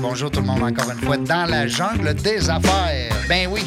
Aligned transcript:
bonjour 0.00 0.30
tout 0.30 0.40
le 0.40 0.46
monde 0.46 0.62
encore 0.62 0.90
une 0.90 0.98
fois 0.98 1.16
dans 1.16 1.48
la 1.48 1.66
jungle 1.66 2.14
des 2.14 2.48
affaires. 2.48 3.12
Ben 3.28 3.48
oui. 3.50 3.62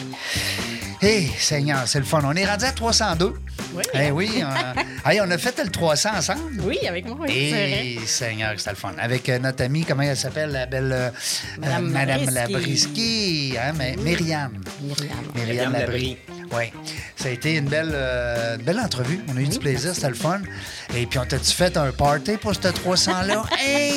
Hé, 1.02 1.30
Seigneur, 1.38 1.84
c'est 1.86 2.00
le 2.00 2.06
fun. 2.06 2.22
On 2.24 2.34
est 2.34 2.46
rendu 2.46 2.66
à 2.66 2.72
302. 2.72 3.34
Oui. 3.76 3.84
Eh 3.94 4.12
oui, 4.12 4.44
on, 4.44 5.10
hey, 5.10 5.20
on 5.22 5.30
a 5.30 5.38
fait 5.38 5.62
le 5.62 5.70
300 5.70 6.10
ensemble. 6.18 6.62
Oui, 6.62 6.80
avec 6.88 7.06
moi, 7.06 7.18
oui, 7.20 7.28
c'est 7.30 7.50
vrai. 7.50 7.88
Et 7.88 8.00
Seigneur, 8.06 8.54
c'était 8.58 8.72
le 8.72 8.76
fun. 8.78 8.94
Avec 8.98 9.28
euh, 9.28 9.40
notre 9.40 9.64
amie, 9.64 9.84
comment 9.84 10.04
elle 10.04 10.16
s'appelle, 10.16 10.52
la 10.52 10.66
belle 10.66 10.92
euh, 10.94 11.10
Madame 11.60 11.88
euh, 11.88 11.90
Madame. 11.90 12.30
Labrisky, 12.30 13.56
hein, 13.60 13.74
mais 13.78 13.96
Myriam. 13.98 14.54
Myriam. 14.82 15.18
Myriam 15.36 15.48
Myriam 15.48 15.74
Labry. 15.74 16.18
Oui. 16.56 16.66
Ça 17.16 17.30
a 17.30 17.32
été 17.32 17.58
une 17.58 17.68
belle, 17.68 17.92
euh, 17.94 18.58
une 18.58 18.64
belle 18.64 18.80
entrevue. 18.80 19.20
On 19.28 19.38
a 19.38 19.42
eu 19.42 19.48
du 19.48 19.60
plaisir, 19.60 19.94
c'était 19.94 20.10
le 20.10 20.16
fun. 20.16 20.42
Et 20.96 21.06
puis, 21.06 21.20
on 21.20 21.26
t'a-tu 21.26 21.52
fait 21.52 21.76
un 21.78 21.92
party 21.92 22.38
pour 22.38 22.54
ce 22.54 22.62
300-là? 22.62 23.44
hey! 23.60 23.96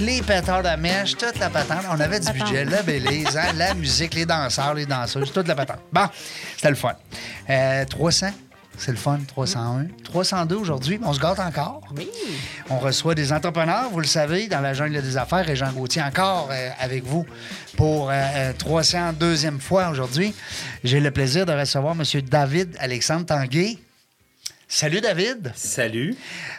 Les 0.00 0.22
pétards 0.22 0.62
de 0.62 0.80
mèche, 0.80 1.16
toute 1.16 1.38
la 1.40 1.50
patente. 1.50 1.84
On 1.90 1.98
avait 1.98 2.20
du 2.20 2.32
budget, 2.32 2.64
la 2.64 2.82
bélise, 2.82 3.36
hein, 3.36 3.52
la 3.56 3.74
musique, 3.74 4.14
les 4.14 4.26
danseurs, 4.26 4.74
les 4.74 4.86
danseuses, 4.86 5.32
toute 5.32 5.48
la 5.48 5.56
patente. 5.56 5.80
Bon, 5.92 6.06
c'était 6.54 6.70
le 6.70 6.76
fun. 6.76 6.94
Euh, 7.50 7.84
300, 7.84 8.28
c'est 8.76 8.92
le 8.92 8.96
fun. 8.96 9.18
301. 9.26 9.86
302 10.04 10.54
aujourd'hui, 10.54 11.00
on 11.02 11.12
se 11.12 11.18
gâte 11.18 11.40
encore. 11.40 11.82
Oui. 11.96 12.08
On 12.70 12.78
reçoit 12.78 13.16
des 13.16 13.32
entrepreneurs, 13.32 13.90
vous 13.90 13.98
le 13.98 14.06
savez, 14.06 14.46
dans 14.46 14.60
la 14.60 14.72
jungle 14.72 15.02
des 15.02 15.16
affaires. 15.16 15.48
Et 15.50 15.56
Jean 15.56 15.72
Gauthier 15.72 16.02
encore 16.02 16.48
euh, 16.52 16.70
avec 16.78 17.04
vous 17.04 17.26
pour 17.76 18.08
euh, 18.08 18.12
euh, 18.14 18.52
302e 18.52 19.58
fois 19.58 19.88
aujourd'hui. 19.88 20.32
J'ai 20.84 21.00
le 21.00 21.10
plaisir 21.10 21.44
de 21.44 21.52
recevoir 21.52 21.96
M. 21.98 22.22
David 22.22 22.76
Alexandre 22.78 23.26
Tanguay. 23.26 23.78
Salut 24.70 25.00
David. 25.00 25.50
Salut. 25.56 26.14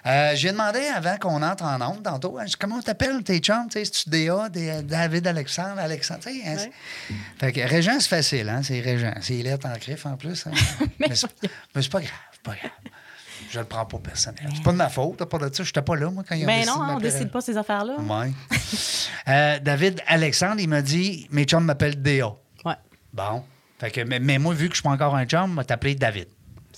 Euh, 0.07 0.31
J'ai 0.33 0.51
demandé 0.51 0.79
avant 0.79 1.17
qu'on 1.17 1.43
entre 1.43 1.63
en 1.63 1.79
onde 1.81 2.01
tantôt, 2.01 2.39
hein, 2.39 2.45
comment 2.59 2.77
on 2.77 2.81
t'appelle 2.81 3.21
tes 3.23 3.37
chums? 3.37 3.67
C'est-tu 3.69 4.09
DA, 4.09 4.49
des- 4.49 4.81
David 4.81 5.27
Alexandre, 5.27 5.79
Alexandre? 5.79 6.21
hein, 6.27 6.55
Ouais. 6.57 6.71
Fait 7.39 7.51
que 7.51 7.61
Régent, 7.61 7.99
c'est 7.99 8.07
facile, 8.09 8.49
hein? 8.49 8.61
C'est 8.63 8.79
Régent. 8.79 9.13
C'est 9.21 9.35
lettres 9.43 9.67
en 9.67 9.77
griffe 9.77 10.07
en 10.07 10.17
plus. 10.17 10.47
hein. 10.47 10.51
mais 10.99 11.13
c'est 11.13 11.27
mais 11.75 11.81
c'est 11.83 11.91
pas 11.91 11.99
grave, 12.01 12.11
pas 12.43 12.55
grave. 12.55 12.71
Je 13.51 13.59
le 13.59 13.65
prends 13.65 13.85
pas 13.85 13.99
personnel. 13.99 14.49
C'est 14.55 14.63
pas 14.63 14.71
de 14.71 14.77
ma 14.77 14.89
faute, 14.89 15.23
pas 15.25 15.37
de 15.37 15.53
ça. 15.55 15.63
J'étais 15.63 15.81
pas 15.83 15.95
là, 15.95 16.09
moi, 16.09 16.23
quand 16.27 16.35
il 16.35 16.43
a 16.43 16.47
Ben 16.47 16.59
décidé 16.61 16.77
non, 16.77 16.85
on 16.95 16.97
décide 16.99 17.29
pas 17.31 17.41
ces 17.41 17.57
affaires-là. 17.57 17.95
Ouais. 17.99 18.31
Euh, 19.27 19.59
David 19.59 20.01
Alexandre, 20.07 20.59
il 20.59 20.67
m'a 20.69 20.81
dit 20.81 21.27
mes 21.31 21.43
chums 21.45 21.63
m'appellent 21.63 22.01
DA. 22.01 22.27
Ouais. 22.65 22.73
Bon. 23.13 23.43
Fait 23.79 23.91
que, 23.91 24.01
mais, 24.01 24.19
mais 24.19 24.39
moi, 24.39 24.53
vu 24.55 24.67
que 24.67 24.73
je 24.73 24.79
suis 24.79 24.83
pas 24.83 24.89
encore 24.89 25.15
un 25.15 25.25
chum, 25.25 25.51
je 25.51 25.57
vais 25.57 25.63
t'appeler 25.63 25.95
David. 25.95 26.27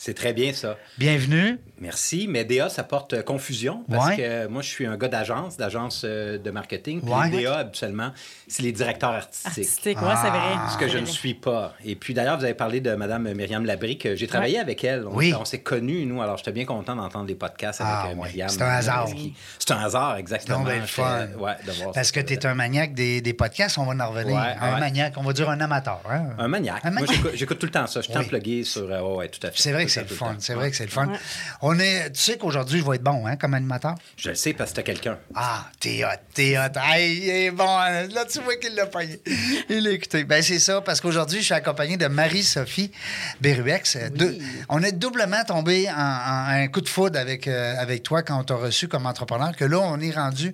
C'est 0.03 0.15
très 0.15 0.33
bien 0.33 0.51
ça. 0.51 0.79
Bienvenue. 0.97 1.59
Merci. 1.81 2.27
Mais 2.29 2.45
DA, 2.45 2.69
ça 2.69 2.83
porte 2.83 3.13
euh, 3.13 3.23
confusion 3.23 3.83
parce 3.89 4.09
Ouais. 4.09 4.17
que 4.17 4.47
moi, 4.47 4.61
je 4.61 4.67
suis 4.69 4.85
un 4.85 4.95
gars 4.97 5.07
d'agence, 5.07 5.57
d'agence 5.57 6.03
euh, 6.05 6.37
de 6.37 6.51
marketing. 6.51 7.01
Puis 7.01 7.11
Ouais. 7.11 7.29
DA, 7.29 7.57
habituellement, 7.57 8.11
c'est 8.47 8.61
les 8.63 8.71
directeurs 8.71 9.09
artistiques. 9.11 9.47
Artistique, 9.47 10.01
ouais, 10.01 10.13
c'est 10.21 10.29
vrai. 10.29 10.71
Ce 10.71 10.77
que 10.77 10.87
je 10.87 10.97
ne 10.99 11.05
suis 11.05 11.33
pas. 11.33 11.73
Et 11.83 11.95
puis 11.95 12.13
d'ailleurs, 12.13 12.37
vous 12.37 12.43
avez 12.45 12.53
parlé 12.53 12.81
de 12.81 12.93
Mme 12.93 13.33
Myriam 13.33 13.65
Labry, 13.65 13.97
que 13.97 14.15
j'ai 14.15 14.27
travaillé 14.27 14.59
avec 14.59 14.83
elle. 14.83 15.07
On, 15.07 15.15
Oui. 15.15 15.33
on 15.37 15.43
s'est 15.43 15.61
connus, 15.61 16.05
nous. 16.05 16.21
Alors, 16.21 16.37
j'étais 16.37 16.51
bien 16.51 16.65
content 16.65 16.95
d'entendre 16.95 17.25
les 17.27 17.35
podcasts 17.35 17.81
avec 17.81 17.93
Ah, 17.93 18.05
euh, 18.07 18.15
ouais. 18.15 18.27
Myriam. 18.29 18.49
C'est 18.49 18.61
un 18.61 18.67
hasard. 18.69 19.07
C'est 19.57 19.71
un 19.71 19.79
hasard, 19.79 20.17
exactement. 20.17 20.59
Donc, 20.59 20.67
le 20.73 20.81
fun. 20.85 21.25
De 21.27 21.33
voir 21.37 21.55
Parce 21.93 22.11
que 22.11 22.19
tu 22.19 22.33
es 22.33 22.45
un 22.45 22.53
maniaque 22.53 22.93
des, 22.93 23.21
des 23.21 23.33
podcasts, 23.33 23.77
on 23.79 23.85
va 23.85 24.05
en 24.05 24.09
revenir. 24.11 24.35
Ouais, 24.35 24.55
un 24.61 24.73
ouais. 24.75 24.79
maniaque, 24.79 25.13
on 25.17 25.23
va 25.23 25.33
dire 25.33 25.49
un 25.49 25.59
amateur. 25.59 25.99
hein? 26.09 26.27
Un 26.37 26.47
maniaque. 26.47 26.81
Un 26.85 26.91
Moi, 26.91 27.01
maniaque. 27.01 27.15
j'écoute- 27.15 27.31
j'écoute 27.35 27.59
tout 27.59 27.65
le 27.65 27.71
temps 27.71 27.87
ça. 27.87 28.01
Je 28.01 28.11
suis 28.11 28.13
Oui. 28.15 28.65
sur. 28.65 28.91
euh, 28.91 29.01
ouais, 29.15 29.29
tout 29.29 29.39
à 29.45 29.49
fait. 29.51 29.57
C'est 29.61 29.71
vrai 29.71 29.85
que 29.85 29.91
c'est 29.91 30.01
le 30.01 30.15
fun. 30.15 30.35
C'est 30.39 30.53
vrai 30.53 30.69
que 30.69 30.75
c'est 30.75 30.85
le 30.85 30.91
fun. 30.91 31.09
On 31.73 31.79
est, 31.79 32.11
tu 32.11 32.19
sais 32.19 32.37
qu'aujourd'hui, 32.37 32.79
je 32.79 32.85
vais 32.85 32.95
être 32.97 33.03
bon 33.03 33.25
hein, 33.25 33.37
comme 33.37 33.53
animateur? 33.53 33.95
Je 34.17 34.29
le 34.29 34.35
sais 34.35 34.51
parce 34.53 34.71
que 34.71 34.77
t'as 34.77 34.81
quelqu'un. 34.81 35.17
Ah, 35.35 35.67
t'es 35.79 36.03
hot, 36.03 36.07
t'es 36.33 36.57
hot. 36.57 36.77
Hey, 36.83 37.17
il 37.17 37.29
est 37.29 37.51
bon. 37.51 37.63
hein. 37.67 38.07
Là, 38.13 38.25
tu 38.25 38.39
vois 38.41 38.55
qu'il 38.57 38.75
l'a 38.75 38.87
payé. 38.87 39.21
Il 39.69 39.83
l'a 39.85 39.91
écouté. 39.91 40.25
Ben, 40.25 40.41
c'est 40.43 40.59
ça, 40.59 40.81
parce 40.81 40.99
qu'aujourd'hui, 40.99 41.39
je 41.39 41.45
suis 41.45 41.53
accompagné 41.53 41.95
de 41.95 42.07
Marie-Sophie 42.07 42.91
Beruex. 43.39 43.97
On 44.69 44.83
est 44.83 44.91
doublement 44.91 45.43
tombé 45.47 45.89
en, 45.89 45.93
en- 45.93 46.47
un 46.49 46.67
coup 46.67 46.81
de 46.81 46.89
foudre 46.89 47.17
avec, 47.19 47.47
euh, 47.47 47.75
avec 47.77 48.03
toi 48.03 48.21
quand 48.23 48.39
on 48.39 48.43
t'a 48.43 48.55
reçu 48.55 48.87
comme 48.87 49.05
entrepreneur, 49.05 49.55
que 49.55 49.63
là, 49.65 49.79
on 49.79 49.99
est 49.99 50.11
rendu. 50.11 50.53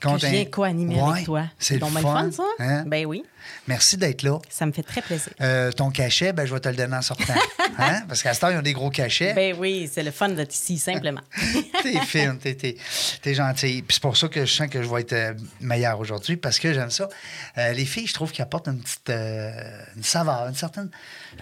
Que 0.00 0.08
je 0.18 0.26
viens 0.26 0.44
co-animer 0.46 0.96
Ouais, 0.96 1.10
avec 1.12 1.24
toi. 1.24 1.44
C'est 1.58 1.78
fun. 1.78 1.88
le 1.94 2.00
fun, 2.00 2.30
ça? 2.32 2.42
hein? 2.58 2.84
Ben 2.86 3.06
oui. 3.06 3.22
Merci 3.68 3.98
d'être 3.98 4.22
là. 4.22 4.38
Ça 4.48 4.64
me 4.64 4.72
fait 4.72 4.82
très 4.82 5.02
plaisir. 5.02 5.32
Euh, 5.42 5.70
ton 5.70 5.90
cachet, 5.90 6.32
ben, 6.32 6.46
je 6.46 6.54
vais 6.54 6.60
te 6.60 6.68
le 6.68 6.76
donner 6.76 6.96
en 6.96 7.02
sortant. 7.02 7.34
Hein? 7.80 8.02
Parce 8.08 8.24
qu'à 8.24 8.34
ce 8.34 8.40
temps, 8.40 8.48
ils 8.50 8.56
ont 8.56 8.62
des 8.62 8.72
gros 8.72 8.90
cachets. 8.90 9.34
Ben 9.34 9.54
oui, 9.56 9.88
c'est 9.92 10.02
le 10.02 10.10
fun 10.10 10.30
d'être 10.30 10.52
ici, 10.52 10.78
simplement. 10.78 11.20
T'es 11.82 12.00
fine, 12.00 12.36
t'es, 12.36 12.54
t'es, 12.56 12.76
t'es 13.22 13.34
gentille. 13.34 13.82
Puis 13.82 13.94
c'est 13.94 14.02
pour 14.02 14.16
ça 14.16 14.26
que 14.26 14.44
je 14.44 14.52
sens 14.52 14.66
que 14.68 14.82
je 14.82 14.88
vais 14.88 15.02
être 15.02 15.12
euh, 15.12 15.34
meilleur 15.60 16.00
aujourd'hui, 16.00 16.36
parce 16.36 16.58
que 16.58 16.72
j'aime 16.72 16.90
ça. 16.90 17.08
Euh, 17.56 17.72
les 17.74 17.84
filles, 17.84 18.08
je 18.08 18.14
trouve 18.14 18.32
qu'ils 18.32 18.42
apportent 18.42 18.66
une 18.66 18.80
petite 18.80 19.10
euh, 19.10 19.52
une 19.94 20.02
saveur, 20.02 20.48
une 20.48 20.56
certaine. 20.56 20.90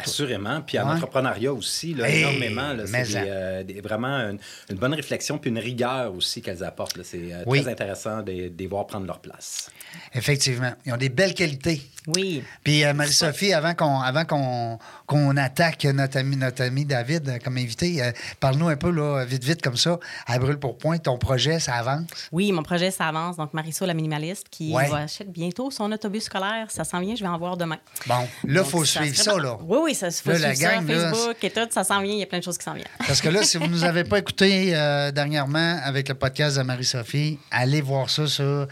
Assurément. 0.02 0.60
Puis 0.62 0.78
en 0.78 0.88
Ouais. 0.88 0.94
entrepreneuriat 0.96 1.52
aussi, 1.52 1.94
là, 1.94 2.08
Hey, 2.08 2.20
énormément. 2.20 2.72
là, 2.72 2.84
mais 2.88 3.04
c'est 3.04 3.12
en. 3.18 3.22
des, 3.24 3.30
euh, 3.30 3.62
des- 3.64 3.80
vraiment 3.80 4.08
une, 4.30 4.38
une 4.70 4.76
bonne 4.76 4.94
réflexion 4.94 5.38
puis 5.38 5.50
une 5.50 5.58
rigueur 5.58 6.14
aussi 6.14 6.42
qu'elles 6.42 6.62
apportent. 6.64 6.96
là. 6.96 7.02
C'est 7.04 7.32
euh, 7.32 7.42
Oui. 7.46 7.62
très 7.62 7.72
intéressant 7.72 8.22
de, 8.22 8.48
de 8.48 8.52
les 8.58 8.66
voir 8.66 8.86
prendre 8.86 9.06
leur 9.06 9.20
place. 9.20 9.70
Effectivement. 10.14 10.72
Ils 10.84 10.92
ont 10.92 10.96
des 10.96 11.08
belles 11.08 11.34
qualités. 11.34 11.82
Oui. 12.08 12.42
Puis 12.62 12.84
euh, 12.84 12.94
Marie-Sophie, 12.94 13.52
avant 13.52 13.74
qu'on 13.74 14.00
avant 14.00 14.24
qu'on, 14.24 14.78
qu'on 15.06 15.36
attaque 15.36 15.84
notre 15.84 16.18
ami, 16.18 16.36
notre 16.36 16.62
ami 16.62 16.84
David 16.84 17.28
euh, 17.28 17.38
comme 17.42 17.56
invité, 17.58 18.02
euh, 18.02 18.10
parle-nous 18.40 18.68
un 18.68 18.76
peu, 18.76 18.90
là, 18.90 19.24
vite, 19.24 19.44
vite, 19.44 19.62
comme 19.62 19.76
ça, 19.76 19.98
à 20.26 20.38
brûle 20.38 20.58
pour 20.58 20.76
point, 20.78 20.98
ton 20.98 21.16
projet, 21.18 21.58
ça 21.60 21.74
avance? 21.74 22.06
Oui, 22.32 22.50
mon 22.52 22.62
projet, 22.62 22.90
ça 22.90 23.06
avance. 23.06 23.36
Donc, 23.36 23.54
Marisol, 23.54 23.88
la 23.88 23.94
minimaliste, 23.94 24.46
qui 24.50 24.72
Ouais. 24.72 24.88
va 24.88 24.98
acheter 24.98 25.24
bientôt 25.24 25.70
son 25.70 25.90
autobus 25.92 26.24
scolaire. 26.24 26.66
Ça 26.70 26.84
s'en 26.84 27.00
vient, 27.00 27.14
je 27.14 27.22
vais 27.22 27.28
en 27.28 27.38
voir 27.38 27.56
demain. 27.56 27.78
Bon, 28.06 28.26
là, 28.44 28.62
il 28.64 28.68
faut 28.70 28.84
suivre 28.84 29.16
ça, 29.16 29.38
là. 29.38 29.56
Oui, 29.62 29.78
oui, 29.84 29.94
ça 29.94 30.10
faut 30.10 30.30
Là, 30.30 30.36
suivre 30.36 30.48
la 30.48 30.54
ça, 30.54 30.74
gang, 30.76 30.88
là, 30.88 31.10
Facebook 31.12 31.36
et 31.44 31.50
tout, 31.50 31.68
ça 31.70 31.84
s'en 31.84 32.00
vient. 32.02 32.12
Il 32.12 32.18
y 32.18 32.22
a 32.22 32.26
plein 32.26 32.38
de 32.38 32.44
choses 32.44 32.58
qui 32.58 32.64
s'en 32.64 32.74
viennent. 32.74 32.86
Parce 32.98 33.20
que 33.20 33.28
là, 33.28 33.42
si 33.42 33.58
vous 33.58 33.66
ne 33.66 33.70
nous 33.72 33.84
avez 33.84 34.04
pas 34.04 34.18
écouté 34.18 34.72
euh, 34.74 35.12
dernièrement 35.12 35.78
avec 35.84 36.08
le 36.08 36.14
podcast 36.14 36.56
de 36.56 36.62
Marie-Sophie, 36.62 37.38
allez 37.50 37.80
voir 37.80 38.10
ça 38.10 38.26
sur 38.26 38.66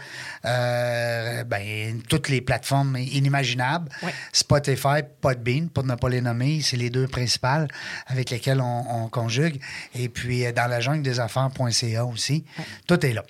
euh, 0.45 1.43
ben, 1.45 2.01
toutes 2.09 2.29
les 2.29 2.41
plateformes 2.41 2.97
inimaginables. 2.97 3.89
Ouais. 4.03 4.13
Spotify, 4.31 5.01
Podbean, 5.21 5.69
pour 5.69 5.83
ne 5.83 5.95
pas 5.95 6.09
les 6.09 6.21
c'est 6.61 6.77
les 6.77 6.89
deux 6.89 7.07
principales 7.07 7.67
avec 8.07 8.29
lesquelles 8.29 8.61
on, 8.61 9.03
on 9.03 9.09
conjugue. 9.09 9.59
Et 9.93 10.09
puis, 10.09 10.45
euh, 10.45 10.51
dans 10.51 10.67
la 10.69 10.79
jungle 10.79 11.01
des 11.03 11.19
affaires.ca 11.19 12.05
aussi. 12.05 12.45
Tout 12.87 13.05
est 13.05 13.13
là. 13.13 13.23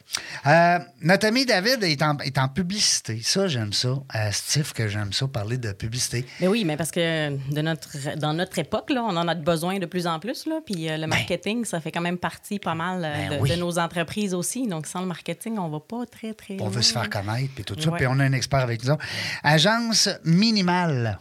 Euh, 0.48 0.80
notre 1.02 1.28
ami 1.28 1.46
David 1.46 1.84
est 1.84 2.02
en, 2.02 2.18
est 2.20 2.38
en 2.38 2.48
publicité. 2.48 3.20
Ça, 3.24 3.48
j'aime 3.48 3.74
ça. 3.74 3.90
Euh, 4.16 4.30
Steve, 4.32 4.72
que 4.74 4.88
j'aime 4.88 5.14
ça, 5.14 5.28
parler 5.28 5.58
de 5.58 5.72
publicité. 5.72 6.26
Mais 6.40 6.48
oui, 6.48 6.64
mais 6.66 6.78
parce 6.78 6.92
que 6.92 7.30
de 7.54 7.62
notre, 7.62 8.16
dans 8.18 8.34
notre 8.34 8.58
époque, 8.60 8.90
là, 8.90 9.04
on 9.04 9.16
en 9.16 9.28
a 9.28 9.36
besoin 9.36 9.80
de 9.80 9.86
plus 9.86 10.08
en 10.08 10.20
plus. 10.20 10.46
Là, 10.46 10.60
puis 10.66 10.90
euh, 10.90 10.98
le 10.98 11.08
marketing, 11.08 11.66
ça 11.66 11.80
fait 11.82 11.92
quand 11.92 12.02
même 12.02 12.18
partie 12.18 12.60
pas 12.60 12.76
mal 12.76 13.02
Ben 13.02 13.38
de, 13.38 13.42
oui. 13.42 13.50
de 13.50 13.56
nos 13.56 13.78
entreprises 13.80 14.34
aussi. 14.34 14.68
Donc, 14.68 14.88
sans 14.88 15.02
le 15.02 15.08
marketing, 15.08 15.58
on 15.58 15.70
va 15.70 15.80
pas 15.80 16.06
très, 16.06 16.34
très 16.34 16.56
On 16.56 16.66
loin. 16.66 16.70
veut 16.70 16.82
se 16.82 16.94
faire 16.94 17.10
connaître, 17.10 17.54
puis 17.56 17.64
tout 17.64 17.76
ça. 17.80 17.90
Ouais. 17.90 17.98
Puis 17.98 18.08
on 18.08 18.20
a 18.20 18.24
un 18.24 18.34
expert 18.34 18.60
avec 18.60 18.84
nous. 18.84 18.96
Agence 19.44 20.10
minimale. 20.24 21.20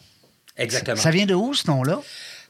Exactement. 0.57 0.97
Ça 0.97 1.11
vient 1.11 1.27
de 1.27 1.35
où, 1.35 1.53
ce 1.55 1.67
nom-là? 1.69 2.01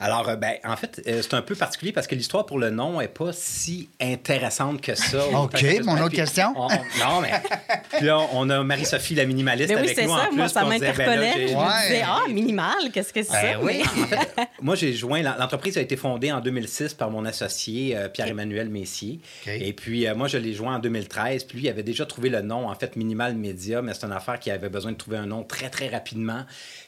Alors, 0.00 0.28
euh, 0.28 0.34
ben, 0.36 0.54
en 0.64 0.76
fait, 0.76 1.00
euh, 1.06 1.22
c'est 1.22 1.34
un 1.34 1.40
peu 1.40 1.54
particulier 1.54 1.92
parce 1.92 2.08
que 2.08 2.16
l'histoire 2.16 2.44
pour 2.44 2.58
le 2.58 2.68
nom 2.70 2.98
n'est 2.98 3.06
pas 3.08 3.30
si 3.32 3.88
intéressante 4.02 4.80
que 4.80 4.94
ça. 4.96 5.24
OK, 5.40 5.64
mon 5.84 5.98
autre 6.02 6.14
question. 6.16 6.52
on- 6.56 6.66
on- 6.66 6.68
non, 6.68 7.20
mais. 7.22 7.30
Puis 7.96 8.04
là, 8.06 8.18
on 8.32 8.50
a 8.50 8.62
Marie-Sophie, 8.64 9.14
la 9.14 9.24
minimaliste, 9.24 9.68
Mais 9.70 9.76
oui, 9.76 9.82
avec 9.84 9.96
c'est 9.96 10.04
nous 10.04 10.10
en 10.12 10.18
ça. 10.18 10.26
plus. 10.26 10.36
Moi, 10.36 10.48
ça 10.48 10.62
ben 10.64 10.68
m'interpellait. 10.70 11.32
j'ai- 11.36 11.48
je 11.48 11.54
Ouais. 11.54 11.60
me 11.64 11.82
disais, 11.88 12.02
ah, 12.04 12.20
minimal, 12.28 12.74
qu'est-ce 12.92 13.12
que 13.12 13.22
c'est 13.22 13.30
Ben 13.32 13.52
ça? 13.54 13.60
oui. 13.62 13.82
En 13.84 14.06
fait, 14.08 14.48
moi, 14.60 14.74
j'ai 14.74 14.92
joint. 14.92 15.22
L'entreprise 15.22 15.78
a 15.78 15.80
été 15.80 15.96
fondée 15.96 16.32
en 16.32 16.40
2006 16.40 16.92
par 16.94 17.10
mon 17.12 17.24
associé 17.24 17.96
euh, 17.96 18.08
Pierre-Emmanuel 18.08 18.68
Messier. 18.68 19.20
Et 19.46 19.72
puis, 19.72 20.08
euh, 20.08 20.14
moi, 20.16 20.26
je 20.26 20.38
l'ai 20.38 20.54
joint 20.54 20.74
en 20.74 20.78
2013. 20.80 21.44
Puis 21.44 21.58
lui, 21.58 21.66
il 21.66 21.70
avait 21.70 21.84
déjà 21.84 22.04
trouvé 22.04 22.30
le 22.30 22.42
nom, 22.42 22.68
en 22.68 22.74
fait, 22.74 22.96
Minimal 22.96 23.36
Media, 23.36 23.80
mais 23.80 23.94
c'est 23.94 24.04
une 24.06 24.12
affaire 24.12 24.40
qui 24.40 24.50
avait 24.50 24.68
besoin 24.68 24.90
de 24.90 24.96
trouver 24.96 25.18
un 25.18 25.26
nom 25.26 25.44
très, 25.44 25.70
très 25.70 25.88
rapidement. 25.88 26.42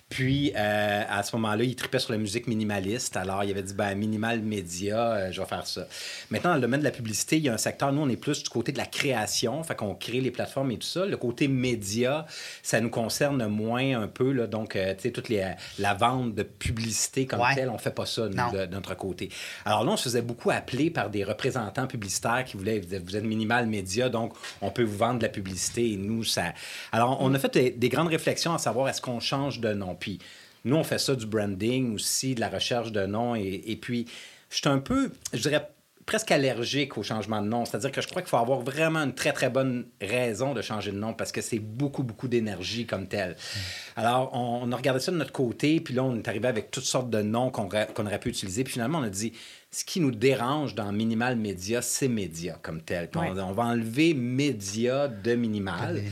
Puis, 0.08 0.52
euh, 0.54 1.02
à 1.08 1.24
ce 1.24 1.34
moment-là, 1.34 1.64
il 1.64 1.74
tripait 1.74 1.98
sur 1.98 2.12
la 2.12 2.18
musique 2.18 2.46
minimaliste. 2.46 3.16
Alors, 3.16 3.42
il 3.42 3.50
avait 3.50 3.64
dit, 3.64 3.74
ben, 3.74 3.92
minimal 3.96 4.40
média, 4.40 5.12
euh, 5.12 5.32
je 5.32 5.40
vais 5.40 5.46
faire 5.48 5.66
ça. 5.66 5.88
Maintenant, 6.30 6.50
dans 6.50 6.54
le 6.56 6.60
domaine 6.62 6.78
de 6.78 6.84
la 6.84 6.92
publicité, 6.92 7.38
il 7.38 7.42
y 7.42 7.48
a 7.48 7.52
un 7.54 7.58
secteur, 7.58 7.92
nous, 7.92 8.02
on 8.02 8.08
est 8.08 8.16
plus 8.16 8.40
du 8.44 8.48
côté 8.48 8.70
de 8.70 8.78
la 8.78 8.86
création. 8.86 9.62
Fait 9.64 9.74
qu'on 9.74 9.96
crée 9.96 10.20
les 10.20 10.30
plateformes 10.30 10.70
et 10.70 10.78
tout 10.78 10.86
ça. 10.86 11.04
Le 11.06 11.16
côté 11.16 11.48
média, 11.48 12.24
ça 12.62 12.80
nous 12.80 12.88
concerne 12.88 13.44
moins 13.48 14.00
un 14.00 14.06
peu. 14.06 14.30
Là, 14.30 14.46
donc, 14.46 14.76
euh, 14.76 14.94
tu 14.94 15.02
sais, 15.02 15.10
toute 15.10 15.28
les, 15.28 15.44
la 15.80 15.94
vente 15.94 16.36
de 16.36 16.44
publicité 16.44 17.26
comme 17.26 17.40
Ouais. 17.40 17.54
telle, 17.56 17.68
on 17.68 17.76
fait 17.78 17.90
pas 17.94 18.06
ça, 18.06 18.28
nous, 18.28 18.52
de, 18.58 18.64
de 18.66 18.72
notre 18.72 18.94
côté. 18.96 19.28
Alors 19.64 19.84
là, 19.84 19.90
on 19.90 19.96
se 19.96 20.04
faisait 20.04 20.22
beaucoup 20.22 20.50
appeler 20.50 20.88
par 20.90 21.10
des 21.10 21.24
représentants 21.24 21.88
publicitaires 21.88 22.44
qui 22.46 22.56
voulaient, 22.56 22.78
vous 22.78 22.94
êtes- 22.94 23.02
vous 23.04 23.16
êtes 23.16 23.24
minimal 23.24 23.66
média, 23.66 24.08
donc 24.08 24.34
on 24.62 24.70
peut 24.70 24.84
vous 24.84 24.96
vendre 24.96 25.18
de 25.18 25.24
la 25.24 25.30
publicité 25.30 25.92
et 25.92 25.96
nous, 25.96 26.22
ça... 26.22 26.52
Alors, 26.92 27.18
on 27.20 27.34
a 27.34 27.38
fait 27.40 27.52
des, 27.52 27.70
des 27.72 27.88
grandes 27.88 28.08
réflexions 28.08 28.54
à 28.54 28.58
savoir 28.58 28.88
est-ce 28.88 29.00
qu'on 29.02 29.18
change 29.20 29.60
de 29.60 29.72
nom? 29.74 29.95
Puis 29.98 30.19
nous, 30.64 30.76
on 30.76 30.84
fait 30.84 30.98
ça 30.98 31.14
du 31.14 31.26
branding 31.26 31.94
aussi, 31.94 32.34
de 32.34 32.40
la 32.40 32.48
recherche 32.48 32.93
de 32.93 33.06
nom 33.06 33.34
et, 33.34 33.62
et 33.66 33.76
puis, 33.76 34.06
je 34.50 34.56
suis 34.56 34.69
un 34.69 34.78
peu, 34.78 35.10
je 35.32 35.40
dirais, 35.40 35.69
presque 36.06 36.30
allergique 36.30 36.96
au 36.96 37.02
changement 37.02 37.42
de 37.42 37.48
nom. 37.48 37.64
C'est-à-dire 37.64 37.90
que 37.90 38.00
je 38.00 38.06
crois 38.06 38.22
qu'il 38.22 38.28
faut 38.28 38.36
avoir 38.36 38.60
vraiment 38.60 39.00
une 39.00 39.14
très, 39.14 39.32
très 39.32 39.50
bonne 39.50 39.86
raison 40.00 40.54
de 40.54 40.62
changer 40.62 40.92
de 40.92 40.96
nom 40.96 41.12
parce 41.12 41.32
que 41.32 41.40
c'est 41.40 41.58
beaucoup, 41.58 42.04
beaucoup 42.04 42.28
d'énergie 42.28 42.86
comme 42.86 43.08
tel. 43.08 43.30
Mm. 43.30 43.58
Alors, 43.96 44.30
on, 44.32 44.70
a 44.70 44.76
regardé 44.76 45.00
ça 45.00 45.10
de 45.10 45.16
notre 45.16 45.32
côté, 45.32 45.80
puis 45.80 45.94
là, 45.94 46.04
on 46.04 46.16
est 46.16 46.28
arrivé 46.28 46.46
avec 46.46 46.70
toutes 46.70 46.84
sortes 46.84 47.10
de 47.10 47.22
noms 47.22 47.50
qu'on 47.50 47.66
aurait 47.66 48.20
pu 48.20 48.28
utiliser. 48.28 48.62
Puis 48.62 48.74
finalement, 48.74 49.00
on 49.00 49.02
a 49.02 49.10
dit, 49.10 49.32
ce 49.72 49.84
qui 49.84 49.98
nous 49.98 50.12
dérange 50.12 50.76
dans 50.76 50.92
Minimal 50.92 51.34
Média, 51.36 51.82
c'est 51.82 52.08
Média 52.08 52.56
comme 52.62 52.82
tel. 52.82 53.10
On, 53.16 53.52
va 53.52 53.64
enlever 53.64 54.14
Média 54.14 55.08
de 55.08 55.34
minimal. 55.34 56.02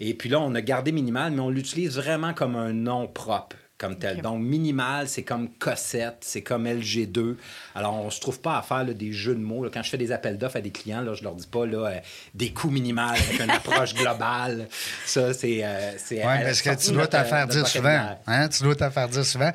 Et 0.00 0.14
puis 0.14 0.30
là, 0.30 0.40
on 0.40 0.54
a 0.54 0.62
gardé 0.62 0.90
Minimal, 0.90 1.32
mais 1.32 1.40
on 1.40 1.50
l'utilise 1.50 1.96
vraiment 1.96 2.32
comme 2.32 2.56
un 2.56 2.72
nom 2.72 3.06
propre 3.06 3.56
comme 3.84 3.98
tel. 3.98 4.22
Donc, 4.22 4.40
minimal, 4.40 5.08
c'est 5.08 5.22
comme 5.22 5.48
Cossette, 5.58 6.18
c'est 6.20 6.42
comme 6.42 6.66
LG2. 6.66 7.36
Alors, 7.74 7.94
on 7.94 8.10
se 8.10 8.20
trouve 8.20 8.40
pas 8.40 8.58
à 8.58 8.62
faire 8.62 8.84
des 8.84 9.12
jeux 9.12 9.34
de 9.34 9.40
mots. 9.40 9.68
Quand 9.72 9.82
je 9.82 9.90
fais 9.90 9.98
des 9.98 10.10
appels 10.10 10.38
d'offres 10.38 10.56
à 10.56 10.60
des 10.60 10.70
clients, 10.70 11.02
là, 11.02 11.14
je 11.14 11.22
leur 11.22 11.34
dis 11.34 11.46
pas 11.46 11.66
là, 11.66 11.88
euh, 11.88 11.98
des 12.34 12.50
coûts 12.50 12.70
minimales 12.70 13.16
avec 13.16 13.40
une 13.40 13.50
approche 13.50 13.94
globale. 13.94 14.68
Ça, 15.04 15.34
c'est... 15.34 15.60
Euh, 15.62 15.92
oui, 16.10 16.18
parce 16.22 16.62
que 16.62 16.74
tu 16.74 16.92
dois 16.92 17.06
t'en 17.06 17.24
faire 17.24 17.46
dire 17.46 17.66
souvent. 17.66 18.16
Hein? 18.26 18.48
Tu 18.48 18.62
dois 18.62 18.74
t'en 18.74 18.90
faire 18.90 19.08
dire 19.08 19.24
souvent. 19.24 19.52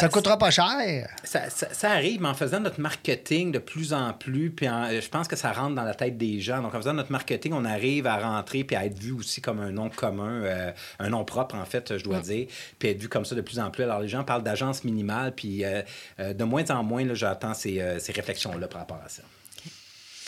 Ça, 0.00 0.08
coûtera 0.08 0.38
pas 0.38 0.50
cher. 0.50 1.08
Ça, 1.24 1.90
arrive, 1.90 2.20
mais 2.20 2.28
en 2.28 2.34
faisant 2.34 2.60
notre 2.60 2.80
marketing 2.80 3.52
de 3.52 3.58
plus 3.58 3.92
en 3.92 4.12
plus, 4.12 4.50
puis 4.50 4.66
je 4.66 5.08
pense 5.08 5.28
que 5.28 5.36
ça 5.36 5.52
rentre 5.52 5.74
dans 5.74 5.84
la 5.84 5.94
tête 5.94 6.16
des 6.16 6.40
gens. 6.40 6.62
Donc, 6.62 6.74
en 6.74 6.78
faisant 6.78 6.94
notre 6.94 7.12
marketing, 7.12 7.52
on 7.52 7.64
arrive 7.64 8.06
à 8.06 8.18
rentrer 8.18 8.64
puis 8.64 8.76
à 8.76 8.84
être 8.86 8.98
vu 8.98 9.12
aussi 9.12 9.40
comme 9.40 9.60
un 9.60 9.70
nom 9.70 9.88
commun, 9.88 10.42
euh, 10.42 10.72
un 10.98 11.10
nom 11.10 11.24
propre, 11.24 11.54
en 11.54 11.64
fait, 11.64 11.96
je 11.98 12.04
dois 12.04 12.20
dire, 12.20 12.46
puis 12.78 12.88
être 12.88 13.00
vu 13.00 13.08
comme 13.08 13.24
ça 13.24 13.34
de 13.34 13.40
plus 13.40 13.58
en 13.58 13.70
plus. 13.70 13.84
Alors, 13.84 14.00
les 14.00 14.08
gens 14.08 14.24
parlent 14.24 14.42
d'agence 14.42 14.84
minimale, 14.84 15.32
puis 15.34 15.64
euh, 15.64 15.82
euh, 16.18 16.32
de 16.32 16.44
moins 16.44 16.68
en 16.70 16.82
moins, 16.82 17.04
j'attends 17.14 17.54
ces, 17.54 17.82
ces 17.98 18.12
réflexions-là 18.12 18.68
par 18.68 18.80
rapport 18.80 19.00
à 19.04 19.08
ça. 19.08 19.22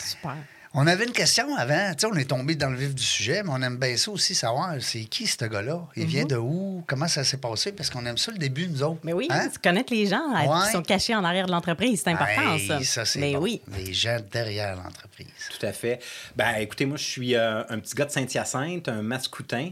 Super. 0.03 0.37
On 0.75 0.87
avait 0.87 1.05
une 1.05 1.11
question 1.11 1.55
avant. 1.55 1.93
sais, 1.95 2.07
on 2.07 2.15
est 2.15 2.27
tombé 2.27 2.55
dans 2.55 2.69
le 2.69 2.77
vif 2.77 2.95
du 2.95 3.03
sujet, 3.03 3.43
mais 3.43 3.51
on 3.51 3.61
aime 3.61 3.77
bien 3.77 3.95
ça 3.95 4.09
aussi 4.09 4.33
savoir 4.33 4.73
c'est 4.79 5.03
qui 5.03 5.27
ce 5.27 5.45
gars-là? 5.45 5.85
Il 5.95 6.07
vient 6.07 6.23
mhm. 6.23 6.29
de 6.29 6.35
où? 6.37 6.83
Comment 6.87 7.07
ça 7.07 7.23
s'est 7.23 7.37
passé? 7.37 7.71
Parce 7.73 7.91
qu'on 7.91 8.03
aime 8.07 8.17
ça 8.17 8.31
le 8.31 8.39
début, 8.39 8.67
nous 8.67 8.81
autres. 8.81 8.99
Mais 9.03 9.13
oui, 9.13 9.27
hein? 9.29 9.49
connaître 9.63 9.93
les 9.93 10.07
gens 10.07 10.23
qui 10.65 10.71
sont 10.71 10.81
cachés 10.81 11.13
en 11.13 11.23
arrière 11.23 11.45
de 11.45 11.51
l'entreprise. 11.51 12.01
C'est 12.03 12.09
important, 12.09 12.57
ça. 12.67 12.83
ça 12.83 13.05
c'est 13.05 13.19
mais 13.19 13.35
oui. 13.35 13.61
Les 13.77 13.93
gens 13.93 14.17
derrière 14.31 14.75
l'entreprise. 14.75 15.27
Tout 15.57 15.63
à 15.63 15.73
fait. 15.73 15.99
Ben, 16.35 16.55
écoutez, 16.55 16.87
moi, 16.87 16.97
je 16.97 17.03
suis 17.03 17.35
euh, 17.35 17.63
un 17.69 17.77
petit 17.77 17.93
gars 17.93 18.05
de 18.05 18.11
Saint-Hyacinthe, 18.11 18.87
un 18.87 19.03
mascoutin. 19.03 19.69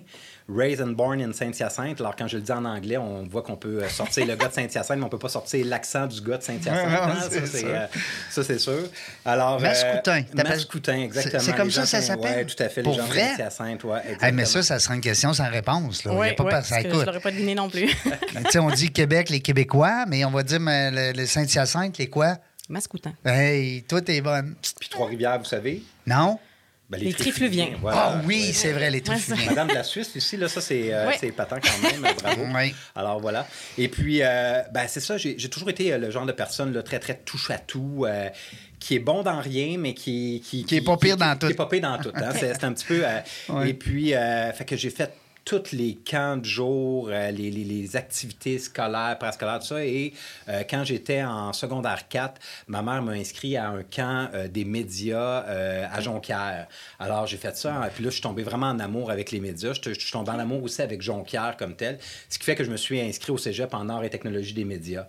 Raised 0.54 0.82
and 0.82 0.92
born 0.92 1.22
in 1.22 1.34
Saint-Hyacinthe. 1.34 2.00
Alors, 2.00 2.16
quand 2.16 2.28
je 2.28 2.38
le 2.38 2.44
dis 2.44 2.52
en 2.52 2.66
anglais, 2.66 2.98
on 2.98 3.24
voit 3.24 3.42
qu'on 3.42 3.56
peut 3.56 3.84
euh, 3.84 3.90
sortir 3.90 4.26
le 4.26 4.36
gars 4.36 4.48
de 4.48 4.54
Saint-Hyacinthe, 4.54 4.98
mais 4.98 5.06
on 5.06 5.10
peut 5.10 5.18
pas 5.18 5.30
sortir 5.30 5.66
l'accent 5.66 6.08
du 6.08 6.22
gars 6.22 6.38
de 6.38 6.44
Saint-Hyacinthe. 6.44 6.76
Hein, 6.76 7.88
ça, 8.30 8.44
c'est 8.44 8.60
sûr. 8.60 8.84
Alors, 9.26 9.58
euh, 9.58 9.60
Mascoutin. 9.60 10.24
Mascoutin, 10.34 11.02
exactement. 11.02 11.44
C'est 11.44 11.56
comme 11.56 11.72
ça 11.72 11.82
que 11.82 11.88
ça 11.88 12.02
s'appelle? 12.02 12.46
Oui, 12.46 12.56
tout 12.56 12.64
à 12.64 12.70
fait. 12.70 12.82
Les 12.82 12.94
gens 12.94 13.08
de 13.08 13.14
Saint-Hyacinthe, 13.14 13.84
oui, 13.84 14.32
mais 14.34 14.46
ça, 14.46 14.64
ça 14.64 14.80
sera 14.80 14.96
une 14.96 15.02
question 15.02 15.34
sans 15.34 15.50
réponse. 15.50 16.04
Là. 16.04 16.14
Oui, 16.14 16.34
pas 16.36 16.44
parce 16.46 16.70
que 16.70 16.90
je 16.90 17.06
l'aurais 17.06 17.20
pas 17.20 17.32
deviné 17.32 17.56
non 17.56 17.70
plus. 17.70 17.90
on 18.56 18.70
dit 18.72 18.92
Québec, 18.92 19.30
les 19.30 19.40
Québécois, 19.40 20.06
mais 20.08 20.26
on 20.26 20.32
va 20.32 20.44
dire 20.44 20.60
le, 20.62 21.26
Saint-Hyacinthe, 21.26 21.98
les 21.98 22.08
quoi? 22.08 22.38
Mascoutin. 22.70 23.14
Hey, 23.26 23.84
toi, 23.84 24.02
t'es 24.02 24.22
bonne. 24.22 24.56
Puis 24.80 24.90
Trois-Rivières, 24.90 25.40
vous 25.40 25.46
savez? 25.46 25.84
Non? 26.06 26.40
Ben, 26.92 27.00
les, 27.00 27.14
trifluviens. 27.14 27.70
Ah 27.88 28.20
oui, 28.26 28.52
c'est 28.52 28.74
vrai, 28.74 28.92
les 28.92 29.00
trifluviens. 29.00 29.46
Madame 29.46 29.70
de 29.70 29.76
la 29.76 29.84
Suisse, 29.84 30.12
ici, 30.14 30.36
là, 30.36 30.50
ça, 30.50 30.60
c'est 30.60 30.94
euh, 30.94 31.10
patent 31.34 31.62
quand 31.62 31.90
même. 31.90 32.14
Bravo. 32.22 32.44
Alors, 32.96 33.22
voilà. 33.22 33.48
Et 33.78 33.88
puis, 33.88 34.22
euh, 34.22 34.62
ben, 34.74 34.84
c'est 34.90 35.00
ça, 35.00 35.16
j'ai 35.16 35.38
toujours 35.50 35.70
été 35.70 35.94
euh, 35.94 35.98
le 35.98 36.12
genre 36.12 36.26
de 36.26 36.34
personne 36.34 36.74
là, 36.74 36.84
très, 36.84 37.00
très 37.00 37.16
touche-à-tout. 37.16 38.06
qui 38.82 38.96
est 38.96 39.00
bon 39.00 39.24
dans 39.24 39.40
rien, 39.40 39.78
mais 39.78 39.94
qui... 39.94 40.44
Qui, 40.46 40.66
qui, 40.66 40.76
est 40.76 40.82
pas 40.82 40.98
pire 40.98 41.16
dans 41.16 41.34
tout. 41.38 41.48
Qui 41.48 41.54
est 41.54 41.56
pas 41.56 41.68
pire 41.68 41.82
dans 41.82 41.98
tout. 41.98 42.12
Hein? 42.14 42.32
c'est 42.38 42.64
un 42.66 42.74
petit 42.74 42.86
peu... 42.86 43.06
Et 43.66 43.74
puis, 43.74 44.12
fait 44.12 44.66
que 44.66 44.76
j'ai 44.76 44.90
fait 44.90 45.14
tous 45.44 45.72
les 45.72 45.96
camps 45.96 46.38
de 46.38 46.46
jour, 46.46 47.10
euh, 47.10 47.32
les, 47.32 47.96
activités 47.96 48.60
scolaires, 48.60 49.18
parascolaires, 49.20 49.60
tout 49.60 49.68
ça. 49.68 49.86
Et 49.86 50.14
euh, 50.48 50.64
quand 50.70 50.84
j'étais 50.84 51.24
en 51.24 51.52
secondaire 51.52 52.08
4, 52.08 52.40
ma 52.68 52.82
mère 52.82 53.02
m'a 53.02 53.14
inscrit 53.14 53.58
à 53.58 53.70
un 53.70 53.84
camp 53.84 54.30
euh, 54.34 54.48
des 54.48 54.66
médias 54.66 55.40
à 55.42 56.00
Jonquière. 56.02 56.68
Alors, 57.00 57.28
j'ai 57.28 57.38
fait 57.38 57.56
ça. 57.58 57.90
Puis 57.94 58.04
là, 58.04 58.10
je 58.10 58.16
suis 58.16 58.22
tombé 58.22 58.44
vraiment 58.44 58.68
en 58.68 58.80
amour 58.80 59.12
avec 59.12 59.32
les 59.32 59.40
médias. 59.40 59.74
Je, 59.74 59.94
suis 59.94 60.12
tombé 60.12 60.32
en 60.32 60.40
amour 60.40 60.64
aussi 60.64 60.82
avec 60.82 61.02
Jonquière 61.02 61.58
comme 61.58 61.76
tel. 61.76 61.98
Ce 62.30 62.38
qui 62.38 62.46
fait 62.46 62.56
que 62.56 62.64
je 62.64 62.72
me 62.72 62.78
suis 62.78 63.00
inscrit 63.00 63.32
au 63.32 63.38
cégep 63.38 63.74
en 63.74 63.90
art 63.90 64.04
et 64.04 64.10
technologie 64.10 64.54
des 64.54 64.66
médias. 64.66 65.06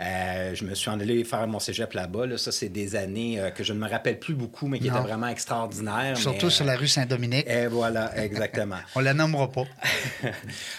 Euh, 0.00 0.54
je 0.54 0.64
me 0.64 0.74
suis 0.74 0.90
en 0.90 0.98
allé 0.98 1.22
faire 1.22 1.46
mon 1.46 1.60
cégep 1.60 1.92
là-bas. 1.92 2.26
Là. 2.26 2.38
Ça, 2.38 2.50
c'est 2.50 2.68
des 2.68 2.96
années 2.96 3.38
euh, 3.38 3.50
que 3.50 3.62
je 3.62 3.72
ne 3.72 3.78
me 3.78 3.88
rappelle 3.88 4.18
plus 4.18 4.34
beaucoup, 4.34 4.66
mais 4.66 4.80
qui 4.80 4.88
étaient 4.88 4.98
vraiment 4.98 5.28
extraordinaires. 5.28 6.16
Surtout 6.16 6.50
sur 6.50 6.64
la 6.64 6.76
rue 6.76 6.88
Saint-Dominique. 6.88 7.46
Et 7.48 7.66
voilà, 7.68 8.16
exactement. 8.20 8.78
on 8.96 9.00
la 9.00 9.14
nommera 9.14 9.50
pas. 9.50 9.64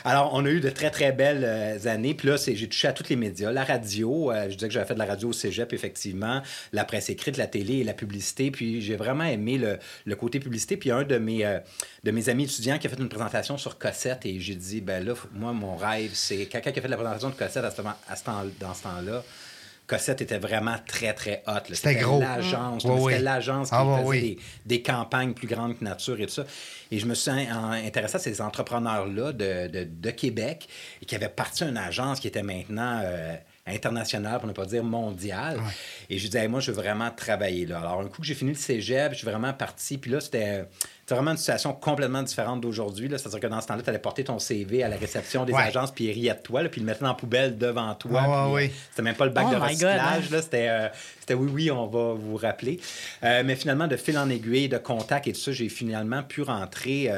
Alors, 0.05 0.31
on 0.33 0.45
a 0.45 0.49
eu 0.49 0.59
de 0.59 0.69
très, 0.69 0.91
très 0.91 1.13
belles 1.13 1.45
euh, 1.45 1.87
années. 1.87 2.13
Puis 2.13 2.27
là, 2.27 2.35
j'ai 2.35 2.67
touché 2.67 2.89
à 2.89 2.93
tous 2.93 3.07
les 3.09 3.15
médias. 3.15 3.51
La 3.51 3.63
radio, 3.63 4.33
je 4.49 4.53
disais 4.53 4.67
que 4.67 4.73
j'avais 4.73 4.85
fait 4.85 4.95
de 4.95 4.99
la 4.99 5.05
radio 5.05 5.29
au 5.29 5.33
cégep, 5.33 5.71
effectivement. 5.71 6.41
La 6.73 6.83
presse 6.83 7.09
écrite, 7.09 7.37
la 7.37 7.47
télé 7.47 7.75
et 7.75 7.83
la 7.83 7.93
publicité. 7.93 8.51
Puis 8.51 8.81
j'ai 8.81 8.97
vraiment 8.97 9.23
aimé 9.23 9.57
le, 9.57 9.79
le, 10.05 10.15
côté 10.15 10.39
publicité. 10.39 10.75
Puis 10.75 10.91
un 10.91 11.03
de 11.03 11.17
mes, 11.17 11.59
de 12.03 12.11
mes 12.11 12.29
amis 12.29 12.43
étudiants 12.43 12.77
qui 12.77 12.87
a 12.87 12.89
fait 12.89 12.99
une 12.99 13.09
présentation 13.09 13.57
sur 13.57 13.77
Cossette 13.77 14.25
et 14.25 14.39
j'ai 14.39 14.55
dit, 14.55 14.81
ben 14.81 15.05
là, 15.05 15.13
moi, 15.33 15.53
mon 15.53 15.75
rêve, 15.75 16.11
c'est 16.13 16.47
quelqu'un 16.47 16.71
qui 16.71 16.79
a 16.79 16.81
fait 16.81 16.87
la 16.87 16.97
présentation 16.97 17.29
de 17.29 17.35
Cossette 17.35 17.63
à 17.63 17.71
ce, 17.71 17.81
à 18.09 18.15
ce 18.15 18.23
temps, 18.23 18.43
dans 18.59 18.73
ce 18.73 18.83
temps-là 18.83 19.04
là 19.05 19.23
Cossette 19.87 20.21
était 20.21 20.39
vraiment 20.39 20.77
très, 20.87 21.13
très 21.13 21.43
hot. 21.47 21.59
C'était 21.71 21.95
gros. 21.95 22.19
L'agence. 22.19 22.83
C'était 22.83 23.19
l'agence 23.19 23.69
qui 23.69 23.75
ah, 23.75 24.01
faisait 24.03 24.37
des, 24.65 24.81
campagnes 24.81 25.33
plus 25.33 25.47
grandes 25.47 25.77
que 25.77 25.83
nature 25.83 26.19
et 26.19 26.25
tout 26.25 26.33
ça. 26.33 26.45
Et 26.91 26.97
je 26.97 27.05
me 27.05 27.13
suis 27.13 27.31
intéressé 27.31 28.15
à 28.15 28.19
ces 28.19 28.41
entrepreneurs-là 28.41 29.31
de, 29.31 29.85
de, 29.85 30.11
Québec 30.11 30.67
et 31.01 31.05
qui 31.05 31.15
avaient 31.15 31.29
parti 31.29 31.63
une 31.63 31.77
agence 31.77 32.19
qui 32.19 32.27
était 32.27 32.41
maintenant 32.41 33.01
euh, 33.03 33.35
internationale, 33.67 34.39
pour 34.39 34.47
ne 34.47 34.53
pas 34.53 34.65
dire 34.65 34.83
mondiale. 34.83 35.59
Et 36.09 36.17
je 36.17 36.25
disais, 36.25 36.47
moi, 36.47 36.59
je 36.61 36.71
veux 36.71 36.77
vraiment 36.77 37.11
travailler 37.11 37.65
là. 37.65 37.79
Alors, 37.79 38.01
un 38.01 38.07
coup 38.07 38.21
que 38.21 38.27
j'ai 38.27 38.35
fini 38.35 38.51
le 38.51 38.57
cégep, 38.57 39.11
je 39.11 39.17
suis 39.17 39.27
vraiment 39.27 39.53
parti. 39.53 39.97
Puis 39.97 40.09
là, 40.09 40.19
c'était 40.19 40.65
c'est 41.07 41.13
vraiment 41.13 41.31
une 41.31 41.37
situation 41.37 41.71
complètement 41.73 42.23
différente 42.23 42.61
d'aujourd'hui. 42.61 43.07
C'est-à-dire 43.11 43.39
que 43.39 43.47
dans 43.47 43.61
ce 43.61 43.67
temps-là, 43.67 43.83
tu 43.83 43.89
allais 43.89 43.99
porter 43.99 44.23
ton 44.23 44.39
CV 44.39 44.83
à 44.83 44.87
la 44.87 44.97
réception 44.97 45.45
des 45.45 45.53
agences, 45.53 45.91
puis 45.91 46.05
ils 46.05 46.11
riaient 46.11 46.33
de 46.33 46.39
toi, 46.39 46.63
puis 46.63 46.81
ils 46.81 46.83
le 46.83 46.87
mettaient 46.87 47.01
dans 47.01 47.09
la 47.09 47.13
poubelle 47.13 47.57
devant 47.59 47.93
toi. 47.93 48.49
Euh, 48.51 48.67
c'était 48.89 49.03
même 49.03 49.15
pas 49.15 49.25
le 49.25 49.31
bac 49.31 49.45
oh 49.49 49.53
de 49.53 49.59
recyclage. 49.59 50.33
Hein. 50.33 50.39
C'était 50.41 50.67
euh, 50.67 50.87
c'était 51.19 51.35
oui, 51.35 51.49
oui, 51.53 51.71
on 51.71 51.85
va 51.85 52.13
vous 52.13 52.37
rappeler. 52.37 52.79
Euh, 53.23 53.43
mais 53.45 53.55
finalement, 53.55 53.87
de 53.87 53.97
fil 53.97 54.17
en 54.17 54.29
aiguille, 54.29 54.67
de 54.67 54.79
contact 54.79 55.27
et 55.27 55.33
tout 55.33 55.39
ça, 55.39 55.51
j'ai 55.51 55.69
finalement 55.69 56.23
pu 56.23 56.41
rentrer. 56.41 57.11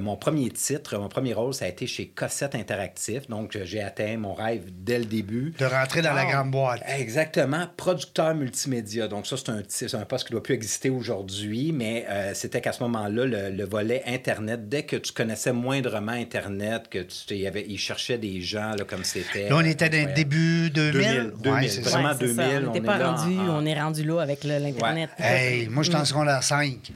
mon 0.00 0.16
premier 0.16 0.50
titre, 0.50 0.96
mon 0.96 1.08
premier 1.08 1.34
rôle, 1.34 1.54
ça 1.54 1.64
a 1.64 1.68
été 1.68 1.88
chez 1.88 2.08
Cossette 2.08 2.54
Interactif. 2.54 3.28
Donc, 3.28 3.58
j'ai 3.64 3.82
atteint 3.82 4.16
mon 4.16 4.34
rêve 4.34 4.62
dès 4.70 4.98
le 4.98 5.04
début. 5.04 5.54
De 5.58 5.64
rentrer 5.64 6.02
dans 6.02 6.12
la 6.12 6.24
grande 6.24 6.52
boîte. 6.52 6.82
Exactement. 6.86 7.66
Producteur 7.76 8.34
multimédia. 8.34 9.08
Donc, 9.08 9.26
ça, 9.26 9.36
c'est 9.36 9.94
un, 9.94 10.00
un 10.00 10.04
poste 10.04 10.26
qui 10.26 10.32
ne 10.32 10.38
doit 10.38 10.42
plus 10.42 10.54
exister 10.54 10.90
aujourd'hui, 10.90 11.72
mais 11.72 12.06
c'était 12.34 12.60
qu'à 12.60 12.72
ce 12.72 12.82
moment-là, 13.08 13.42
là 13.42 13.50
le, 13.50 13.64
volet 13.64 14.02
Internet, 14.06 14.68
dès 14.68 14.84
que 14.84 14.96
tu 14.96 15.12
connaissais 15.12 15.52
moindrement 15.52 16.12
Internet, 16.12 16.88
que 16.90 16.98
tu 16.98 17.34
y 17.34 17.46
avait, 17.46 17.64
ils 17.68 17.78
cherchaient 17.78 18.18
des 18.18 18.40
gens 18.40 18.74
là, 18.76 18.84
comme 18.84 19.04
c'était. 19.04 19.48
Là, 19.48 19.56
on 19.56 19.64
était 19.64 19.88
dans 19.88 20.08
le 20.08 20.14
début 20.14 20.70
2000. 20.70 21.32
2000, 21.42 21.80
vraiment 21.82 22.14
2000. 22.14 22.66
On 22.68 22.72
n'est 22.72 22.80
pas 22.80 23.12
rendu, 23.12 23.36
on 23.38 23.66
est 23.66 23.80
rendu 23.80 24.04
là 24.04 24.20
avec 24.20 24.44
l'Internet. 24.44 25.10
Hey, 25.18 25.68
moi, 25.68 25.82
je 25.82 25.90
suis 25.90 25.98
en 25.98 26.04
secondaire 26.04 26.42
5. 26.42 26.92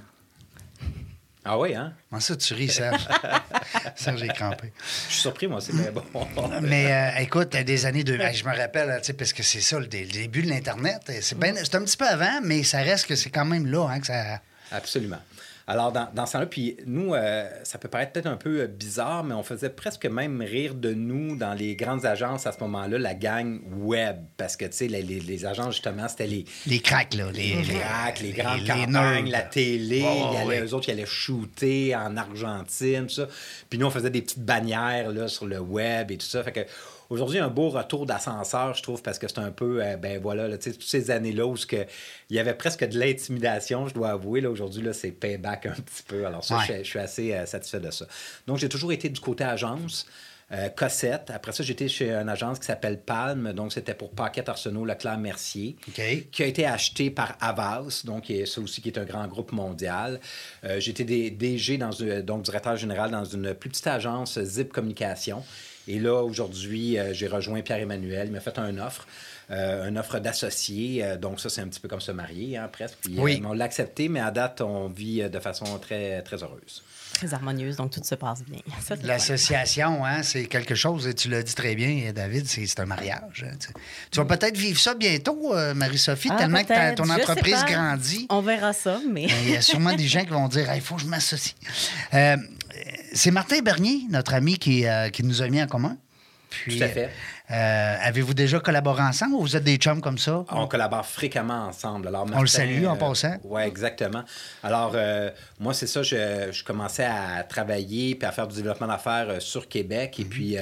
Ah 1.44 1.58
oui, 1.58 1.74
hein? 1.74 1.92
Moi, 2.10 2.20
ça, 2.20 2.36
tu 2.36 2.54
ris, 2.54 2.68
Serge? 2.68 3.08
Serge 3.96 4.20
j'ai 4.20 4.28
crampé. 4.28 4.72
Je 5.08 5.12
suis 5.12 5.20
surpris, 5.22 5.48
moi, 5.48 5.60
c'est 5.60 5.74
bien 5.74 5.90
bon. 5.90 6.04
Mais 6.62 6.92
euh, 6.92 7.20
écoute, 7.20 7.50
des 7.50 7.86
années 7.86 8.04
2000, 8.04 8.32
je 8.32 8.44
me 8.44 8.56
rappelle, 8.56 9.00
parce 9.18 9.32
que 9.32 9.42
c'est 9.42 9.60
ça, 9.60 9.80
le, 9.80 9.86
début 9.88 10.42
de 10.42 10.48
l'Internet. 10.48 11.00
C'est 11.20 11.36
ben, 11.36 11.56
un 11.58 11.62
petit 11.62 11.96
peu 11.96 12.06
avant, 12.06 12.40
mais 12.44 12.62
ça 12.62 12.78
reste 12.78 13.06
que 13.06 13.16
c'est 13.16 13.30
quand 13.30 13.44
même 13.44 13.66
là 13.66 13.88
hein, 13.88 13.98
que 13.98 14.06
ça. 14.06 14.40
Absolument. 14.70 15.18
Alors, 15.66 15.92
dans, 15.92 16.08
dans 16.14 16.26
ce 16.26 16.32
temps-là, 16.32 16.46
puis 16.46 16.76
nous, 16.86 17.14
euh, 17.14 17.48
ça 17.62 17.78
peut 17.78 17.88
paraître 17.88 18.12
peut-être 18.12 18.26
un 18.26 18.36
peu 18.36 18.60
euh, 18.60 18.66
bizarre, 18.66 19.24
mais 19.24 19.34
on 19.34 19.42
faisait 19.42 19.70
presque 19.70 20.06
même 20.06 20.40
rire 20.40 20.74
de 20.74 20.92
nous 20.92 21.36
dans 21.36 21.54
les 21.54 21.76
grandes 21.76 22.04
agences 22.04 22.46
à 22.46 22.52
ce 22.52 22.58
moment-là, 22.60 22.98
la 22.98 23.14
gang 23.14 23.60
web. 23.78 24.16
Parce 24.36 24.56
que, 24.56 24.64
tu 24.64 24.72
sais, 24.72 24.88
les, 24.88 25.02
les, 25.02 25.46
agences, 25.46 25.74
justement, 25.74 26.08
c'était 26.08 26.26
les... 26.26 26.44
Les 26.66 26.80
cracks, 26.80 27.14
là. 27.14 27.30
Les, 27.32 27.54
les 27.62 27.78
cracks, 27.78 28.20
les 28.20 28.32
grandes 28.32 28.66
campagnes, 28.66 29.30
la 29.30 29.42
télé. 29.42 29.98
il 29.98 30.34
y 30.34 30.42
avait 30.42 30.62
eux 30.62 30.74
autres 30.74 30.86
qui 30.86 30.90
allaient 30.90 31.06
shooter 31.06 31.94
en 31.94 32.16
Argentine, 32.16 33.06
tout 33.06 33.14
ça. 33.14 33.28
Puis 33.70 33.78
nous, 33.78 33.86
on 33.86 33.90
faisait 33.90 34.10
des 34.10 34.22
petites 34.22 34.44
bannières, 34.44 35.10
là, 35.12 35.28
sur 35.28 35.46
le 35.46 35.60
web 35.60 36.10
et 36.10 36.18
tout 36.18 36.26
ça. 36.26 36.42
Fait 36.42 36.52
que 36.52 36.60
Aujourd'hui, 37.12 37.40
un 37.40 37.48
beau 37.48 37.68
retour 37.68 38.06
d'ascenseur, 38.06 38.72
je 38.72 38.82
trouve, 38.82 39.02
parce 39.02 39.18
que 39.18 39.28
c'est 39.28 39.38
un 39.38 39.50
peu, 39.50 39.84
euh, 39.84 39.98
ben 39.98 40.18
voilà, 40.18 40.48
là, 40.48 40.56
toutes 40.56 40.82
ces 40.82 41.10
années-là 41.10 41.46
où 41.46 41.54
que, 41.56 41.84
il 42.30 42.36
y 42.36 42.38
avait 42.38 42.54
presque 42.54 42.88
de 42.88 42.98
l'intimidation, 42.98 43.86
je 43.86 43.92
dois 43.92 44.12
avouer. 44.12 44.40
Là, 44.40 44.48
aujourd'hui, 44.50 44.82
là, 44.82 44.94
c'est 44.94 45.10
payback 45.10 45.66
un 45.66 45.72
petit 45.72 46.02
peu. 46.08 46.24
Alors 46.24 46.42
ça, 46.42 46.60
je, 46.66 46.82
suis 46.82 46.98
assez 46.98 47.34
euh, 47.34 47.44
satisfait 47.44 47.80
de 47.80 47.90
ça. 47.90 48.06
Donc, 48.46 48.56
j'ai 48.56 48.70
toujours 48.70 48.92
été 48.92 49.10
du 49.10 49.20
côté 49.20 49.44
agence. 49.44 50.06
euh, 50.52 50.68
Cossette. 50.70 51.30
Après 51.30 51.52
ça, 51.52 51.62
j'étais 51.62 51.88
chez 51.88 52.10
une 52.12 52.30
agence 52.30 52.58
qui 52.58 52.66
s'appelle 52.66 52.98
Palme. 52.98 53.52
Donc, 53.52 53.72
c'était 53.72 53.94
pour 53.94 54.10
Paquette 54.10 54.48
Arsenault 54.48 54.84
Leclerc 54.86 55.18
Mercier, 55.18 55.76
qui 56.30 56.42
a 56.42 56.46
été 56.46 56.64
acheté 56.66 57.10
par 57.10 57.36
Avas, 57.40 58.02
donc 58.04 58.32
ça 58.46 58.60
aussi 58.60 58.80
qui 58.80 58.88
est 58.88 58.98
un 58.98 59.04
grand 59.04 59.26
groupe 59.28 59.52
mondial. 59.52 60.18
Euh, 60.64 60.80
j'étais 60.80 61.04
DG, 61.04 61.78
dans, 61.78 61.90
donc 62.22 62.42
directeur 62.42 62.76
général 62.76 63.10
dans 63.10 63.24
une 63.24 63.54
plus 63.54 63.68
petite 63.68 63.86
agence 63.86 64.40
Zip 64.42 64.72
Communication. 64.72 65.42
Et 65.88 65.98
là, 65.98 66.22
aujourd'hui, 66.22 66.98
euh, 66.98 67.12
j'ai 67.12 67.26
rejoint 67.26 67.60
Pierre-Emmanuel. 67.62 68.28
Il 68.28 68.32
m'a 68.32 68.40
fait 68.40 68.58
une 68.58 68.80
offre. 68.80 69.06
Euh, 69.50 69.88
une 69.88 69.98
offre 69.98 70.18
d'associé. 70.18 71.04
Euh, 71.04 71.16
donc, 71.16 71.40
ça, 71.40 71.50
c'est 71.50 71.60
un 71.60 71.68
petit 71.68 71.80
peu 71.80 71.88
comme 71.88 72.00
se 72.00 72.12
marier, 72.12 72.56
hein, 72.56 72.68
presque. 72.72 72.98
oui. 73.16 73.42
on 73.44 73.52
l'a 73.52 73.64
accepté, 73.64 74.08
mais 74.08 74.20
à 74.20 74.30
date, 74.30 74.60
on 74.60 74.88
vit 74.88 75.28
de 75.28 75.38
façon 75.40 75.78
très, 75.78 76.22
très 76.22 76.42
heureuse 76.42 76.82
très 77.14 77.34
harmonieuse, 77.34 77.76
donc 77.76 77.90
tout 77.90 78.00
se 78.02 78.14
passe 78.14 78.42
bien. 78.42 78.60
L'association, 79.04 80.02
hein, 80.02 80.22
c'est 80.22 80.46
quelque 80.46 80.74
chose, 80.74 81.06
et 81.06 81.12
tu 81.12 81.28
l'as 81.28 81.42
dit 81.42 81.54
très 81.54 81.74
bien, 81.74 82.10
David, 82.10 82.46
c'est 82.46 82.80
un 82.80 82.86
mariage. 82.86 83.44
Hein, 83.46 83.54
tu 84.10 84.18
vas 84.18 84.24
peut-être 84.24 84.56
vivre 84.56 84.80
ça 84.80 84.94
bientôt, 84.94 85.52
Marie-Sophie, 85.74 86.30
ah, 86.32 86.38
tellement 86.38 86.64
que 86.64 86.94
ton 86.94 87.10
entreprise 87.10 87.62
grandit. 87.66 88.26
On 88.30 88.40
verra 88.40 88.72
ça, 88.72 88.98
mais... 89.06 89.26
Ben, 89.26 89.36
il 89.44 89.50
y 89.50 89.56
a 89.56 89.60
sûrement 89.60 89.94
des 89.94 90.08
gens 90.08 90.24
qui 90.24 90.30
vont 90.30 90.48
dire, 90.48 90.74
il 90.74 90.80
faut 90.80 90.94
que 90.94 91.02
je 91.02 91.06
m'associe 91.06 91.54
c'est 93.12 93.30
Martin 93.30 93.60
Bernier, 93.60 94.02
notre 94.10 94.34
ami, 94.34 94.58
qui, 94.58 94.86
euh, 94.86 95.08
qui 95.10 95.22
nous 95.24 95.42
a 95.42 95.48
mis 95.48 95.62
en 95.62 95.66
commun. 95.66 95.96
Puis, 96.50 96.78
Tout 96.78 96.84
à 96.84 96.88
fait. 96.88 97.10
Euh, 97.52 97.96
avez-vous 98.00 98.32
déjà 98.32 98.60
collaboré 98.60 99.02
ensemble 99.02 99.34
ou 99.34 99.40
vous 99.42 99.56
êtes 99.56 99.64
des 99.64 99.76
chums 99.76 100.00
comme 100.00 100.16
ça? 100.16 100.44
On 100.50 100.66
collabore 100.66 101.04
fréquemment 101.04 101.66
ensemble. 101.66 102.08
Alors, 102.08 102.26
on 102.32 102.40
le 102.40 102.46
salue 102.46 102.86
en 102.86 102.94
euh, 102.94 102.98
passant. 102.98 103.36
Oui, 103.44 103.62
exactement. 103.62 104.22
Alors, 104.62 104.92
euh, 104.94 105.30
moi, 105.60 105.74
c'est 105.74 105.86
ça, 105.86 106.02
je, 106.02 106.64
commençais 106.64 107.04
à 107.04 107.42
travailler 107.44 108.14
puis 108.14 108.26
à 108.26 108.32
faire 108.32 108.48
du 108.48 108.56
développement 108.56 108.86
d'affaires 108.86 109.42
sur 109.42 109.68
Québec. 109.68 110.18
Et 110.18 110.24
mhm. 110.24 110.30
puis, 110.30 110.56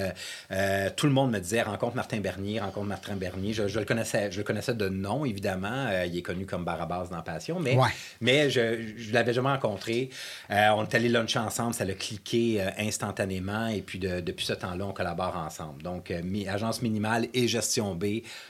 tout 0.96 1.06
le 1.06 1.12
monde 1.12 1.30
me 1.30 1.38
disait 1.38 1.62
rencontre 1.62 1.94
Martin 1.94 2.18
Bernier, 2.18 2.60
rencontre 2.60 2.86
Martin 2.86 3.14
Bernier. 3.14 3.52
Je, 3.52 3.62
le, 3.78 3.84
connaissais, 3.84 4.32
je 4.32 4.38
le 4.38 4.44
connaissais 4.44 4.74
de 4.74 4.88
nom, 4.88 5.24
évidemment. 5.24 5.88
il 6.04 6.16
est 6.16 6.22
connu 6.22 6.44
comme 6.44 6.64
Barabas 6.64 7.08
dans 7.10 7.22
Passion, 7.22 7.60
mais, 7.60 7.76
mais 8.20 8.50
je 8.50 8.60
ne 8.60 9.12
l'avais 9.12 9.32
jamais 9.32 9.50
rencontré. 9.50 10.10
on 10.48 10.84
est 10.84 10.94
allé 10.94 11.08
luncher 11.08 11.38
ensemble, 11.38 11.74
ça 11.74 11.84
l'a 11.84 11.94
cliqué 11.94 12.64
instantanément. 12.78 13.68
Et 13.68 13.82
puis, 13.82 14.00
depuis 14.00 14.44
ce 14.44 14.54
temps-là, 14.54 14.86
on 14.86 14.92
collabore 14.92 15.36
ensemble. 15.36 15.82
Donc, 15.82 16.12
agence 16.48 16.79
Minimale 16.82 17.28
et 17.34 17.48
Gestion 17.48 17.94
B 17.94 18.04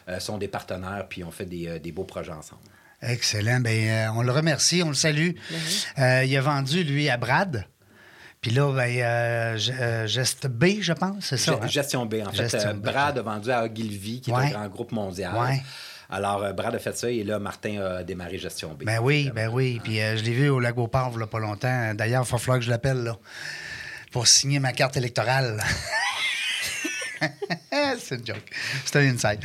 euh, 0.09 0.21
sont 0.21 0.39
des 0.39 0.49
partenaires, 0.49 1.07
puis 1.09 1.25
on 1.25 1.31
fait 1.31 1.47
des, 1.47 1.69
euh, 1.69 1.79
des 1.79 1.93
beaux 1.93 2.05
projets 2.05 2.33
ensemble. 2.33 2.63
Excellent. 3.03 3.61
Bien, 3.61 3.73
euh, 3.73 4.13
on 4.15 4.23
le 4.23 4.33
remercie, 4.33 4.83
on 4.83 4.89
le 4.89 4.95
salue. 4.95 5.31
il 5.99 6.37
a 6.37 6.41
vendu, 6.41 6.85
lui, 6.85 7.09
à 7.09 7.17
Brad. 7.17 7.67
Puis 8.41 8.51
là, 8.53 8.73
ben, 8.73 9.57
Geste 10.07 10.47
B, 10.47 10.81
je 10.81 10.93
pense, 10.93 11.27
c'est 11.27 11.37
ça? 11.37 11.59
Hein? 11.63 11.67
Gestion 11.67 12.07
B. 12.07 12.17
En 12.27 12.33
fait, 12.33 12.75
Brad 12.77 13.19
a 13.19 13.23
vendu 13.23 13.51
à 13.51 13.65
Ogilvy, 13.65 14.21
qui 14.21 14.31
est 14.31 14.35
un 14.35 14.51
grand 14.51 14.69
groupe 14.69 14.93
mondial. 14.93 15.33
Alors, 16.13 16.53
Brad 16.55 16.75
a 16.75 16.79
fait 16.79 16.97
ça 16.97 17.09
et 17.09 17.23
là, 17.23 17.39
Martin 17.39 17.81
a 17.81 18.03
démarré 18.03 18.39
Gestion 18.39 18.75
B. 18.75 18.85
Ben 18.85 18.99
oui, 19.01 19.31
ben 19.35 19.49
oui. 19.49 19.81
Puis 19.85 19.97
je 19.97 20.25
l'ai 20.25 20.33
vu 20.33 20.49
au 20.49 20.59
Lago 20.59 20.89
Parve, 20.89 21.13
il 21.15 21.19
n'y 21.19 21.23
a 21.23 21.27
pas 21.27 21.39
longtemps. 21.39 21.95
D'ailleurs, 21.95 22.25
il 22.27 22.31
va 22.31 22.39
falloir 22.39 22.59
que 22.59 22.65
je 22.65 22.71
l'appelle, 22.71 23.05
là, 23.05 23.17
pour 24.11 24.27
signer 24.27 24.59
ma 24.59 24.73
carte 24.73 24.97
électorale. 24.97 25.63
c'est 27.99 28.17
une 28.17 28.27
joke. 28.27 28.51
C'est 28.85 28.97
un 28.97 29.15
inside. 29.15 29.41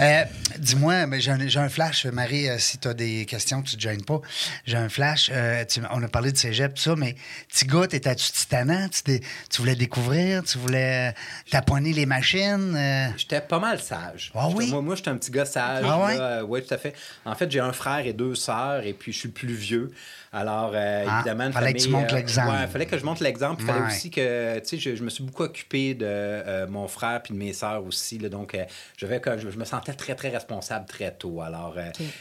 Euh, 0.00 0.24
dis-moi, 0.58 1.06
j'ai 1.18 1.30
un, 1.30 1.40
un, 1.40 1.68
flash, 1.68 2.06
Marie, 2.06 2.48
euh, 2.48 2.58
si 2.58 2.78
tu 2.78 2.88
as 2.88 2.94
des 2.94 3.24
questions, 3.26 3.62
tu 3.62 3.76
ne 3.76 3.80
te 3.80 3.82
gênes 3.82 4.04
pas. 4.04 4.20
J'ai 4.66 4.76
un 4.76 4.88
flash. 4.88 5.30
Euh, 5.32 5.64
on 5.90 6.02
a 6.02 6.08
parlé 6.08 6.32
de 6.32 6.36
cégep, 6.36 6.74
tout 6.74 6.82
ça, 6.82 6.96
mais 6.96 7.14
petit 7.48 7.66
gars, 7.66 7.86
t'étais-tu 7.86 8.32
titanant? 8.32 8.88
Tu, 8.88 9.20
tu, 9.48 9.60
voulais 9.60 9.76
découvrir? 9.76 10.42
Tu 10.44 10.58
voulais 10.58 11.14
taponner 11.50 11.92
les 11.92 12.06
machines? 12.06 13.12
J'étais 13.16 13.40
pas 13.40 13.58
mal 13.58 13.80
sage. 13.80 14.32
Ah 14.34 14.48
oui? 14.48 14.70
Moi, 14.70 14.82
moi 14.82 14.94
j'étais 14.96 15.10
un 15.10 15.16
petit 15.16 15.30
gars 15.30 15.46
sage. 15.46 15.84
Ah 15.86 16.44
oui, 16.44 16.62
tout 16.62 16.74
à 16.74 16.78
fait. 16.78 16.94
En 17.24 17.34
fait, 17.34 17.50
j'ai 17.50 17.60
un 17.60 17.72
frère 17.72 18.06
et 18.06 18.12
deux 18.12 18.34
sœurs, 18.34 18.84
et 18.84 18.92
puis 18.92 19.12
je 19.12 19.18
suis 19.18 19.28
le 19.28 19.34
plus 19.34 19.54
vieux. 19.54 19.92
Alors, 20.32 20.70
euh, 20.74 21.04
ah, 21.08 21.16
évidemment, 21.18 21.46
il 21.46 21.52
fallait 21.52 21.72
que 21.72 21.78
tu 21.78 21.88
montres 21.88 22.14
euh, 22.14 22.18
l'exemple. 22.18 22.56
Il 22.62 22.68
fallait 22.68 22.86
que 22.86 22.98
je 22.98 23.04
montre 23.04 23.22
l'exemple. 23.22 23.62
Il 23.62 23.66
fallait 23.66 23.86
aussi 23.86 24.10
que, 24.10 24.60
tu 24.60 24.68
sais, 24.68 24.78
je, 24.78 24.94
je, 24.94 25.02
me 25.02 25.10
suis 25.10 25.24
beaucoup 25.24 25.42
occupé 25.42 25.94
de 25.94 26.06
euh, 26.06 26.68
mon 26.68 26.86
frère 26.86 27.20
puis 27.22 27.34
de 27.34 27.38
mes 27.38 27.52
sœurs 27.52 27.84
aussi. 27.84 28.18
Là, 28.18 28.28
donc, 28.28 28.56
je, 28.96 29.06
vais, 29.06 29.20
je, 29.38 29.58
me 29.58 29.64
sentais 29.64 29.92
très, 29.94 30.14
très 30.14 30.28
responsable 30.28 30.86
très 30.86 31.12
tôt. 31.12 31.40
Alors, 31.40 31.76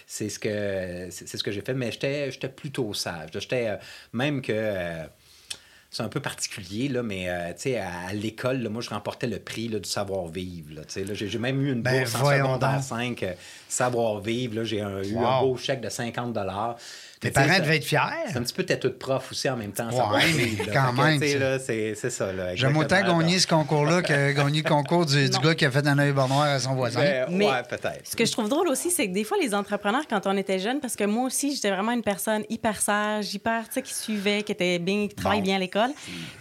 c'est 0.08 0.30
ce 0.30 0.40
que 0.40 1.08
c'est 1.12 1.38
ce 1.38 1.44
que 1.44 1.52
j'ai 1.52 1.62
fait. 1.62 1.76
Mais 1.76 1.92
j'étais 1.92 2.50
plutôt 2.50 2.94
sage. 2.96 3.30
J'étais 3.34 3.78
même 4.12 4.42
que 4.42 5.04
c'est 5.92 6.04
un 6.04 6.10
peu 6.10 6.20
particulier, 6.20 6.88
là, 6.88 7.04
mais 7.04 7.28
tu 7.56 7.62
sais, 7.62 7.78
à, 7.78 8.12
l'école, 8.14 8.68
moi, 8.70 8.82
je 8.82 8.90
remportais 8.90 9.28
le 9.28 9.38
prix 9.38 9.68
là, 9.68 9.78
du 9.78 9.90
savoir-vivre. 9.90 10.82
J'ai 11.14 11.38
même 11.38 11.62
eu 11.62 11.74
une 11.74 11.84
ben, 11.84 12.00
bourse 12.00 12.16
en 12.16 12.26
secondaire 12.26 12.82
5, 12.82 13.24
savoir-vivre. 13.68 14.64
J'ai 14.64 14.80
eu 14.80 15.18
un 15.18 15.42
beau 15.42 15.58
chèque 15.58 15.82
de 15.82 15.90
50 15.90 16.34
tes 17.20 17.32
parents 17.32 17.60
devaient 17.60 17.78
être 17.78 17.86
fiers. 17.86 18.00
C'est 18.28 18.38
un 18.38 18.44
petit 18.44 18.54
peu 18.54 18.64
tête 18.64 18.84
de 18.84 18.90
prof 18.90 19.32
aussi 19.32 19.50
en 19.50 19.58
même 19.58 19.74
temps. 19.74 19.90
Oui, 20.14 20.58
quand 20.74 20.94
même. 20.94 21.20
C'est 21.20 22.10
ça. 22.10 22.56
J'aime 22.56 22.78
autant 22.78 23.02
gagner 23.02 23.40
ce 23.40 23.48
concours-là 23.48 24.02
que 24.02 24.32
gagner 24.36 24.62
le 24.62 24.70
concours 24.70 25.06
du, 25.06 25.30
gars 25.30 25.56
qui 25.56 25.66
a 25.66 25.72
fait 25.72 25.86
un 25.86 26.00
œil 26.00 26.14
noir 26.14 26.42
à 26.44 26.60
son 26.60 26.76
voisin. 26.76 27.02
Ben, 27.02 27.26
Mais 27.30 27.50
peut-être. 27.70 28.08
Ce 28.08 28.16
que 28.16 28.26
je 28.26 28.32
trouve 28.32 28.48
drôle 28.48 28.70
aussi, 28.70 28.90
c'est 28.90 29.08
que 29.08 29.14
des 29.14 29.24
fois, 29.24 29.38
les 29.42 29.54
entrepreneurs, 29.54 30.04
quand 30.10 30.28
on 30.28 30.38
était 30.38 30.60
jeune, 30.60 30.80
parce 30.80 30.96
que 30.96 31.04
moi 31.04 31.26
aussi, 31.26 31.54
j'étais 31.54 31.72
vraiment 31.72 31.92
une 31.92 32.04
personne 32.04 32.44
hyper 32.50 32.80
sage, 32.80 33.34
hyper, 33.34 33.68
tu 33.68 33.76
sais, 33.76 33.82
qui 33.82 33.94
suivait, 33.94 34.44
qui 34.44 34.52
était 34.52 34.80
bien, 34.80 35.08
qui 35.08 35.16
travaillait 35.16 35.44
bien 35.44 35.56
à 35.58 35.60
l'école. 35.60 35.92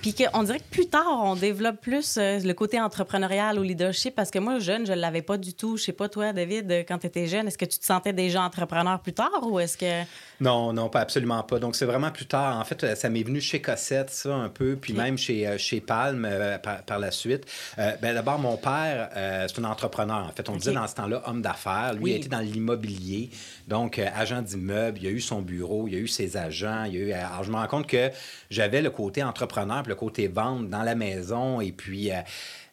Puis 0.00 0.14
qu'on 0.14 0.42
dirait 0.44 0.60
que 0.60 0.70
plus 0.70 0.86
tard, 0.86 1.06
on 1.08 1.34
développe 1.34 1.80
plus 1.80 2.16
euh, 2.18 2.38
le 2.38 2.54
côté 2.54 2.80
entrepreneurial 2.80 3.58
ou 3.58 3.62
leadership, 3.62 4.14
parce 4.14 4.30
que 4.30 4.38
moi, 4.38 4.58
jeune, 4.58 4.86
je 4.86 4.92
ne 4.92 4.98
l'avais 4.98 5.22
pas 5.22 5.36
du 5.36 5.54
tout. 5.54 5.76
Je 5.76 5.84
sais 5.84 5.92
pas, 5.92 6.08
toi, 6.08 6.32
David, 6.32 6.84
quand 6.86 6.98
tu 6.98 7.06
étais 7.06 7.26
jeune, 7.26 7.48
est-ce 7.48 7.58
que 7.58 7.64
tu 7.64 7.78
te 7.78 7.84
sentais 7.84 8.12
déjà 8.12 8.42
entrepreneur 8.42 9.00
plus 9.00 9.12
tard 9.12 9.42
ou 9.42 9.58
est-ce 9.58 9.76
que. 9.76 10.04
Non, 10.40 10.67
non, 10.72 10.88
pas 10.88 11.00
absolument 11.00 11.42
pas. 11.42 11.58
Donc, 11.58 11.76
c'est 11.76 11.84
vraiment 11.84 12.10
plus 12.10 12.26
tard. 12.26 12.58
En 12.58 12.64
fait, 12.64 12.96
ça 12.96 13.08
m'est 13.08 13.22
venu 13.22 13.40
chez 13.40 13.60
Cossette, 13.60 14.10
ça, 14.10 14.34
un 14.34 14.48
peu, 14.48 14.76
puis 14.76 14.92
même 14.92 15.18
chez, 15.18 15.46
euh, 15.46 15.58
chez 15.58 15.80
Palme 15.80 16.26
euh, 16.28 16.58
par, 16.58 16.98
la 16.98 17.10
suite. 17.10 17.46
Euh, 17.78 17.92
ben, 18.02 18.14
D'abord, 18.14 18.38
mon 18.38 18.56
père, 18.56 19.10
c'est 19.48 19.58
un 19.58 19.64
entrepreneur. 19.64 20.26
En 20.26 20.32
fait, 20.32 20.48
on 20.48 20.56
disait 20.56 20.72
dans 20.72 20.86
ce 20.86 20.94
temps-là 20.96 21.22
homme 21.26 21.42
d'affaires. 21.42 21.94
Lui, 21.94 22.12
il 22.12 22.16
était 22.16 22.28
dans 22.28 22.40
l'immobilier, 22.40 23.30
donc 23.68 23.98
agent 23.98 24.42
d'immeuble. 24.42 24.98
Il 25.00 25.06
a 25.06 25.10
eu 25.10 25.20
son 25.20 25.42
bureau, 25.42 25.86
il 25.88 25.94
a 25.94 25.98
eu 25.98 26.08
ses 26.08 26.36
agents. 26.36 26.84
Il 26.84 26.96
a 26.96 27.00
eu... 27.00 27.12
Alors, 27.12 27.44
je 27.44 27.50
me 27.50 27.56
rends 27.56 27.66
compte 27.66 27.86
que 27.86 28.10
j'avais 28.50 28.82
le 28.82 28.90
côté 28.90 29.22
entrepreneur, 29.22 29.82
puis 29.82 29.90
le 29.90 29.96
côté 29.96 30.28
vente 30.28 30.68
dans 30.68 30.82
la 30.82 30.94
maison, 30.94 31.60
et 31.60 31.72
puis 31.72 32.10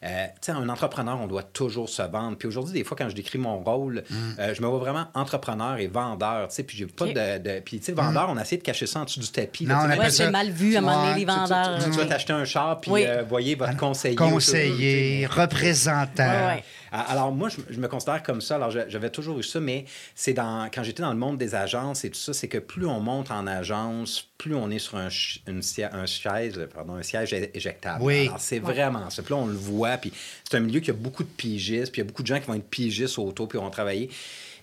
euh, 0.02 0.26
tu 0.26 0.32
sais, 0.42 0.52
un 0.52 0.68
entrepreneur, 0.68 1.18
on 1.20 1.26
doit 1.26 1.42
toujours 1.42 1.88
se 1.88 2.02
vendre. 2.02 2.36
Puis 2.36 2.48
aujourd'hui, 2.48 2.74
des 2.74 2.84
fois, 2.84 2.96
quand 2.96 3.08
je 3.08 3.14
décris 3.14 3.38
mon 3.38 3.58
rôle, 3.58 4.04
mm. 4.08 4.14
euh, 4.38 4.54
je 4.54 4.62
me 4.62 4.66
vois 4.66 4.78
vraiment 4.78 5.06
entrepreneur 5.14 5.78
et 5.78 5.86
vendeur. 5.86 6.48
Tu 6.48 6.56
sais, 6.56 6.62
puis 6.62 6.76
j'ai 6.76 6.86
pas 6.86 7.06
de, 7.06 7.60
Puis, 7.60 7.78
tu 7.78 7.86
sais, 7.86 7.92
vendeur, 7.92 8.28
mm. 8.28 8.32
on 8.32 8.36
a 8.36 8.42
essayé 8.42 8.58
de 8.58 8.62
cacher 8.62 8.86
ça 8.86 9.00
en 9.00 9.04
dessous 9.04 9.20
du 9.20 9.28
tapis. 9.28 9.66
Non, 9.66 9.76
on 9.84 9.98
ouais, 9.98 10.10
c'est 10.10 10.30
mal 10.30 10.50
vu 10.50 10.76
à 10.76 10.78
un 10.78 10.82
moment 10.82 11.04
donné, 11.04 11.18
les 11.20 11.24
vendeurs. 11.24 11.78
Tu, 11.82 11.90
vas 11.90 12.06
t'acheter 12.06 12.32
un 12.32 12.44
char, 12.44 12.80
puis 12.80 12.92
euh, 13.06 13.22
voyez 13.28 13.54
votre 13.54 13.76
conseiller. 13.76 14.16
Conseiller, 14.16 15.26
représentant. 15.26 16.56
Alors, 16.92 17.32
moi, 17.32 17.48
je, 17.48 17.78
me 17.78 17.88
considère 17.88 18.22
comme 18.22 18.40
ça. 18.40 18.56
Alors, 18.56 18.70
j'avais 18.70 19.10
toujours 19.10 19.38
eu 19.38 19.42
ça, 19.42 19.60
mais 19.60 19.84
c'est 20.14 20.32
dans 20.32 20.68
quand 20.72 20.82
j'étais 20.82 21.02
dans 21.02 21.12
le 21.12 21.18
monde 21.18 21.38
des 21.38 21.54
agences 21.54 22.04
et 22.04 22.10
tout 22.10 22.18
ça, 22.18 22.32
c'est 22.32 22.48
que 22.48 22.58
plus 22.58 22.86
on 22.86 23.00
monte 23.00 23.30
en 23.30 23.46
agence, 23.46 24.28
plus 24.38 24.54
on 24.54 24.70
est 24.70 24.78
sur 24.78 24.96
un, 24.96 25.08
une, 25.46 25.60
un, 25.92 26.06
chaise, 26.06 26.68
pardon, 26.74 26.94
un 26.94 27.02
siège 27.02 27.32
éjectable. 27.32 28.02
Oui. 28.02 28.26
Alors, 28.26 28.40
c'est 28.40 28.58
vraiment 28.58 29.10
ça. 29.10 29.22
Puis 29.22 29.34
là, 29.34 29.40
on 29.40 29.46
le 29.46 29.56
voit. 29.56 29.96
Puis 29.96 30.12
c'est 30.48 30.56
un 30.56 30.60
milieu 30.60 30.80
qui 30.80 30.90
a 30.90 30.94
beaucoup 30.94 31.24
de 31.24 31.28
pigistes, 31.28 31.92
puis 31.92 32.00
il 32.00 32.04
y 32.04 32.06
a 32.06 32.08
beaucoup 32.08 32.22
de 32.22 32.28
gens 32.28 32.40
qui 32.40 32.46
vont 32.46 32.54
être 32.54 32.68
pigistes 32.68 33.18
auto, 33.18 33.46
puis 33.46 33.58
vont 33.58 33.70
travailler. 33.70 34.10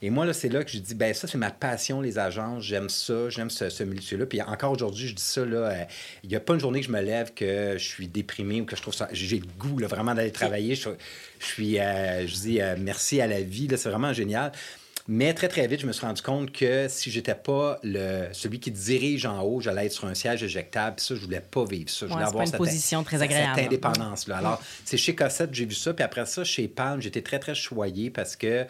Et 0.05 0.09
moi, 0.09 0.25
là, 0.25 0.33
c'est 0.33 0.49
là 0.49 0.65
que 0.65 0.69
je 0.69 0.79
dis, 0.79 0.95
ben 0.95 1.13
ça, 1.13 1.29
c'est 1.29 1.37
ma 1.37 1.49
passion, 1.49 2.01
les 2.01 2.19
agences. 2.19 2.61
J'aime 2.61 2.89
ça, 2.89 3.29
j'aime 3.29 3.49
ce, 3.49 3.69
ce 3.69 3.83
milieu-là. 3.85 4.25
Puis 4.25 4.41
encore 4.41 4.73
aujourd'hui, 4.73 5.07
je 5.07 5.15
dis 5.15 5.23
ça, 5.23 5.45
là, 5.45 5.57
euh, 5.57 5.83
il 6.25 6.29
n'y 6.29 6.35
a 6.35 6.41
pas 6.41 6.55
une 6.55 6.59
journée 6.59 6.81
que 6.81 6.87
je 6.87 6.91
me 6.91 6.99
lève 6.99 7.33
que 7.33 7.75
je 7.77 7.87
suis 7.87 8.09
déprimé 8.09 8.59
ou 8.59 8.65
que 8.65 8.75
je 8.75 8.81
trouve 8.81 8.93
ça. 8.93 9.07
J'ai 9.13 9.39
le 9.39 9.45
goût, 9.57 9.79
là, 9.79 9.87
vraiment, 9.87 10.13
d'aller 10.13 10.33
travailler. 10.33 10.75
Je, 10.75 10.89
suis, 11.39 11.79
euh, 11.79 12.27
je 12.27 12.33
dis 12.33 12.61
euh, 12.61 12.75
merci 12.77 13.21
à 13.21 13.27
la 13.27 13.39
vie, 13.39 13.69
là, 13.69 13.77
c'est 13.77 13.89
vraiment 13.89 14.11
génial. 14.11 14.51
Mais 15.07 15.33
très, 15.33 15.47
très 15.47 15.67
vite, 15.67 15.79
je 15.79 15.87
me 15.87 15.93
suis 15.93 16.05
rendu 16.05 16.21
compte 16.21 16.51
que 16.51 16.87
si 16.89 17.09
j'étais 17.09 17.35
pas 17.35 17.79
le, 17.83 18.27
celui 18.33 18.59
qui 18.59 18.71
dirige 18.71 19.25
en 19.25 19.41
haut, 19.41 19.61
j'allais 19.61 19.85
être 19.85 19.93
sur 19.93 20.05
un 20.05 20.13
siège 20.13 20.43
éjectable. 20.43 20.97
Puis 20.97 21.05
ça, 21.05 21.15
je 21.15 21.21
voulais 21.21 21.41
pas 21.41 21.63
vivre 21.63 21.89
ça. 21.89 22.07
Je 22.07 22.11
voulais 22.11 22.25
avoir 22.25 22.43
pas 22.43 22.43
une 22.43 22.51
cette, 22.51 22.57
position 22.57 23.03
très 23.03 23.21
agréable. 23.21 23.53
cette 23.55 23.65
indépendance-là. 23.67 24.37
Alors, 24.37 24.61
c'est 24.83 24.97
chez 24.97 25.15
Cossette, 25.15 25.53
j'ai 25.53 25.65
vu 25.65 25.75
ça. 25.75 25.93
Puis 25.93 26.03
après 26.03 26.25
ça, 26.25 26.43
chez 26.43 26.67
Palm, 26.67 27.01
j'étais 27.01 27.21
très, 27.21 27.39
très 27.39 27.55
choyé 27.55 28.09
parce 28.09 28.35
que 28.35 28.65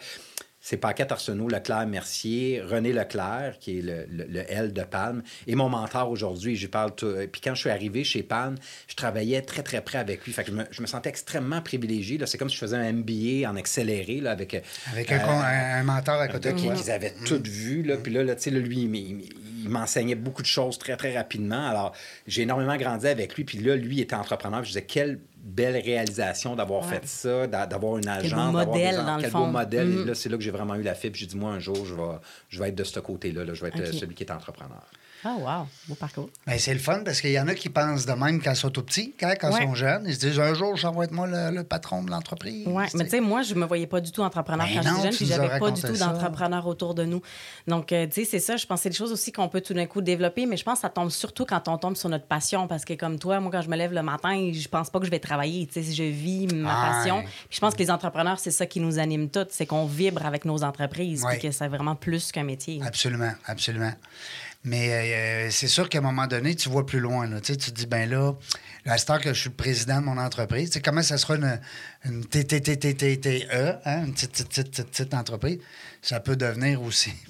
c'est 0.64 0.78
Paquette 0.78 1.12
Arsenault, 1.12 1.46
Leclerc 1.46 1.86
Mercier, 1.86 2.62
René 2.62 2.94
Leclerc, 2.94 3.58
qui 3.60 3.80
est 3.80 3.82
le, 3.82 4.06
le, 4.08 4.50
L 4.50 4.72
de 4.72 4.82
Palme, 4.82 5.22
et 5.46 5.56
mon 5.56 5.68
mentor 5.68 6.08
aujourd'hui. 6.08 6.56
Je 6.56 6.66
parle 6.68 6.94
tout... 6.94 7.14
Puis 7.30 7.42
quand 7.42 7.54
je 7.54 7.60
suis 7.60 7.68
arrivé 7.68 8.02
chez 8.02 8.22
Palme, 8.22 8.54
je 8.88 8.94
travaillais 8.94 9.42
très, 9.42 9.62
très 9.62 9.82
près 9.82 9.98
avec 9.98 10.24
lui. 10.24 10.32
Fait 10.32 10.42
que 10.42 10.50
je 10.50 10.56
me, 10.56 10.64
je 10.70 10.80
me 10.80 10.86
sentais 10.86 11.10
extrêmement 11.10 11.60
privilégié. 11.60 12.18
C'est 12.24 12.38
comme 12.38 12.48
si 12.48 12.54
je 12.54 12.60
faisais 12.60 12.78
un 12.78 12.92
MBA 12.94 13.46
en 13.46 13.56
accéléré 13.56 14.22
là, 14.22 14.30
avec... 14.30 14.64
Avec 14.90 15.12
un, 15.12 15.18
euh, 15.18 15.82
mentor 15.82 16.18
à 16.18 16.28
côté. 16.28 16.54
Qui, 16.54 16.70
qu'ils 16.70 16.90
avaient 16.90 17.12
tout 17.26 17.42
vu. 17.44 17.82
Là. 17.82 17.98
Puis 17.98 18.10
là, 18.10 18.24
là, 18.24 18.34
lui, 18.46 18.84
il, 18.84 19.22
il 19.64 19.68
m'enseignait 19.68 20.14
beaucoup 20.14 20.40
de 20.40 20.46
choses 20.46 20.78
très, 20.78 20.96
très 20.96 21.14
rapidement. 21.14 21.68
Alors, 21.68 21.92
j'ai 22.26 22.42
énormément 22.42 22.78
grandi 22.78 23.06
avec 23.06 23.36
lui. 23.36 23.44
Puis 23.44 23.58
là, 23.58 23.76
lui 23.76 24.00
était 24.00 24.16
entrepreneur. 24.16 24.62
je 24.62 24.68
disais, 24.68 24.82
quelle 24.82 25.18
belle 25.44 25.76
réalisation 25.76 26.56
d'avoir 26.56 26.84
fait 26.86 27.06
ça, 27.06 27.46
d'avoir 27.46 27.98
une 27.98 28.08
agence. 28.08 28.30
Quel 28.30 28.38
beau 28.38 28.52
modèle, 28.52 28.96
dans 28.96 29.16
quel 29.16 29.24
le 29.24 29.30
fond. 29.30 29.40
beau 29.40 29.46
modèle. 29.46 29.88
Et 29.88 29.96
mm-hmm. 29.96 30.06
là, 30.06 30.14
c'est 30.14 30.28
là 30.28 30.36
que 30.36 30.42
j'ai 30.42 30.50
vraiment 30.50 30.74
eu 30.74 30.82
la 30.82 30.94
fibre. 30.94 31.16
J'ai 31.16 31.26
dit, 31.26 31.36
moi, 31.36 31.52
un 31.52 31.60
jour, 31.60 31.84
je 31.84 31.94
vais, 31.94 32.02
je 32.48 32.58
vais 32.58 32.68
être 32.70 32.74
de 32.74 32.84
ce 32.84 32.98
côté-là. 32.98 33.42
Je 33.52 33.60
vais 33.60 33.68
être 33.68 33.92
celui 33.92 34.14
qui 34.14 34.24
est 34.24 34.32
entrepreneur. 34.32 34.82
Ah, 35.26 35.36
wow, 35.38 35.66
beau 35.88 35.94
parcours. 35.94 36.28
Ben, 36.46 36.58
c'est 36.58 36.74
le 36.74 36.80
fun 36.80 37.00
parce 37.02 37.22
qu'il 37.22 37.30
y 37.30 37.40
en 37.40 37.48
a 37.48 37.54
qui 37.54 37.70
pensent 37.70 38.04
de 38.04 38.12
même 38.12 38.42
quand 38.42 38.52
ils 38.52 38.56
sont 38.56 38.68
tout 38.68 38.82
petits, 38.82 39.14
quand, 39.18 39.32
ils 39.42 39.52
sont 39.52 39.74
jeunes. 39.74 40.04
Ils 40.06 40.14
se 40.14 40.20
disent 40.20 40.38
un 40.38 40.52
jour, 40.52 40.76
je 40.76 40.86
vais 40.86 41.04
être 41.04 41.12
moi 41.12 41.26
le, 41.26 41.62
patron 41.62 42.02
de 42.02 42.10
l'entreprise. 42.10 42.66
Oui, 42.66 42.84
mais 42.94 43.04
tu 43.04 43.10
sais, 43.10 43.20
moi, 43.20 43.40
je 43.40 43.54
me 43.54 43.64
voyais 43.64 43.86
pas 43.86 44.00
du 44.00 44.12
tout 44.12 44.20
entrepreneur 44.20 44.66
ben 44.66 44.74
quand 44.74 44.82
j'étais 44.82 45.02
jeune, 45.02 45.14
puis 45.14 45.26
j'avais 45.26 45.58
pas 45.58 45.70
du 45.70 45.80
tout 45.80 45.96
d'entrepreneur 45.96 46.66
autour 46.66 46.94
de 46.94 47.04
nous. 47.04 47.22
Donc, 47.66 47.92
euh, 47.92 48.06
tu 48.06 48.12
sais, 48.12 48.24
c'est 48.24 48.38
ça. 48.38 48.56
Je 48.56 48.66
pense 48.66 48.80
que 48.80 48.82
c'est 48.82 48.90
des 48.90 48.96
choses 48.96 49.12
aussi 49.12 49.32
qu'on 49.32 49.48
peut 49.48 49.62
tout 49.62 49.72
d'un 49.72 49.86
coup 49.86 50.02
développer, 50.02 50.44
mais 50.44 50.58
je 50.58 50.64
pense 50.64 50.74
que 50.74 50.82
ça 50.82 50.90
tombe 50.90 51.10
surtout 51.10 51.46
quand 51.46 51.68
on 51.68 51.78
tombe 51.78 51.96
sur 51.96 52.10
notre 52.10 52.26
passion 52.26 52.68
parce 52.68 52.84
que, 52.84 52.92
comme 52.92 53.18
toi, 53.18 53.40
moi, 53.40 53.50
quand 53.50 53.62
je 53.62 53.70
me 53.70 53.76
lève 53.76 53.92
le 53.92 54.02
matin, 54.02 54.50
je 54.52 54.68
pense 54.68 54.90
pas 54.90 54.98
que 54.98 55.06
je 55.06 55.10
vais 55.10 55.20
travailler. 55.20 55.66
Tu 55.66 55.82
sais, 55.82 55.92
je 55.92 56.04
vis 56.04 56.46
ma 56.48 56.74
passion. 56.74 57.22
Puis 57.22 57.56
je 57.56 57.60
pense 57.60 57.74
que 57.74 57.82
les 57.82 57.90
entrepreneurs, 57.90 58.38
c'est 58.38 58.50
ça 58.50 58.66
qui 58.66 58.80
nous 58.80 58.98
anime 58.98 59.30
tous, 59.30 59.46
c'est 59.50 59.66
qu'on 59.66 59.86
vibre 59.86 60.26
avec 60.26 60.44
nos 60.44 60.62
entreprises, 60.62 61.24
puis 61.30 61.38
que 61.38 61.50
c'est 61.50 61.68
vraiment 61.68 61.94
plus 61.94 62.30
qu'un 62.30 62.44
métier. 62.44 62.80
Absolument, 62.84 63.32
absolument. 63.46 63.92
Mais 64.64 65.46
euh, 65.46 65.50
c'est 65.50 65.68
sûr 65.68 65.90
qu'à 65.90 65.98
un 65.98 66.00
moment 66.00 66.26
donné, 66.26 66.54
tu 66.54 66.70
vois 66.70 66.86
plus 66.86 67.00
loin. 67.00 67.26
Là. 67.26 67.40
Tu 67.40 67.54
te 67.56 67.70
dis, 67.70 67.86
ben 67.86 68.08
là, 68.08 68.32
la 68.86 68.96
star 68.96 69.20
que 69.20 69.34
je 69.34 69.38
suis 69.38 69.50
le 69.50 69.56
président 69.56 70.00
de 70.00 70.06
mon 70.06 70.16
entreprise, 70.16 70.70
tu 70.70 70.74
sais, 70.74 70.82
comment 70.82 71.02
ça 71.02 71.18
sera 71.18 71.36
une, 71.36 71.60
une 72.06 72.24
TTTTTE, 72.24 73.80
hein, 73.84 74.06
une 74.06 74.14
petite, 74.14 74.48
petite, 74.48 74.82
petite, 74.82 75.12
entreprise, 75.12 75.58
ça 76.00 76.18
peut 76.18 76.36
devenir 76.36 76.82
aussi. 76.82 77.12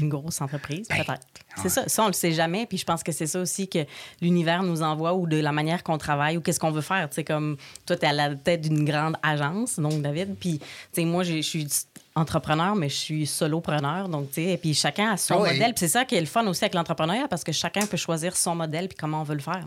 Une 0.00 0.08
grosse 0.08 0.40
entreprise, 0.40 0.86
ben, 0.88 1.04
peut-être. 1.04 1.26
C'est 1.60 1.68
ça. 1.68 1.86
Ça, 1.86 2.04
on 2.04 2.06
le 2.06 2.12
sait 2.12 2.32
jamais. 2.32 2.66
Puis 2.66 2.78
je 2.78 2.84
pense 2.84 3.02
que 3.02 3.12
c'est 3.12 3.26
ça 3.26 3.40
aussi 3.40 3.68
que 3.68 3.80
l'univers 4.22 4.62
nous 4.62 4.80
envoie 4.80 5.12
ou 5.12 5.26
de 5.26 5.36
la 5.36 5.52
manière 5.52 5.82
qu'on 5.82 5.98
travaille 5.98 6.36
ou 6.36 6.40
qu'est-ce 6.40 6.60
qu'on 6.60 6.70
veut 6.70 6.82
faire. 6.82 7.10
Tu 7.10 7.16
sais, 7.16 7.24
comme 7.24 7.56
toi, 7.84 7.96
tu 7.96 8.04
es 8.04 8.08
à 8.08 8.12
la 8.12 8.34
tête 8.34 8.62
d'une 8.62 8.84
grande 8.84 9.16
agence, 9.22 9.78
donc 9.78 10.00
David. 10.00 10.36
Puis, 10.38 10.60
tu 10.60 10.66
sais, 10.92 11.04
moi, 11.04 11.24
je 11.24 11.42
suis 11.42 11.66
entrepreneur, 12.14 12.74
mais 12.74 12.88
je 12.88 12.96
suis 12.96 13.26
solopreneur. 13.26 14.08
Donc, 14.08 14.28
tu 14.28 14.34
sais, 14.34 14.50
et 14.50 14.56
puis 14.56 14.74
chacun 14.74 15.12
a 15.12 15.16
son 15.16 15.38
modèle. 15.38 15.74
Puis 15.74 15.80
c'est 15.80 15.88
ça 15.88 16.04
qui 16.04 16.14
est 16.14 16.20
le 16.20 16.26
fun 16.26 16.46
aussi 16.46 16.64
avec 16.64 16.74
l'entrepreneuriat 16.74 17.28
parce 17.28 17.44
que 17.44 17.52
chacun 17.52 17.86
peut 17.86 17.96
choisir 17.96 18.36
son 18.36 18.54
modèle 18.54 18.88
puis 18.88 18.96
comment 18.98 19.20
on 19.20 19.24
veut 19.24 19.34
le 19.34 19.40
faire. 19.40 19.66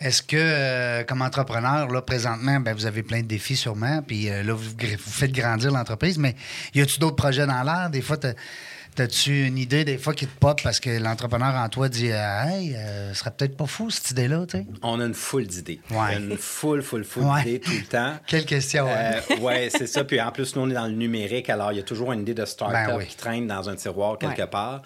Est-ce 0.00 0.22
que, 0.22 0.36
euh, 0.36 1.02
comme 1.02 1.22
entrepreneur, 1.22 1.88
là, 1.88 2.02
présentement, 2.02 2.60
ben, 2.60 2.72
vous 2.72 2.86
avez 2.86 3.02
plein 3.02 3.20
de 3.20 3.26
défis 3.26 3.56
sûrement, 3.56 4.00
puis 4.00 4.30
euh, 4.30 4.44
là, 4.44 4.52
vous, 4.52 4.70
vous, 4.70 5.10
faites 5.10 5.32
grandir 5.32 5.72
l'entreprise, 5.72 6.18
mais 6.18 6.36
y 6.72 6.80
a-t-il 6.80 7.00
d'autres 7.00 7.16
projets 7.16 7.46
dans 7.46 7.64
l'air? 7.64 7.90
Des 7.90 8.00
fois, 8.00 8.16
As-tu 9.00 9.46
une 9.46 9.58
idée 9.58 9.84
des 9.84 9.98
fois 9.98 10.14
qui 10.14 10.26
te 10.26 10.38
pop 10.38 10.60
parce 10.62 10.80
que 10.80 10.90
l'entrepreneur 10.90 11.54
en 11.54 11.68
toi 11.68 11.88
dit 11.88 12.10
euh, 12.10 12.44
Hey, 12.44 12.76
ce 13.12 13.18
serait 13.18 13.30
peut-être 13.30 13.56
pas 13.56 13.66
fou 13.66 13.90
cette 13.90 14.10
idée-là, 14.10 14.44
tu 14.46 14.58
sais? 14.58 14.66
On 14.82 15.00
a 15.00 15.04
une 15.04 15.14
foule 15.14 15.46
d'idées. 15.46 15.80
Une 15.90 16.36
foule, 16.36 16.82
foule, 16.82 17.04
foule 17.04 17.24
d'idées 17.38 17.60
tout 17.60 17.70
le 17.70 17.86
temps. 17.86 18.14
Quelle 18.26 18.44
question, 18.44 18.86
hein? 18.88 19.20
Oui, 19.40 19.70
c'est 19.70 19.86
ça. 19.86 20.04
Puis 20.04 20.20
en 20.20 20.30
plus, 20.32 20.56
nous, 20.56 20.62
on 20.62 20.70
est 20.70 20.74
dans 20.74 20.86
le 20.86 20.92
numérique, 20.92 21.50
alors 21.50 21.72
il 21.72 21.76
y 21.76 21.80
a 21.80 21.84
toujours 21.84 22.12
une 22.12 22.22
idée 22.22 22.34
de 22.34 22.44
start-up 22.44 22.98
ben 22.98 23.04
qui 23.04 23.16
traîne 23.16 23.46
dans 23.46 23.68
un 23.68 23.76
tiroir 23.76 24.18
quelque 24.18 24.46
part 24.46 24.82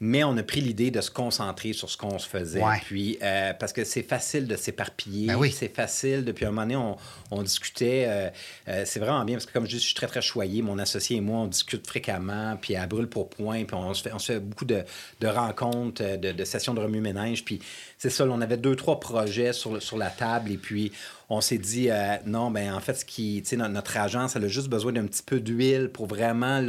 mais 0.00 0.24
on 0.24 0.36
a 0.38 0.42
pris 0.42 0.62
l'idée 0.62 0.90
de 0.90 1.02
se 1.02 1.10
concentrer 1.10 1.74
sur 1.74 1.90
ce 1.90 1.96
qu'on 1.98 2.18
se 2.18 2.26
faisait. 2.26 2.62
Puis, 2.86 3.18
euh, 3.22 3.52
parce 3.52 3.74
que 3.74 3.84
c'est 3.84 4.02
facile 4.02 4.46
de 4.46 4.56
s'éparpiller. 4.56 5.26
Ben 5.26 5.36
oui. 5.36 5.52
C'est 5.52 5.74
facile. 5.74 6.24
Depuis 6.24 6.46
un 6.46 6.48
moment 6.48 6.62
donné, 6.62 6.76
on, 6.76 6.96
on 7.30 7.42
discutait. 7.42 8.06
Euh, 8.08 8.28
euh, 8.68 8.82
c'est 8.84 9.00
vraiment 9.00 9.24
bien 9.24 9.36
parce 9.36 9.46
que, 9.46 9.52
comme 9.52 9.64
je 9.64 9.70
dis, 9.70 9.76
je 9.78 9.86
suis 9.86 9.94
très, 9.94 10.06
très 10.06 10.22
choyé. 10.22 10.62
Mon 10.62 10.78
associé 10.78 11.18
et 11.18 11.20
moi, 11.20 11.40
on 11.40 11.46
discute 11.46 11.86
fréquemment, 11.86 12.56
puis 12.60 12.76
à 12.76 12.86
brûle 12.86 13.08
pour 13.08 13.30
point. 13.30 13.64
Puis 13.64 13.74
on 13.74 13.94
se 13.94 14.02
fait, 14.02 14.40
beaucoup 14.40 14.64
de, 14.64 14.84
de 15.20 15.26
rencontres, 15.26 16.02
de, 16.16 16.32
de, 16.32 16.44
sessions 16.44 16.74
de 16.74 16.80
remue-ménage. 16.80 17.44
Puis 17.44 17.60
c'est 17.98 18.10
ça, 18.10 18.24
on 18.24 18.40
avait 18.40 18.56
deux, 18.56 18.76
trois 18.76 18.98
projets 18.98 19.52
sur, 19.52 19.78
la 19.96 20.10
table. 20.10 20.50
Et 20.50 20.56
puis, 20.56 20.92
on 21.28 21.40
s'est 21.40 21.58
dit, 21.58 21.90
euh, 21.90 22.16
non, 22.26 22.50
ben 22.50 22.72
en 22.74 22.80
fait, 22.80 22.94
ce 22.94 23.04
qui, 23.04 23.42
notre, 23.52 23.72
notre 23.72 23.96
agence, 23.96 24.34
elle 24.34 24.44
a 24.44 24.48
juste 24.48 24.68
besoin 24.68 24.92
d'un 24.92 25.06
petit 25.06 25.22
peu 25.22 25.38
d'huile 25.38 25.88
pour 25.92 26.06
vraiment 26.06 26.60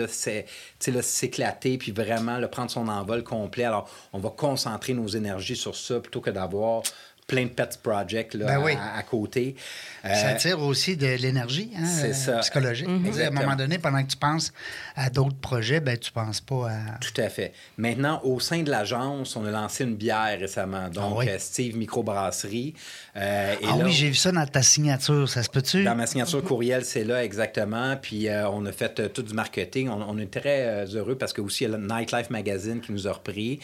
s'éclater, 1.01 1.77
puis 1.77 1.91
vraiment 1.91 2.37
le 2.37 2.47
prendre 2.47 2.69
son 2.69 2.87
envol 2.87 3.23
complet. 3.23 3.63
Alors, 3.63 3.89
on 4.13 4.19
va 4.19 4.29
concentrer 4.29 4.93
nos 4.93 5.07
énergies 5.07 5.55
sur 5.55 5.75
ça 5.75 5.99
plutôt 5.99 6.21
que 6.21 6.29
d'avoir 6.29 6.83
plein 7.31 7.45
de 7.45 7.49
pet 7.49 7.79
projects 7.81 8.33
là, 8.33 8.59
ben 8.59 8.77
à, 8.77 9.01
côté. 9.03 9.55
ça 10.03 10.09
euh, 10.09 10.35
tire 10.35 10.59
aussi 10.59 10.97
de 10.97 11.07
l'énergie 11.15 11.71
hein, 11.77 11.85
euh, 12.03 12.39
psychologique. 12.41 12.87
À 12.87 13.27
un 13.27 13.31
moment 13.31 13.55
donné, 13.55 13.77
pendant 13.77 14.03
que 14.03 14.09
tu 14.09 14.17
penses 14.17 14.51
à 14.97 15.09
d'autres 15.09 15.37
projets, 15.37 15.79
ben, 15.79 15.97
tu 15.97 16.11
ne 16.13 16.21
penses 16.25 16.41
pas 16.41 16.69
à... 16.69 16.97
Tout 16.99 17.21
à 17.21 17.29
fait. 17.29 17.53
Maintenant, 17.77 18.19
au 18.25 18.41
sein 18.41 18.63
de 18.63 18.69
l'agence, 18.69 19.37
on 19.37 19.45
a 19.45 19.51
lancé 19.51 19.85
une 19.85 19.95
bière 19.95 20.37
récemment, 20.37 20.89
donc 20.89 21.25
ah 21.25 21.39
Steve 21.39 21.77
Microbrasserie. 21.77 22.73
Euh, 23.15 23.55
ah 23.63 23.77
oui, 23.81 23.93
j'ai 23.93 24.09
vu 24.09 24.15
ça 24.15 24.33
dans 24.33 24.45
ta 24.45 24.61
signature, 24.61 25.29
ça 25.29 25.41
se 25.41 25.49
peut-tu? 25.49 25.85
Dans 25.85 25.95
ma 25.95 26.07
signature 26.07 26.43
courriel, 26.43 26.83
c'est 26.83 27.05
là 27.05 27.23
exactement. 27.23 27.95
Puis 27.95 28.27
on 28.29 28.65
a 28.65 28.71
fait 28.73 29.13
tout 29.13 29.23
du 29.23 29.33
marketing. 29.33 29.87
On, 29.87 30.17
est 30.17 30.31
très 30.31 30.85
heureux 30.95 31.15
parce 31.15 31.31
que 31.31 31.39
aussi 31.39 31.63
il 31.63 31.71
y 31.71 31.73
a 31.73 31.77
le 31.77 31.87
Nightlife 31.87 32.29
Magazine 32.29 32.81
qui 32.81 32.91
nous 32.91 33.07
a 33.07 33.13
repris. 33.13 33.59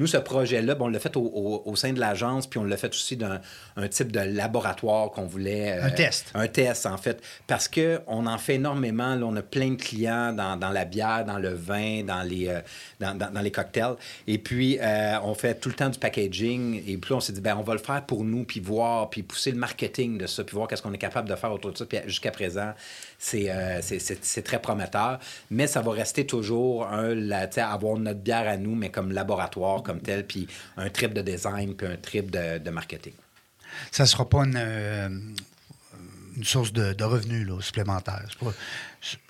Nous, 0.00 0.06
ce 0.06 0.16
projet-là, 0.16 0.76
bon, 0.76 0.86
on 0.86 0.88
l'a 0.88 0.98
fait 0.98 1.14
au, 1.14 1.76
sein 1.76 1.92
de 1.92 2.00
l'agence, 2.00 2.46
puis 2.46 2.58
on 2.58 2.64
l'a 2.64 2.78
fait 2.78 2.88
aussi 2.88 3.18
d'un 3.18 3.38
type 3.90 4.10
de 4.10 4.20
laboratoire 4.20 5.10
qu'on 5.10 5.26
voulait. 5.26 5.72
Euh, 5.78 5.84
un 5.84 5.90
test. 5.90 6.30
Un 6.32 6.48
test, 6.48 6.86
en 6.86 6.96
fait. 6.96 7.22
Parce 7.46 7.68
qu'on 7.68 8.26
en 8.26 8.38
fait 8.38 8.54
énormément. 8.54 9.14
Là, 9.14 9.26
on 9.26 9.36
a 9.36 9.42
plein 9.42 9.72
de 9.72 9.74
clients 9.74 10.32
dans, 10.32 10.56
dans 10.56 10.70
la 10.70 10.86
bière, 10.86 11.26
dans 11.26 11.38
le 11.38 11.50
vin, 11.50 12.02
dans 12.02 12.22
les, 12.22 12.48
euh, 12.48 12.60
dans, 12.98 13.14
dans, 13.14 13.42
les 13.42 13.50
cocktails. 13.50 13.96
Et 14.26 14.38
puis, 14.38 14.78
euh, 14.80 15.18
on 15.22 15.34
fait 15.34 15.60
tout 15.60 15.68
le 15.68 15.74
temps 15.74 15.90
du 15.90 15.98
packaging. 15.98 16.82
Et 16.86 16.96
puis, 16.96 17.12
on 17.12 17.20
s'est 17.20 17.34
dit, 17.34 17.42
ben 17.42 17.54
on 17.58 17.62
va 17.62 17.74
le 17.74 17.80
faire 17.80 18.06
pour 18.06 18.24
nous, 18.24 18.44
puis 18.44 18.60
voir, 18.60 19.10
puis 19.10 19.22
pousser 19.22 19.50
le 19.50 19.58
marketing 19.58 20.16
de 20.16 20.26
ça, 20.26 20.44
puis 20.44 20.56
voir 20.56 20.66
qu'est-ce 20.66 20.80
qu'on 20.80 20.94
est 20.94 20.98
capable 20.98 21.28
de 21.28 21.36
faire 21.36 21.52
autour 21.52 21.72
de 21.72 21.76
ça. 21.76 21.84
Puis 21.84 21.98
jusqu'à 22.06 22.30
présent, 22.30 22.72
euh, 23.34 23.80
c'est 23.82 24.42
très 24.42 24.60
prometteur. 24.60 25.18
Mais 25.50 25.66
ça 25.66 25.80
va 25.82 25.92
rester 25.92 26.26
toujours 26.26 26.86
un, 26.86 27.14
la, 27.14 27.48
avoir 27.70 27.98
notre 27.98 28.20
bière 28.20 28.48
à 28.48 28.56
nous, 28.56 28.74
mais 28.74 28.90
comme 28.90 29.12
laboratoire, 29.12 29.82
comme 29.82 30.00
tel, 30.00 30.26
puis 30.26 30.46
un 30.76 30.88
trip 30.90 31.12
de 31.14 31.22
design, 31.22 31.74
puis 31.74 31.86
un 31.86 31.96
trip 31.96 32.30
de, 32.30 32.70
marketing. 32.70 33.12
Ça 33.90 34.04
ne 34.04 34.08
sera 34.08 34.28
pas 34.28 34.44
une, 34.44 34.56
euh, 34.56 35.08
une 36.36 36.44
source 36.44 36.72
de, 36.72 37.04
revenus 37.04 37.46
là, 37.46 37.60
supplémentaire. 37.60 38.26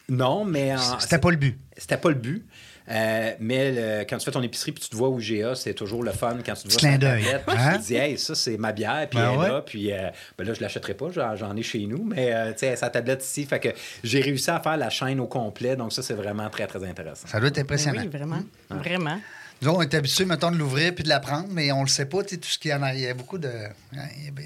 Non, 0.09 0.45
mais. 0.45 0.75
C'était 0.99 1.19
pas 1.19 1.31
le 1.31 1.37
but. 1.37 1.59
C'était 1.77 1.97
pas 1.97 2.11
le 2.11 2.17
but. 2.17 2.47
Euh, 2.89 3.33
mais 3.39 4.07
quand 4.09 4.19
tu 4.19 4.25
fais 4.25 4.31
ton 4.31 4.43
épicerie 4.43 4.73
puis 4.73 4.83
tu 4.83 4.91
te 4.91 4.97
vois 4.97 5.09
au 5.09 5.19
GA, 5.19 5.55
c'est 5.55 5.75
toujours 5.75 6.03
le 6.03 6.13
fun 6.13 6.39
quand 6.45 6.55
tu 6.55 6.65
te 6.65 6.69
vois 6.71 6.81
sur 6.81 6.89
Internet. 6.89 7.43
Hein? 7.47 7.73
Tu 7.75 7.79
te 7.79 7.87
dis, 7.87 7.95
hey, 7.95 8.19
ça, 8.19 8.35
c'est 8.35 8.57
ma 8.57 8.73
bière, 8.73 9.07
puis 9.09 9.19
ben 9.19 9.33
elle 9.33 9.49
là. 9.49 9.63
Puis 9.63 9.93
euh, 9.93 10.09
ben 10.39 10.47
là, 10.47 10.55
je 10.55 10.59
ne 10.59 10.63
l'achèterai 10.63 10.95
pas, 10.95 11.09
j'en 11.11 11.57
ai 11.57 11.63
chez 11.63 11.87
nous, 11.87 12.03
mais 12.05 12.33
euh, 12.33 12.53
tu 12.53 12.59
sais, 12.61 12.77
sa 12.77 12.91
tablette 12.91 13.25
ici. 13.25 13.45
Fait 13.45 13.61
que 13.61 13.69
j'ai 14.03 14.21
réussi 14.21 14.51
à 14.51 14.61
faire 14.61 14.77
la 14.77 14.91
chaîne 14.91 15.21
au 15.21 15.27
complet, 15.27 15.77
donc 15.77 15.93
ça, 15.93 16.03
c'est 16.03 16.15
vraiment 16.15 16.49
très, 16.51 16.67
très 16.67 16.85
intéressant. 16.85 17.27
Ça 17.29 17.39
doit 17.39 17.49
être 17.49 17.59
impressionnant. 17.59 18.03
Oui, 18.03 18.09
vraiment. 18.09 18.41
Vraiment. 18.71 19.19
Nous, 19.63 19.71
on 19.71 19.83
est 19.83 19.93
habitués, 19.93 20.25
mettons, 20.25 20.51
de 20.51 20.57
l'ouvrir 20.57 20.95
puis 20.95 21.05
de 21.05 21.11
la 21.11 21.21
prendre, 21.21 21.49
mais 21.51 21.71
on 21.71 21.83
le 21.83 21.89
sait 21.89 22.07
pas, 22.07 22.23
tu 22.23 22.31
sais, 22.31 22.37
tout 22.39 22.49
ce 22.49 22.59
qu'il 22.59 22.71
y 22.71 22.75
en 22.75 22.83
a. 22.83 22.95
Il 22.95 23.01
y 23.01 23.07
a 23.07 23.13
beaucoup 23.13 23.37
de. 23.37 23.53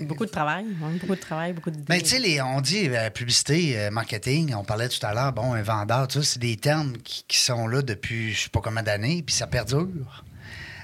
Beaucoup 0.03 0.27
de 0.27 0.31
travail. 0.31 0.64
beaucoup 1.00 1.14
de 1.14 1.20
travail, 1.20 1.53
beaucoup 1.53 1.70
de. 1.70 1.79
Mais 1.88 2.00
tu 2.00 2.20
sais, 2.20 2.40
on 2.40 2.61
dit 2.61 2.88
euh, 2.88 3.11
publicité, 3.11 3.79
euh, 3.79 3.90
marketing, 3.92 4.55
on 4.55 4.64
parlait 4.64 4.88
tout 4.88 5.05
à 5.07 5.14
l'heure, 5.14 5.33
bon, 5.33 5.53
un 5.55 5.62
vendeur, 5.62 6.09
tout 6.09 6.20
ça, 6.20 6.33
c'est 6.33 6.40
des 6.40 6.57
termes 6.57 6.96
qui, 6.98 7.38
sont 7.38 7.68
là 7.68 7.83
depuis 7.83 8.33
je 8.33 8.44
sais 8.44 8.48
pas 8.48 8.61
combien 8.61 8.83
d'années, 8.83 9.22
puis 9.22 9.35
ça 9.35 9.46
perdure. 9.46 10.24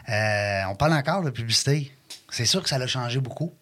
Euh, 0.09 0.63
on 0.69 0.77
parle 0.77 0.93
encore 0.93 1.23
de 1.23 1.31
publicité. 1.31 1.93
C'est 2.31 2.47
sûr 2.47 2.63
que 2.63 2.69
ça 2.69 2.77
a 2.77 2.87
changé 2.87 3.19
beaucoup. 3.19 3.53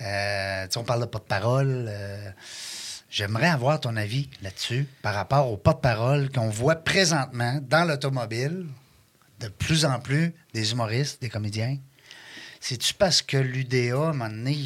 Euh, 0.00 0.66
on 0.76 0.84
parle 0.84 1.00
de 1.02 1.06
pas 1.06 1.18
de 1.18 1.24
parole 1.24 1.90
J'aimerais 3.14 3.46
avoir 3.46 3.78
ton 3.78 3.96
avis 3.96 4.28
là-dessus 4.42 4.88
par 5.00 5.14
rapport 5.14 5.48
au 5.48 5.56
pas 5.56 5.72
de 5.72 5.78
parole 5.78 6.32
qu'on 6.32 6.48
voit 6.48 6.74
présentement 6.74 7.60
dans 7.62 7.84
l'automobile, 7.84 8.66
de 9.44 9.48
plus 9.48 9.84
en 9.84 10.00
plus 10.00 10.34
des 10.52 10.72
humoristes, 10.72 11.20
des 11.20 11.28
comédiens. 11.28 11.78
C'est-tu 12.60 12.94
parce 12.94 13.20
que 13.20 13.36
l'UDA, 13.36 13.94
à 13.94 14.08
un 14.08 14.12
moment 14.12 14.30
donné, 14.30 14.56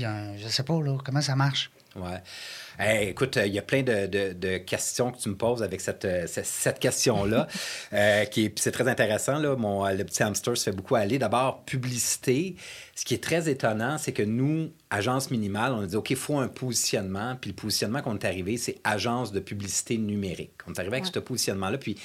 je 0.40 0.48
sais 0.48 0.62
pas, 0.62 0.80
là, 0.80 0.96
comment 1.04 1.20
ça 1.20 1.34
marche? 1.34 1.70
Ouais. 1.96 3.08
écoute, 3.08 3.38
il 3.44 3.52
y 3.52 3.58
a 3.58 3.62
plein 3.62 3.82
de, 3.82 4.58
questions 4.58 5.10
que 5.10 5.18
tu 5.18 5.28
me 5.30 5.36
poses 5.36 5.64
avec 5.64 5.80
cette, 5.80 6.04
euh, 6.04 6.26
cette, 6.26 6.78
question-là. 6.78 7.48
euh, 7.92 8.24
c'est 8.56 8.70
très 8.70 8.86
intéressant. 8.86 9.38
Là. 9.38 9.56
Mon, 9.56 9.84
le 9.88 10.04
petit 10.04 10.22
hamster 10.22 10.56
se 10.56 10.70
fait 10.70 10.76
beaucoup 10.76 10.94
aller. 10.94 11.18
D'abord, 11.18 11.64
publicité. 11.64 12.54
Ce 12.94 13.04
qui 13.04 13.14
est 13.14 13.22
très 13.22 13.48
étonnant, 13.48 13.98
c'est 13.98 14.12
que 14.12 14.22
nous, 14.22 14.70
agence 14.90 15.32
minimale, 15.32 15.72
on 15.72 15.80
a 15.80 15.86
dit 15.86 15.96
OK, 15.96 16.10
il 16.10 16.16
faut 16.16 16.38
un 16.38 16.48
positionnement. 16.48 17.36
Puis 17.40 17.50
le 17.50 17.56
positionnement 17.56 18.02
qu'on 18.02 18.16
est 18.16 18.24
arrivé, 18.24 18.58
c'est 18.58 18.78
agence 18.84 19.32
de 19.32 19.40
publicité 19.40 19.98
numérique. 19.98 20.52
On 20.68 20.72
est 20.72 20.78
arrivé 20.78 20.98
avec 20.98 21.06
ce 21.12 21.18
positionnement-là. 21.18 21.78
Puis 21.78 21.96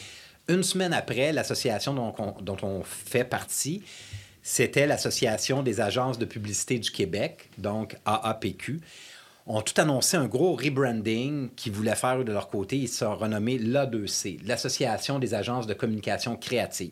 une 0.47 0.63
semaine 0.63 0.93
après, 0.93 1.31
l'association 1.31 1.93
dont, 1.93 2.57
on 2.63 2.83
fait 2.83 3.23
partie, 3.23 3.83
c'était 4.41 4.87
l'Association 4.87 5.63
des 5.63 5.79
agences 5.79 6.19
de 6.19 6.25
publicité 6.25 6.79
du 6.79 6.91
Québec, 6.91 7.49
donc 7.57 7.97
AAPQ, 8.05 8.81
ont 9.45 9.61
tout 9.61 9.79
annoncé 9.79 10.17
un 10.17 10.25
gros 10.25 10.55
rebranding 10.55 11.49
qu'ils 11.55 11.71
voulaient 11.71 11.95
faire 11.95 12.23
de 12.23 12.31
leur 12.31 12.49
côté. 12.49 12.77
Ils 12.77 12.87
se 12.87 12.99
sont 12.99 13.15
renommés 13.15 13.57
l'A2C, 13.57 14.45
l'Association 14.45 15.19
des 15.19 15.33
agences 15.33 15.67
de 15.67 15.73
communication 15.73 16.35
créative. 16.35 16.91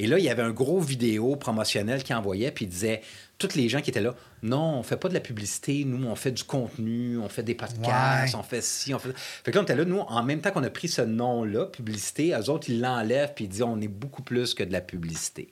Et 0.00 0.06
là, 0.06 0.18
il 0.18 0.24
y 0.24 0.30
avait 0.30 0.42
un 0.42 0.50
gros 0.50 0.80
vidéo 0.80 1.36
promotionnel 1.36 2.02
qui 2.02 2.14
envoyait, 2.14 2.50
puis 2.50 2.64
il 2.64 2.68
disait 2.68 3.02
tous 3.36 3.54
les 3.54 3.68
gens 3.68 3.82
qui 3.82 3.90
étaient 3.90 4.00
là, 4.00 4.14
non, 4.42 4.78
on 4.78 4.82
fait 4.82 4.96
pas 4.96 5.10
de 5.10 5.14
la 5.14 5.20
publicité, 5.20 5.84
nous, 5.84 6.08
on 6.08 6.14
fait 6.14 6.30
du 6.30 6.42
contenu, 6.42 7.18
on 7.18 7.28
fait 7.28 7.42
des 7.42 7.54
podcasts, 7.54 8.34
on 8.34 8.42
fait 8.42 8.62
ci, 8.62 8.94
on 8.94 8.98
fait... 8.98 9.10
Fait 9.14 9.50
que 9.50 9.56
là, 9.56 9.60
on 9.60 9.64
était 9.64 9.76
là, 9.76 9.84
nous, 9.84 9.98
en 9.98 10.22
même 10.22 10.40
temps 10.40 10.52
qu'on 10.52 10.62
a 10.62 10.70
pris 10.70 10.88
ce 10.88 11.02
nom-là, 11.02 11.66
publicité, 11.66 12.32
eux 12.32 12.48
autres, 12.48 12.70
ils 12.70 12.80
l'enlèvent, 12.80 13.34
puis 13.34 13.44
ils 13.44 13.48
disent, 13.48 13.60
on 13.60 13.78
est 13.82 13.88
beaucoup 13.88 14.22
plus 14.22 14.54
que 14.54 14.64
de 14.64 14.72
la 14.72 14.80
publicité. 14.80 15.50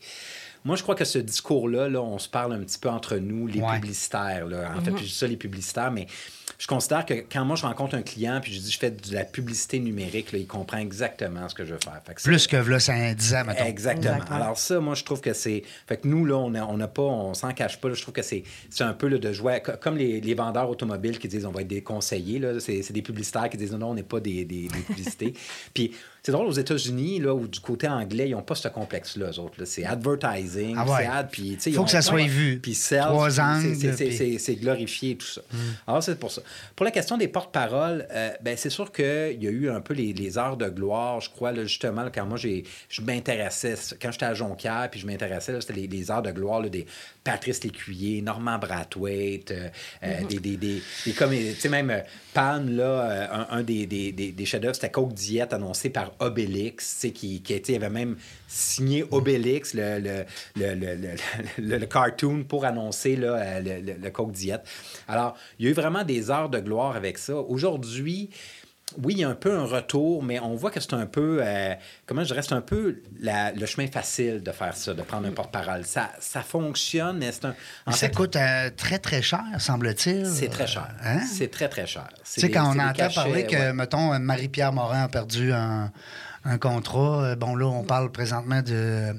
Moi, 0.64 0.76
je 0.76 0.82
crois 0.82 0.94
que 0.94 1.04
ce 1.04 1.18
discours-là, 1.18 1.90
là, 1.90 2.00
on 2.00 2.18
se 2.18 2.30
parle 2.30 2.54
un 2.54 2.60
petit 2.60 2.78
peu 2.78 2.88
entre 2.88 3.18
nous, 3.18 3.48
les 3.48 3.60
publicitaires. 3.60 4.46
Là. 4.46 4.72
En 4.74 4.80
fait, 4.80 4.92
mm-hmm. 4.92 4.96
je 4.96 5.02
dis 5.02 5.10
ça, 5.10 5.26
les 5.26 5.36
publicitaires, 5.36 5.90
mais 5.90 6.06
je 6.58 6.66
considère 6.66 7.06
que 7.06 7.14
quand 7.14 7.44
moi 7.44 7.54
je 7.54 7.62
rencontre 7.62 7.94
un 7.94 8.02
client 8.02 8.40
puis 8.42 8.52
je 8.52 8.58
dis 8.58 8.70
je 8.72 8.78
fais 8.78 8.90
de 8.90 9.14
la 9.14 9.24
publicité 9.24 9.78
numérique, 9.78 10.32
là, 10.32 10.38
il 10.38 10.46
comprend 10.46 10.78
exactement 10.78 11.48
ce 11.48 11.54
que 11.54 11.64
je 11.64 11.74
veux 11.74 11.80
faire. 11.82 12.02
Plus 12.24 12.46
que 12.48 12.56
là, 12.56 12.80
ça 12.80 13.14
10 13.14 13.34
ans, 13.34 13.44
maintenant. 13.46 13.64
Exactement. 13.64 14.18
Alors 14.28 14.58
ça, 14.58 14.80
moi, 14.80 14.94
je 14.94 15.04
trouve 15.04 15.20
que 15.20 15.32
c'est... 15.32 15.62
Fait 15.86 15.98
que 15.98 16.08
nous, 16.08 16.24
là, 16.24 16.36
on 16.36 16.76
n'a 16.76 16.88
pas, 16.88 17.02
on 17.02 17.32
s'en 17.34 17.52
cache 17.52 17.80
pas. 17.80 17.92
je 17.92 18.02
trouve 18.02 18.14
que 18.14 18.22
c'est 18.22 18.42
un 18.80 18.92
peu 18.92 19.08
de 19.08 19.32
jouer... 19.32 19.62
Comme 19.80 19.96
les, 19.96 20.20
les, 20.20 20.34
vendeurs 20.34 20.68
automobiles 20.68 21.18
qui 21.18 21.28
disent 21.28 21.46
on 21.46 21.52
va 21.52 21.62
être 21.62 21.68
des 21.68 21.82
conseillers, 21.82 22.58
c'est 22.58 22.92
des 22.92 23.02
publicitaires 23.02 23.48
qui 23.48 23.56
disent 23.56 23.72
non, 23.72 23.90
on 23.90 23.94
n'est 23.94 24.02
pas 24.02 24.18
des, 24.18 24.44
des, 24.44 24.66
des 24.66 24.80
publicités. 24.80 25.34
puis 25.74 25.92
c'est 26.28 26.32
drôle, 26.32 26.48
aux 26.48 26.52
États-Unis, 26.52 27.20
là, 27.20 27.34
où 27.34 27.48
du 27.48 27.58
côté 27.58 27.88
anglais, 27.88 28.28
ils 28.28 28.32
n'ont 28.32 28.42
pas 28.42 28.54
ce 28.54 28.68
complexe-là, 28.68 29.30
eux 29.30 29.38
autres. 29.38 29.64
C'est 29.64 29.86
advertising, 29.86 30.76
ah 30.78 30.84
c'est 30.86 31.06
ad, 31.06 31.28
puis... 31.32 31.56
Faut 31.72 31.84
que 31.84 31.90
ça 31.90 32.02
soit 32.02 32.26
vu. 32.26 32.58
Puis 32.58 32.78
Trois 33.00 33.30
C'est 33.30 34.56
glorifié, 34.56 35.16
tout 35.16 35.26
ça. 35.26 35.40
Mm. 35.50 35.56
Alors, 35.86 36.02
c'est 36.02 36.18
pour 36.18 36.30
ça. 36.30 36.42
Pour 36.76 36.84
la 36.84 36.90
question 36.90 37.16
des 37.16 37.28
porte-paroles, 37.28 38.06
euh, 38.10 38.30
ben, 38.42 38.58
c'est 38.58 38.68
sûr 38.68 38.92
qu'il 38.92 39.42
y 39.42 39.46
a 39.46 39.50
eu 39.50 39.70
un 39.70 39.80
peu 39.80 39.94
les, 39.94 40.36
heures 40.36 40.58
de 40.58 40.68
gloire, 40.68 41.22
je 41.22 41.30
crois, 41.30 41.50
là, 41.50 41.64
justement, 41.64 42.10
quand 42.14 42.26
moi, 42.26 42.36
je 42.36 43.00
m'intéressais, 43.00 43.76
quand 43.98 44.12
j'étais 44.12 44.26
à 44.26 44.34
Jonquière, 44.34 44.88
puis 44.90 45.00
je 45.00 45.06
m'intéressais, 45.06 45.58
c'était 45.62 45.80
les, 45.80 46.10
heures 46.10 46.20
de 46.20 46.30
gloire 46.30 46.60
des 46.60 46.84
Patrice 47.24 47.64
Lécuyer, 47.64 48.20
Normand 48.20 48.58
Brathwaite, 48.58 49.50
euh, 49.50 49.68
euh, 50.02 50.24
des, 50.28 50.40
des, 50.40 50.58
des, 50.58 50.82
tu 51.04 51.12
sais, 51.12 51.68
même 51.70 52.02
Pan, 52.34 52.62
là, 52.68 53.48
un, 53.50 53.62
des, 53.62 53.86
des, 53.86 54.12
des 54.12 54.44
chefs-d'œuvre, 54.44 54.74
c'était 54.74 54.90
Coke 54.90 55.14
Diète 55.14 55.54
annoncé 55.54 55.88
par 55.88 56.12
Obélix, 56.20 57.06
qui, 57.14 57.42
qui 57.42 57.54
était, 57.54 57.76
avait 57.76 57.90
même 57.90 58.16
signé 58.46 59.04
Obélix, 59.10 59.74
le, 59.74 60.24
le, 60.56 60.74
le, 60.74 61.16
le, 61.58 61.86
cartoon, 61.86 62.44
pour 62.44 62.64
annoncer 62.64 63.16
là, 63.16 63.60
le, 63.60 64.08
Coke 64.10 64.32
Diète. 64.32 64.62
Alors, 65.06 65.36
il 65.58 65.66
y 65.66 65.68
a 65.68 65.70
eu 65.70 65.74
vraiment 65.74 66.04
des 66.04 66.30
heures 66.30 66.48
de 66.48 66.58
gloire 66.58 66.96
avec 66.96 67.18
ça. 67.18 67.36
Aujourd'hui, 67.36 68.30
oui, 69.02 69.14
il 69.14 69.20
y 69.20 69.24
a 69.24 69.28
un 69.28 69.34
peu 69.34 69.54
un 69.54 69.64
retour, 69.64 70.22
mais 70.22 70.40
on 70.40 70.54
voit 70.54 70.70
que 70.70 70.80
c'est 70.80 70.94
un 70.94 71.06
peu, 71.06 71.40
euh, 71.42 71.74
comment 72.06 72.22
je 72.22 72.28
dirais, 72.28 72.42
c'est 72.42 72.54
un 72.54 72.62
peu 72.62 73.02
le 73.20 73.66
chemin 73.66 73.86
facile 73.86 74.42
de 74.42 74.50
faire 74.50 74.74
ça, 74.74 74.94
de 74.94 75.02
prendre 75.02 75.28
un 75.28 75.32
porte-parole. 75.32 75.84
Ça, 75.84 76.10
ça 76.20 76.40
fonctionne, 76.40 77.18
mais 77.18 77.30
c'est 77.32 77.44
un. 77.44 77.54
ça 77.90 78.08
coûte 78.08 78.36
euh, 78.36 78.70
très, 78.74 78.98
très 78.98 79.20
cher, 79.20 79.42
semble-t-il. 79.58 80.26
C'est 80.26 80.48
très 80.48 80.66
cher. 80.66 80.88
Hein? 81.04 81.20
C'est 81.30 81.50
très, 81.50 81.68
très 81.68 81.86
cher. 81.86 82.08
Tu 82.32 82.40
sais, 82.40 82.50
quand 82.50 82.74
on 82.74 82.78
entend 82.78 83.10
parler 83.10 83.46
que, 83.46 83.72
mettons, 83.72 84.18
Marie-Pierre 84.18 84.72
Morin 84.72 85.04
a 85.04 85.08
perdu 85.08 85.52
un, 85.52 85.90
contrat, 86.60 87.24
euh, 87.24 87.36
bon, 87.36 87.54
là, 87.56 87.66
on 87.66 87.84
parle 87.84 88.10
présentement 88.10 88.62
de. 88.62 89.14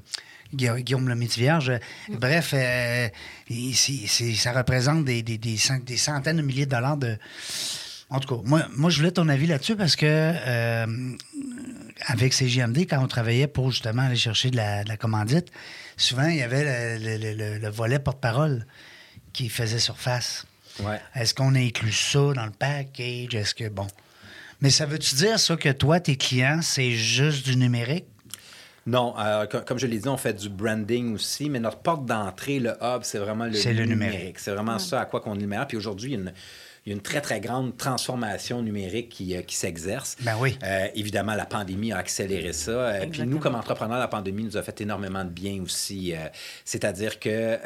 Guillaume 0.52 1.08
le 1.08 1.16
vierge. 1.16 1.72
Bref, 2.10 2.56
ça 2.56 4.52
représente 4.52 5.06
des, 5.06 5.22
des, 5.22 5.38
des, 5.38 5.58
centaines 5.58 6.38
de 6.38 6.42
milliers 6.42 6.66
de 6.66 6.72
dollars 6.72 6.98
de, 6.98 7.20
en 8.10 8.20
tout 8.20 8.36
cas, 8.36 8.42
moi, 8.44 8.64
moi 8.76 8.90
je 8.90 8.98
voulais 8.98 9.12
ton 9.12 9.30
avis 9.30 9.48
là-dessus 9.48 9.76
parce 9.76 9.96
que 9.96 10.06
euh, 10.06 11.16
avec 12.08 12.34
CGMD, 12.34 12.80
quand 12.80 13.04
on 13.04 13.08
travaillait 13.08 13.48
pour 13.48 13.72
justement 13.72 14.04
aller 14.04 14.16
chercher 14.16 14.50
de 14.50 14.58
la, 14.58 14.98
commandite, 14.98 15.52
souvent 15.98 16.28
il 16.28 16.38
y 16.38 16.42
avait 16.42 16.98
le, 17.00 17.70
volet 17.70 18.00
porte-parole 18.00 18.66
qui 19.34 19.50
faisait 19.50 19.80
surface. 19.80 20.46
Ouais. 20.80 21.00
Est-ce 21.14 21.34
qu'on 21.34 21.56
a 21.56 21.60
inclus 21.60 21.92
ça 21.92 22.34
dans 22.34 22.46
le 22.46 22.52
package? 22.52 23.36
Est-ce 23.36 23.54
que 23.54 23.70
bon. 23.70 23.88
Mais 24.62 24.70
ça 24.70 24.86
veut-tu 24.86 25.16
dire 25.16 25.40
ça 25.40 25.56
que 25.56 25.70
toi, 25.70 26.00
tes 26.00 26.16
clients, 26.16 26.62
c'est 26.62 26.92
juste 26.92 27.46
du 27.46 27.56
numérique? 27.56 28.06
Non, 28.86 29.14
euh, 29.20 29.46
comme 29.46 29.78
je 29.78 29.86
l'ai 29.86 30.00
dit, 30.00 30.08
on 30.08 30.18
fait 30.18 30.34
du 30.34 30.50
branding 30.50 31.14
aussi, 31.14 31.50
mais 31.50 31.60
notre 31.60 31.78
porte 31.78 32.06
d'entrée, 32.06 32.60
le 32.60 32.72
hub, 32.82 33.04
c'est 33.04 33.20
vraiment 33.20 33.46
le, 33.46 33.86
numérique. 33.86 34.40
C'est 34.40 34.52
vraiment 34.52 34.80
ça 34.80 35.02
à 35.02 35.06
quoi 35.06 35.22
qu'on 35.22 35.40
est 35.40 35.46
le 35.46 35.66
Puis 35.68 35.78
aujourd'hui, 35.78 36.12
il 36.12 36.14
y 36.14 36.18
a 36.18 36.20
une 36.20 36.34
il 36.86 36.90
y 36.90 36.94
a 36.94 36.96
une 36.96 37.02
très, 37.02 37.22
très 37.22 37.40
grande 37.40 37.76
transformation 37.78 38.62
numérique 38.62 39.10
qui, 39.10 39.36
euh, 39.36 39.42
qui 39.42 39.56
s'exerce. 39.56 40.16
Ben 40.22 40.36
oui. 40.40 40.58
Euh, 40.64 40.88
évidemment, 40.96 41.36
la 41.36 41.46
pandémie 41.46 41.92
a 41.92 41.98
accéléré 41.98 42.54
ça. 42.54 42.72
Euh, 42.72 43.06
puis 43.12 43.24
nous, 43.24 43.40
comme 43.40 43.56
entrepreneurs, 43.56 44.00
la 44.00 44.08
pandémie 44.08 44.44
nous 44.44 44.58
a 44.58 44.64
fait 44.64 44.82
énormément 44.82 45.24
de 45.26 45.30
bien 45.30 45.62
aussi. 45.62 46.14
C'est-à-dire 46.66 47.20
que 47.20 47.60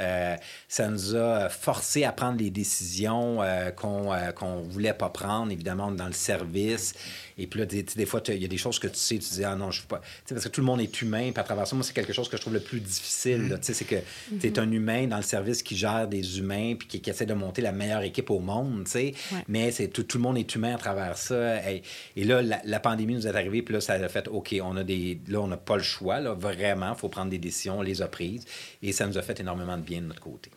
ça 0.67 0.87
nous 0.87 1.15
a 1.15 1.49
forcé 1.49 2.03
à 2.03 2.11
prendre 2.11 2.39
les 2.39 2.49
décisions 2.49 3.39
qu'on 3.75 4.13
ne 4.13 4.69
voulait 4.69 4.93
pas 4.93 5.09
prendre, 5.09 5.51
évidemment, 5.51 5.91
dans 5.91 6.07
le 6.07 6.13
service. 6.13 6.93
Et 7.37 7.47
puis 7.47 7.59
là, 7.59 7.65
des, 7.65 7.83
des 7.83 8.05
fois, 8.05 8.21
il 8.27 8.41
y 8.41 8.45
a 8.45 8.47
des 8.47 8.57
choses 8.57 8.79
que 8.79 8.87
tu 8.87 8.97
sais, 8.97 9.17
tu 9.17 9.33
dis, 9.33 9.43
ah 9.43 9.55
non, 9.55 9.71
je 9.71 9.81
ne 9.81 9.87
pas. 9.87 10.01
parce 10.29 10.43
que 10.43 10.49
tout 10.49 10.61
le 10.61 10.67
monde 10.67 10.81
est 10.81 11.01
humain, 11.01 11.31
puis 11.31 11.39
à 11.39 11.43
travers 11.43 11.67
ça, 11.67 11.75
moi, 11.75 11.83
c'est 11.83 11.93
quelque 11.93 12.13
chose 12.13 12.29
que 12.29 12.37
je 12.37 12.41
trouve 12.41 12.53
le 12.53 12.59
plus 12.59 12.79
difficile. 12.79 13.41
Mm. 13.43 13.57
C'est 13.61 13.85
que 13.85 13.95
tu 14.39 14.47
es 14.47 14.59
un 14.59 14.71
humain 14.71 15.07
dans 15.07 15.17
le 15.17 15.23
service 15.23 15.63
qui 15.63 15.75
gère 15.75 16.07
des 16.07 16.39
humains, 16.39 16.75
puis 16.75 16.87
qui, 16.87 17.09
essaie 17.09 17.25
de 17.25 17.33
monter 17.33 17.61
la 17.61 17.71
meilleure 17.71 18.03
équipe 18.03 18.29
au 18.29 18.39
monde, 18.39 18.87
sais. 18.87 19.02
Mais 19.47 19.71
c'est 19.71 19.87
tout, 19.87 20.05
le 20.13 20.19
monde 20.19 20.37
est 20.37 20.55
humain 20.55 20.75
à 20.75 20.77
travers 20.77 21.17
ça. 21.17 21.59
Et, 21.69 22.23
là, 22.23 22.41
la, 22.41 22.79
pandémie 22.79 23.15
nous 23.15 23.27
est 23.27 23.35
arrivée, 23.35 23.61
puis 23.61 23.73
là, 23.73 23.81
ça 23.81 23.93
a 23.93 24.09
fait, 24.09 24.27
OK, 24.27 24.55
on 24.61 24.77
a 24.77 24.83
des, 24.83 25.19
là, 25.27 25.39
on 25.41 25.47
n'a 25.47 25.57
pas 25.57 25.77
le 25.77 25.83
choix, 25.83 26.19
là, 26.19 26.33
vraiment, 26.33 26.93
il 26.93 26.99
faut 26.99 27.09
prendre 27.09 27.29
des 27.29 27.37
décisions, 27.37 27.79
on 27.79 27.81
les 27.81 28.01
a 28.01 28.07
prises, 28.07 28.45
et 28.81 28.91
ça 28.91 29.07
nous 29.07 29.17
a 29.17 29.21
fait 29.21 29.39
énormément 29.39 29.77
de 29.77 29.83
bien 29.83 30.01
de 30.01 30.07
notre 30.07 30.21
côté. 30.21 30.51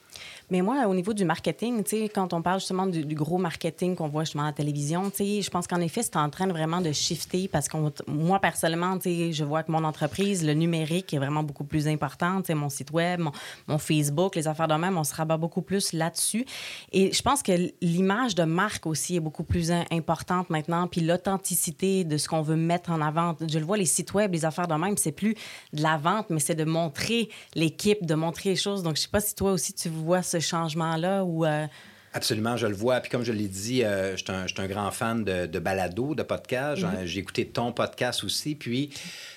Mais 0.51 0.63
moi, 0.63 0.87
au 0.87 0.95
niveau 0.95 1.13
du 1.13 1.25
marketing, 1.25 1.83
quand 2.15 2.33
on 2.33 2.41
parle 2.41 2.61
justement 2.61 2.87
du, 2.87 3.15
gros 3.15 3.39
marketing 3.39 3.97
qu'on 3.97 4.09
voit 4.09 4.25
justement 4.25 4.45
à 4.45 4.47
la 4.47 4.53
télévision, 4.53 5.11
je 5.19 5.51
pense 5.51 5.67
qu'en 5.67 5.81
effet, 5.81 6.03
c'est 6.03 6.17
en 6.17 6.31
train 6.31 6.47
vraiment 6.47 6.81
de 6.81 6.93
shifter 6.93 7.49
parce 7.49 7.69
que 7.69 7.77
moi, 8.07 8.39
personnellement, 8.39 8.97
je 9.05 9.45
vois 9.45 9.63
que 9.65 9.73
mon 9.73 9.83
entreprise, 9.83 10.45
le 10.45 10.55
numérique 10.55 11.13
est 11.15 11.19
vraiment 11.19 11.43
beaucoup 11.43 11.65
plus 11.65 11.89
important. 11.89 12.43
Mon 12.51 12.69
site 12.69 12.93
web, 12.93 13.21
mon, 13.67 13.79
Facebook, 13.79 14.37
les 14.37 14.49
affaires 14.49 14.69
de 14.69 14.75
même, 14.75 14.97
on 14.97 15.05
se 15.05 15.15
rabat 15.15 15.37
beaucoup 15.37 15.63
plus 15.63 15.93
là-dessus. 15.93 16.47
Et 16.93 17.13
je 17.13 17.23
pense 17.23 17.43
que 17.43 17.53
l'image 17.83 18.35
de 18.35 18.45
marque 18.45 18.87
aussi 18.87 19.17
est 19.17 19.21
beaucoup 19.21 19.45
plus 19.45 19.73
importante 19.91 20.49
maintenant. 20.51 20.87
Puis 20.87 21.01
l'authenticité 21.01 22.05
de 22.05 22.17
ce 22.17 22.29
qu'on 22.29 22.43
veut 22.43 22.57
mettre 22.57 22.91
en 22.91 23.01
avant. 23.01 23.37
Je 23.41 23.59
le 23.59 23.65
vois, 23.65 23.77
les 23.77 23.87
sites 23.87 24.15
web, 24.15 24.33
les 24.33 24.45
affaires 24.45 24.69
de 24.69 24.75
même, 24.75 24.97
c'est 24.97 25.13
plus 25.13 25.35
de 25.73 25.83
la 25.83 25.97
vente, 25.97 26.27
mais 26.31 26.41
c'est 26.41 26.55
de 26.55 26.65
montrer 26.65 27.29
l'équipe, 27.55 28.05
de 28.05 28.15
montrer 28.15 28.51
les 28.51 28.57
choses. 28.57 28.83
Donc, 28.83 28.97
je 28.97 29.03
sais 29.03 29.09
pas 29.09 29.21
si 29.21 29.35
toi 29.35 29.53
aussi, 29.53 29.73
tu 29.73 29.89
vois 29.89 30.23
ça 30.41 30.57
changement-là 30.59 31.25
ou... 31.25 31.45
Euh, 31.45 31.67
Absolument, 32.13 32.57
je 32.57 32.67
le 32.67 32.75
vois. 32.75 33.01
Puis 33.01 33.11
comme 33.11 33.25
je 33.25 33.33
l'ai 33.33 33.49
dit, 33.49 33.85
euh, 33.85 34.17
je, 34.17 34.25
suis 34.25 34.63
un, 34.63 34.67
grand 34.67 34.91
fan 34.91 35.23
de, 35.23 35.59
balado, 35.59 36.15
de 36.15 36.23
podcast. 36.23 36.83
Mm-hmm. 36.83 37.05
J'ai 37.05 37.21
écouté 37.21 37.47
ton 37.47 37.73
podcast 37.73 38.25
aussi. 38.25 38.55
Puis 38.55 38.89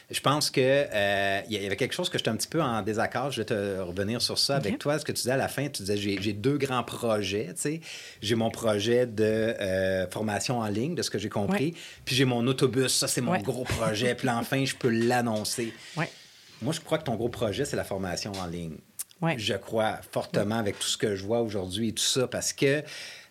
je 0.10 0.22
pense 0.22 0.50
qu'il 0.50 0.64
euh, 0.66 1.42
il 1.50 1.62
y 1.62 1.66
avait 1.66 1.76
quelque 1.76 1.94
chose 1.94 2.10
que 2.10 2.18
j'étais 2.18 2.30
un 2.30 2.38
petit 2.38 2.48
peu 2.48 2.62
en 2.62 2.82
désaccord. 2.82 3.32
Je 3.32 3.42
vais 3.42 3.46
te 3.46 3.82
revenir 3.82 4.22
sur 4.22 4.38
ça 4.38 4.56
avec 4.56 4.80
toi. 4.80 4.98
Ce 4.98 5.04
que 5.04 5.12
tu 5.12 5.18
disais 5.18 5.32
à 5.32 5.38
la 5.38 5.50
fin, 5.50 5.68
tu 5.68 5.84
disais 5.84 5.98
j'ai 5.98 6.32
deux 6.32 6.58
grands 6.58 6.84
projets. 6.84 7.54
J'ai 8.22 8.36
mon 8.36 8.50
projet 8.50 9.06
de 9.06 10.08
formation 10.10 10.60
en 10.60 10.68
ligne, 10.68 10.96
de 10.96 11.02
ce 11.02 11.10
que 11.10 11.20
j'ai 11.20 11.28
compris. 11.28 11.74
Puis 12.06 12.16
j'ai 12.16 12.26
mon 12.26 12.48
autobus. 12.48 12.94
Ça, 12.94 13.10
c'est 13.10 13.20
mon 13.20 13.38
gros 13.40 13.64
projet. 13.78 14.16
Puis 14.16 14.30
enfin, 14.30 14.64
je 14.64 14.76
peux 14.76 14.90
l'annoncer. 14.90 15.74
Moi, 16.62 16.74
je 16.74 16.80
crois 16.80 16.98
que 16.98 17.04
ton 17.04 17.16
gros 17.16 17.30
projet, 17.30 17.66
c'est 17.66 17.78
la 17.78 17.84
formation 17.84 18.32
en 18.34 18.46
ligne. 18.46 18.78
Je 19.38 19.54
crois 19.56 20.00
fortement 20.12 20.58
avec 20.58 20.80
tout 20.80 20.88
ce 20.88 20.98
que 20.98 21.16
je 21.16 21.26
vois 21.26 21.42
aujourd'hui 21.42 21.90
et 21.90 21.94
tout 21.94 22.04
ça, 22.04 22.28
parce 22.28 22.54
que 22.54 22.84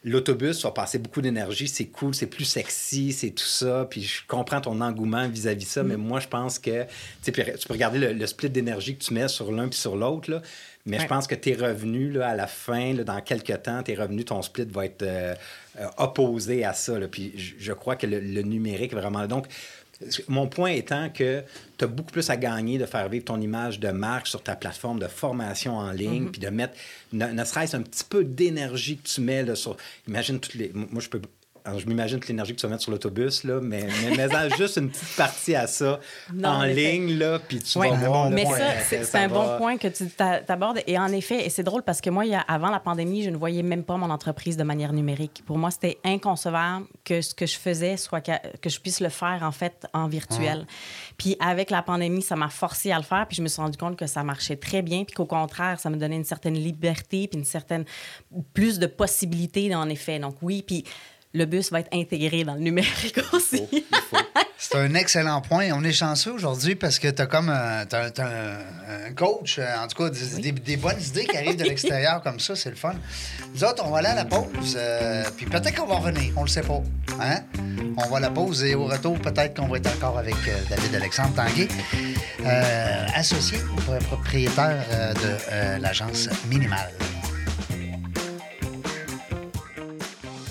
l'autobus 0.05 0.63
va 0.63 0.71
passer 0.71 0.99
beaucoup 0.99 1.21
d'énergie, 1.21 1.69
c'est 1.69 1.87
cool, 1.87 2.15
c'est 2.15 2.27
plus 2.27 2.45
sexy, 2.45 3.13
c'est 3.13 3.31
tout 3.31 3.45
ça. 3.45 3.87
Puis 3.89 4.03
je 4.03 4.23
comprends 4.27 4.61
ton 4.61 4.81
engouement 4.81 5.29
vis-à-vis 5.29 5.65
de 5.65 5.71
ça, 5.71 5.83
mais 5.83 5.97
mm. 5.97 6.01
moi, 6.01 6.21
je 6.21 6.29
pense 6.29 6.59
que 6.59 6.85
tu 7.23 7.33
peux 7.33 7.43
regarder 7.71 8.13
le, 8.13 8.27
split 8.27 8.51
d'énergie 8.51 8.97
que 8.97 9.05
tu 9.05 9.15
mets 9.15 9.29
sur 9.29 9.51
l'un 9.51 9.69
puis 9.69 9.79
sur 9.79 9.97
l'autre, 9.97 10.43
mais 10.87 10.99
je 10.99 11.07
pense 11.07 11.27
que 11.27 11.35
tes 11.35 11.55
revenus, 11.55 12.15
là, 12.15 12.29
à 12.29 12.37
la 12.37 12.47
fin, 12.47 12.95
dans 12.95 13.21
quelques 13.21 13.63
temps, 13.63 13.83
tes 13.83 13.95
revenus, 13.95 14.27
ton 14.27 14.41
split 14.41 14.67
va 14.71 14.87
être 14.87 15.03
euh, 15.03 15.35
euh, 15.79 15.87
opposé 15.99 16.65
à 16.65 16.73
ça. 16.73 16.95
Puis 17.11 17.35
je, 17.59 17.73
crois 17.73 17.95
que 17.97 18.07
le, 18.07 18.21
le 18.21 18.41
numérique, 18.41 18.95
vraiment. 18.95 19.27
Donc, 19.27 19.49
mon 20.29 20.47
point 20.47 20.71
étant 20.71 21.11
que 21.11 21.43
tu 21.77 21.85
as 21.85 21.89
beaucoup 21.89 22.13
plus 22.13 22.31
à 22.31 22.37
gagner 22.37 22.79
de 22.79 22.87
faire 22.87 23.09
vivre 23.09 23.25
ton 23.25 23.41
image 23.41 23.81
de 23.81 23.89
marque 23.89 24.29
sur 24.29 24.43
ta 24.43 24.55
plateforme 24.55 24.99
de 24.99 25.09
formation 25.09 25.77
en 25.77 25.91
ligne, 25.91 26.25
mhm. 26.25 26.31
puis 26.31 26.41
de 26.41 26.49
mettre, 26.49 26.75
ne, 27.13 27.45
serait-ce 27.45 27.77
un 27.77 27.83
petit 27.83 28.05
peu 28.05 28.25
d'énergie 28.25 28.99
que 28.99 29.09
tu 29.09 29.21
mets 29.21 29.43
là, 29.43 29.55
sur. 29.55 29.77
Imagine 30.07 30.39
toutes 30.39 30.55
les. 30.55 30.71
Moi, 30.73 31.01
je 31.01 31.09
peux 31.09 31.21
je 31.77 31.87
m'imagine 31.87 32.19
toute 32.19 32.29
l'énergie 32.29 32.55
que 32.55 32.61
tu 32.61 32.67
vas 32.67 32.71
mettre 32.71 32.83
sur 32.83 32.93
l'autobus, 32.93 33.45
là, 33.45 33.61
mais, 33.61 33.87
mais, 34.03 34.29
mais 34.29 34.51
juste 34.57 34.77
une 34.77 34.91
petite 34.91 35.17
partie 35.17 35.55
à 35.55 35.67
ça 35.67 36.01
en 36.45 36.63
ligne, 36.63 37.19
là, 37.19 37.39
puis 37.39 37.59
tu 37.59 37.79
vas 37.79 37.91
voir. 37.91 38.31
mais 38.31 38.47
ça, 38.47 39.05
c'est 39.05 39.15
un 39.17 39.29
bon 39.29 39.59
point 39.59 39.77
que 39.77 39.89
tu 39.89 40.05
abordes. 40.49 40.81
Et 40.87 40.99
en 40.99 41.13
effet, 41.13 41.47
et 41.47 41.51
c'est 41.51 41.63
drôle 41.63 41.83
parce 41.83 42.01
que 42.01 42.11
moi, 42.11 42.25
il 42.25 42.33
y 42.33 42.35
a, 42.35 42.41
avant 42.41 42.71
la 42.71 42.81
pandémie, 42.81 43.23
je 43.23 43.31
ne 43.31 43.37
voyais 43.37 43.63
même 43.63 43.85
pas 43.85 43.97
mon 43.97 44.11
entreprise 44.11 44.57
de 44.57 44.63
manière 44.63 44.93
numérique. 44.93 45.43
Pour 45.47 45.59
moi, 45.59 45.71
c'était 45.71 45.99
inconcevable 46.05 46.87
que 47.05 47.21
ce 47.21 47.35
que 47.35 47.47
je 47.47 47.59
faisais 47.59 47.97
soit 47.97 48.21
que, 48.21 48.33
que, 48.59 48.69
je 48.69 48.81
puisse 48.81 49.01
le 49.01 49.09
faire, 49.09 49.41
en 49.43 49.53
fait, 49.53 49.87
en 49.93 50.09
virtuel. 50.09 50.67
Puis 51.17 51.37
avec 51.41 51.71
la 51.71 51.83
pandémie, 51.83 52.23
ça 52.23 52.37
m'a 52.37 52.49
forcé 52.49 52.93
à 52.93 52.97
le 52.97 53.05
faire, 53.05 53.27
puis 53.27 53.37
je 53.37 53.43
me 53.43 53.49
suis 53.49 53.61
rendu 53.61 53.77
compte 53.77 53.97
que 53.97 54.07
ça 54.07 54.23
marchait 54.23 54.57
très 54.57 54.83
bien, 54.83 55.05
puis 55.05 55.15
qu'au 55.15 55.27
contraire, 55.27 55.81
ça 55.81 55.91
me 55.91 55.97
donnait 55.97 56.17
une 56.17 56.25
certaine 56.25 56.55
liberté, 56.55 57.29
puis 57.29 57.39
une 57.39 57.45
certaine 57.45 57.85
plus 58.55 58.79
de 58.79 58.87
possibilités, 58.87 59.75
en 59.75 59.89
effet. 59.89 60.19
Donc 60.19 60.37
oui, 60.43 60.63
puis 60.67 60.85
le 61.39 61.47
bus 61.47 61.71
va 61.71 61.81
être 61.81 61.89
intégré 61.93 62.45
dans 62.45 62.55
le 62.55 62.61
numérique 62.61 63.19
aussi. 63.33 63.63
C'est 64.61 64.77
un 64.77 64.95
excellent 64.95 65.41
point. 65.41 65.71
On 65.73 65.85
est 65.85 65.93
chanceux 65.93 66.33
aujourd'hui 66.33 66.75
parce 66.75 66.99
que 66.99 67.09
tu 67.09 67.23
as 67.23 67.27
comme 67.27 67.49
un, 67.49 67.83
un, 67.83 69.13
coach, 69.15 69.59
euh, 69.59 69.65
en 69.79 69.87
tout 69.87 70.03
cas, 70.03 70.11
des, 70.11 70.77
bonnes 70.77 71.01
idées 71.01 71.27
qui 71.27 71.37
arrivent 71.37 71.57
de 71.57 71.65
l'extérieur 71.65 72.21
comme 72.23 72.41
ça. 72.41 72.57
C'est 72.57 72.71
le 72.71 72.77
fun. 72.77 72.95
Nous 73.55 73.65
autres, 73.65 73.85
on 73.87 73.91
va 73.91 73.99
aller 73.99 74.09
à 74.09 74.17
la 74.17 74.25
pause. 74.25 74.77
Euh, 74.77 75.25
puis 75.37 75.47
peut-être 75.47 75.77
qu'on 75.77 75.87
va 75.87 75.95
revenir. 75.97 76.33
On 76.37 76.43
le 76.43 76.49
sait 76.49 76.63
pas. 76.63 76.83
Hein? 77.21 77.41
On 77.97 78.09
va 78.09 78.17
à 78.17 78.21
la 78.21 78.31
pause 78.31 78.65
et 78.65 78.75
au 78.75 78.87
retour, 78.87 79.17
peut-être 79.21 79.59
qu'on 79.59 79.69
va 79.69 79.77
être 79.79 79.95
encore 79.97 80.19
avec 80.19 80.37
euh, 80.49 80.59
David 80.69 80.95
Alexandre 80.97 81.35
Tanguay, 81.35 81.69
associé 83.15 83.59
propriétaire 84.09 84.85
de 85.15 85.81
l'agence 85.81 86.29
Minimale. 86.51 86.91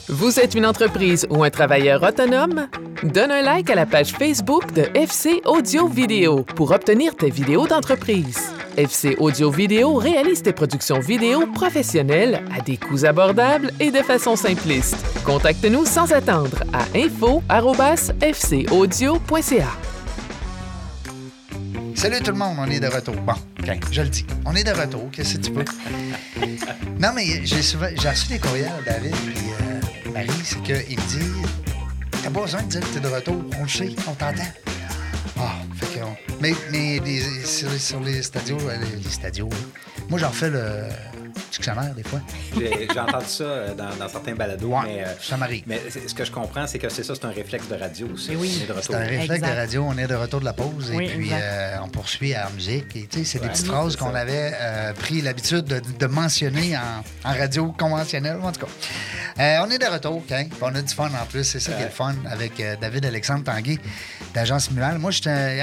Vous 0.09 0.39
êtes 0.39 0.55
une 0.55 0.65
entreprise 0.65 1.27
ou 1.29 1.43
un 1.43 1.49
travailleur 1.49 2.01
autonome? 2.01 2.69
Donne 3.03 3.29
un 3.29 3.41
like 3.41 3.69
à 3.69 3.75
la 3.75 3.85
page 3.85 4.13
Facebook 4.13 4.71
de 4.71 4.83
FC 4.93 5.41
Audio 5.43 5.89
Vidéo 5.89 6.45
pour 6.55 6.71
obtenir 6.71 7.13
tes 7.13 7.29
vidéos 7.29 7.67
d'entreprise. 7.67 8.53
FC 8.77 9.17
Audio 9.19 9.51
Vidéo 9.51 9.95
réalise 9.95 10.41
tes 10.41 10.53
productions 10.53 11.01
vidéo 11.01 11.45
professionnelles 11.47 12.41
à 12.57 12.61
des 12.61 12.77
coûts 12.77 13.03
abordables 13.03 13.71
et 13.81 13.91
de 13.91 13.97
façon 13.97 14.37
simpliste. 14.37 14.95
Contacte-nous 15.25 15.85
sans 15.85 16.13
attendre 16.13 16.63
à 16.71 16.83
info@fcaudio.ca. 16.97 19.67
Salut 21.95 22.21
tout 22.23 22.31
le 22.31 22.37
monde, 22.37 22.55
on 22.59 22.69
est 22.69 22.79
de 22.79 22.87
retour. 22.87 23.15
Bon, 23.15 23.33
OK, 23.59 23.77
je 23.91 24.03
le 24.03 24.07
dis. 24.07 24.25
On 24.45 24.55
est 24.55 24.63
de 24.63 24.71
retour, 24.71 25.09
qu'est-ce 25.11 25.35
que 25.35 25.41
tu 25.41 25.51
peux? 25.51 25.65
non, 26.97 27.09
mais 27.13 27.41
j'ai 27.43 27.61
souvent 27.61 27.87
j'ai 27.99 28.09
reçu 28.09 28.29
des 28.29 28.39
courriels, 28.39 28.71
David, 28.85 29.11
puis 29.11 29.35
euh, 29.35 29.66
C'est 30.43 30.61
qu'il 30.63 30.97
me 30.97 31.07
dit 31.07 31.49
T'as 32.23 32.29
pas 32.31 32.41
besoin 32.41 32.63
de 32.63 32.67
dire 32.67 32.81
que 32.81 32.93
t'es 32.93 32.99
de 32.99 33.07
retour. 33.07 33.43
On 33.59 33.63
le 33.63 33.69
sait, 33.69 33.95
on 34.07 34.13
t'entend. 34.13 34.43
Ah, 35.39 35.55
fait 35.75 35.99
que. 35.99 36.05
Mais, 36.41 36.53
mais 36.71 36.99
sur, 37.45 37.99
les 38.01 38.23
stadios, 38.23 38.57
euh, 38.67 38.77
les, 38.77 39.03
les 39.03 39.09
stadios, 39.09 39.49
moi, 40.09 40.19
j'en 40.19 40.31
fais 40.31 40.49
le 40.49 40.83
dictionnaire, 41.51 41.93
des 41.95 42.03
fois. 42.03 42.19
J'ai 42.57 42.99
entendu 42.99 43.25
ça 43.27 43.43
euh, 43.43 43.73
dans, 43.73 44.09
certains 44.09 44.35
balados. 44.35 44.73
mais, 44.83 45.03
euh, 45.03 45.13
ça 45.21 45.37
m'arrive. 45.37 45.63
Mais 45.67 45.81
ce 45.89 46.13
que 46.13 46.25
je 46.25 46.31
comprends, 46.31 46.67
c'est 46.67 46.79
que 46.79 46.89
c'est 46.89 47.03
ça, 47.03 47.15
c'est 47.15 47.25
un 47.25 47.31
réflexe 47.31 47.67
de 47.67 47.75
radio 47.75 48.07
aussi. 48.13 48.35
Oui, 48.35 48.65
c'est 48.81 48.93
un 48.93 48.99
réflexe 48.99 49.41
de 49.41 49.55
radio. 49.55 49.85
On 49.87 49.97
est 49.97 50.07
de 50.07 50.15
retour 50.15 50.39
de 50.39 50.45
la 50.45 50.53
pause 50.53 50.91
et 50.91 50.97
puis 50.97 51.31
on 51.81 51.89
poursuit 51.89 52.33
à 52.33 52.45
la 52.45 52.49
musique. 52.51 52.95
Et, 52.95 53.07
c'est 53.23 53.39
des 53.39 53.49
petites 53.49 53.67
phrases 53.67 53.95
qu'on 53.95 54.15
avait 54.15 54.53
pris 54.97 55.21
l'habitude 55.21 55.65
de, 55.65 56.07
mentionner 56.07 56.77
en, 56.77 57.33
radio 57.33 57.71
conventionnelle, 57.77 58.39
en 58.41 58.51
tout 58.51 58.61
cas. 58.61 58.71
Euh, 59.39 59.57
on 59.65 59.69
est 59.69 59.77
de 59.77 59.85
retour, 59.85 60.17
OK? 60.17 60.33
On 60.61 60.73
a 60.73 60.81
du 60.81 60.93
fun 60.93 61.09
en 61.09 61.25
plus. 61.25 61.43
C'est 61.43 61.59
ça 61.59 61.73
qui 61.73 61.81
est 61.81 61.85
le 61.85 61.91
fun 61.91 62.15
avec 62.29 62.59
euh, 62.59 62.75
David 62.79 63.05
Alexandre 63.05 63.43
Tanguy 63.43 63.79
d'Agence 64.33 64.71
Mual. 64.71 64.97
Moi, 64.97 65.11
j'étais 65.11 65.61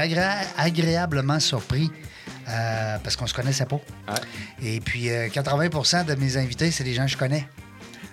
agréablement 0.57 1.41
surpris. 1.41 1.91
Euh, 2.49 2.99
parce 3.03 3.17
qu'on 3.17 3.27
se 3.27 3.35
connaissait 3.35 3.67
pas. 3.67 3.81
Et 4.63 4.81
puis, 4.81 5.09
80% 5.09 6.05
de 6.05 6.15
mes 6.15 6.37
invités, 6.37 6.71
c'est 6.71 6.85
des 6.85 6.95
gens 6.95 7.05
que 7.05 7.13
je 7.13 7.17
connais. 7.17 7.47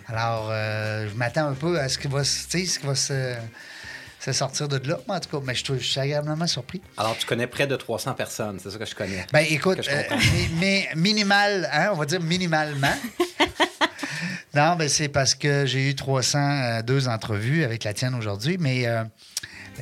Alors, 0.08 0.50
je 0.52 1.13
m'attends 1.15 1.48
un 1.48 1.54
peu 1.54 1.80
à 1.80 1.89
ce 1.89 1.98
qui 1.98 2.08
va, 2.08 2.24
ce 2.24 2.48
qui 2.48 2.86
va 2.86 2.96
se, 2.96 3.36
sortir 4.32 4.67
de 4.67 4.88
là. 4.88 5.00
en 5.08 5.20
tout 5.20 5.30
cas, 5.30 5.44
mais 5.46 5.56
je, 5.56 5.74
suis 5.76 6.00
agréablement 6.00 6.48
surpris. 6.48 6.82
Alors, 6.98 7.17
tu 7.17 7.26
connais 7.26 7.48
près 7.48 7.67
de 7.67 7.76
300 7.76 8.13
personnes, 8.13 8.60
c'est 8.62 8.72
ça 8.72 8.78
que 8.78 8.86
je 8.86 8.96
connais. 8.96 9.26
Ben 9.34 9.46
écoute, 9.50 9.80
mais, 10.60 10.89
minimal, 10.96 11.70
hein, 11.72 11.89
on 11.94 11.98
va 11.98 12.06
dire 12.06 12.22
minimalement. 12.22 12.96
Non, 14.54 14.76
mais 14.78 14.89
c'est 14.89 15.08
parce 15.08 15.34
que 15.34 15.65
j'ai 15.65 15.89
eu 15.89 15.96
302 15.96 17.08
entrevues 17.08 17.63
avec 17.63 17.86
la 17.86 17.94
tienne 17.94 18.15
aujourd'hui, 18.15 18.58
mais 18.60 18.86
euh, 18.86 19.04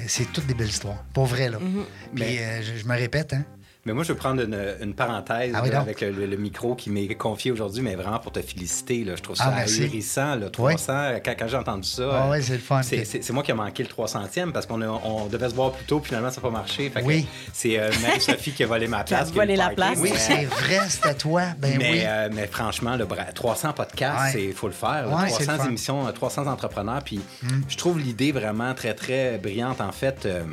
c'est 0.07 0.31
toutes 0.31 0.45
des 0.45 0.53
belles 0.53 0.69
histoires. 0.69 1.03
Pour 1.13 1.25
vrai, 1.25 1.49
là. 1.49 1.57
Mm-hmm. 1.57 1.83
Mais 2.13 2.37
euh, 2.39 2.61
je, 2.77 2.85
me 2.85 2.95
répète, 2.95 3.33
hein. 3.33 3.43
Mais 3.85 3.93
moi, 3.93 4.03
je 4.03 4.11
veux 4.11 4.17
prendre 4.17 4.43
une, 4.43 4.93
parenthèse 4.93 5.53
ah 5.55 5.79
avec 5.79 6.01
le, 6.01 6.35
micro 6.35 6.75
qui 6.75 6.89
m'est 6.89 7.07
confié 7.15 7.51
aujourd'hui, 7.51 7.81
mais 7.81 7.95
vraiment 7.95 8.19
pour 8.19 8.33
te 8.33 8.41
féliciter. 8.41 9.05
Là. 9.05 9.15
Je 9.15 9.21
trouve 9.21 9.37
ça 9.37 9.53
ah, 9.55 9.61
ahurissant, 9.61 10.35
le 10.35 10.49
300. 10.49 11.19
Quand, 11.23 11.47
j'ai 11.47 11.55
entendu 11.55 11.87
ça, 11.87 12.29
ah, 12.29 12.41
c'est 12.41 12.53
le 12.53 12.59
fun. 12.59 12.81
C'est 12.83 13.29
moi 13.31 13.41
qui 13.41 13.51
ai 13.51 13.53
manqué 13.53 13.83
le 13.83 13.89
300e 13.89 14.51
parce 14.51 14.65
qu'on 14.65 14.81
on 14.81 15.27
devait 15.27 15.49
se 15.49 15.55
voir 15.55 15.71
plus 15.71 15.85
tôt, 15.85 16.01
finalement, 16.03 16.29
ça 16.29 16.41
n'a 16.41 16.47
pas 16.47 16.53
marché. 16.53 16.91
oui. 17.03 17.25
C'est 17.53 17.79
euh, 17.79 17.89
Marie-Sophie 18.01 18.51
qui 18.51 18.63
a 18.63 18.67
volé 18.67 18.87
ma 18.87 19.03
place. 19.05 19.31
Qui 19.31 19.39
a 19.39 19.41
volé 19.41 19.55
la 19.55 19.69
place. 19.69 19.97
Oui, 20.01 20.11
c'est 20.15 20.45
vrai, 20.45 20.79
c'était 20.89 21.15
toi. 21.15 21.43
Ben 21.57 21.77
mais, 21.77 21.91
oui. 21.91 21.99
Euh, 22.05 22.29
mais 22.33 22.47
franchement, 22.47 22.97
le 22.97 23.07
300 23.33 23.73
podcasts, 23.73 24.35
il 24.37 24.53
faut 24.53 24.67
le 24.67 24.73
faire. 24.73 25.07
300 25.09 25.65
émissions, 25.67 26.11
300 26.11 26.47
entrepreneurs. 26.47 27.01
Puis 27.03 27.21
hmm. 27.43 27.61
je 27.67 27.77
trouve 27.77 27.97
l'idée 27.97 28.33
vraiment 28.33 28.73
très, 28.73 28.93
très 28.93 29.37
brillante, 29.37 29.79
en 29.79 29.93
fait. 29.93 30.25
Euh, 30.25 30.43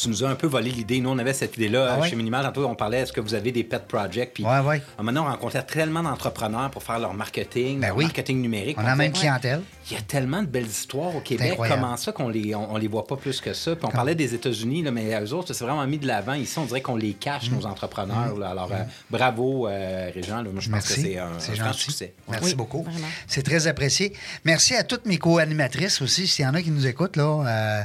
tu 0.00 0.08
nous 0.08 0.24
as 0.24 0.28
un 0.28 0.34
peu 0.34 0.46
volé 0.46 0.70
l'idée. 0.70 1.00
Nous, 1.00 1.10
on 1.10 1.18
avait 1.18 1.34
cette 1.34 1.56
idée-là 1.56 1.98
ah 2.00 2.06
chez 2.06 2.16
Minimal. 2.16 2.44
Tantôt, 2.44 2.66
on 2.66 2.74
parlait 2.74 3.00
est-ce 3.00 3.12
que 3.12 3.20
vous 3.20 3.34
avez 3.34 3.52
des 3.52 3.64
pet 3.64 3.86
projects? 3.86 4.32
Puis 4.34 4.44
ouais, 4.44 4.60
ouais. 4.60 4.82
maintenant, 5.00 5.26
on 5.26 5.30
rencontrait 5.30 5.64
tellement 5.64 6.02
d'entrepreneurs 6.02 6.70
pour 6.70 6.82
faire 6.82 6.98
leur 6.98 7.14
marketing, 7.14 7.80
ben 7.80 7.88
leur 7.88 7.98
marketing 7.98 8.40
numérique. 8.40 8.76
On 8.80 8.84
a 8.84 8.96
même 8.96 9.12
clientèle. 9.12 9.62
Il 9.90 9.94
y 9.94 9.96
a 9.96 10.02
tellement 10.02 10.42
de 10.42 10.46
belles 10.46 10.66
histoires 10.66 11.14
au 11.16 11.20
Québec. 11.20 11.56
Comment 11.56 11.96
ça 11.96 12.12
qu'on 12.12 12.28
les, 12.28 12.54
on, 12.54 12.76
les 12.76 12.88
voit 12.88 13.06
pas 13.06 13.16
plus 13.16 13.40
que 13.40 13.52
ça? 13.52 13.74
Puis 13.74 13.84
on 13.84 13.90
parlait 13.90 14.14
des 14.14 14.34
États-Unis, 14.34 14.84
mais 14.92 15.20
eux 15.20 15.34
autres, 15.34 15.52
c'est 15.52 15.64
vraiment 15.64 15.86
mis 15.86 15.98
de 15.98 16.06
l'avant. 16.06 16.34
Ici, 16.34 16.58
on 16.58 16.64
dirait 16.64 16.80
qu'on 16.80 16.96
les 16.96 17.12
cache, 17.12 17.50
mm. 17.50 17.54
nos 17.56 17.66
entrepreneurs. 17.66 18.36
Mm. 18.36 18.42
Alors, 18.42 18.72
euh, 18.72 18.82
bravo, 19.10 19.68
euh, 19.68 20.10
Régent. 20.14 20.42
Moi, 20.44 20.60
je 20.60 20.70
pense 20.70 20.86
que 20.86 20.94
c'est 20.94 21.18
un, 21.18 21.30
grand 21.56 21.72
succès. 21.72 22.14
Merci 22.28 22.54
beaucoup. 22.54 22.86
C'est 23.26 23.42
très 23.42 23.66
apprécié. 23.66 24.12
Merci 24.44 24.74
à 24.74 24.84
toutes 24.84 25.06
mes 25.06 25.18
co-animatrices 25.18 26.00
aussi, 26.00 26.26
s'il 26.26 26.44
y 26.44 26.48
en 26.48 26.54
a 26.54 26.62
qui 26.62 26.70
nous 26.70 26.86
écoutent. 26.86 27.16
là. 27.16 27.44
Euh, 27.46 27.82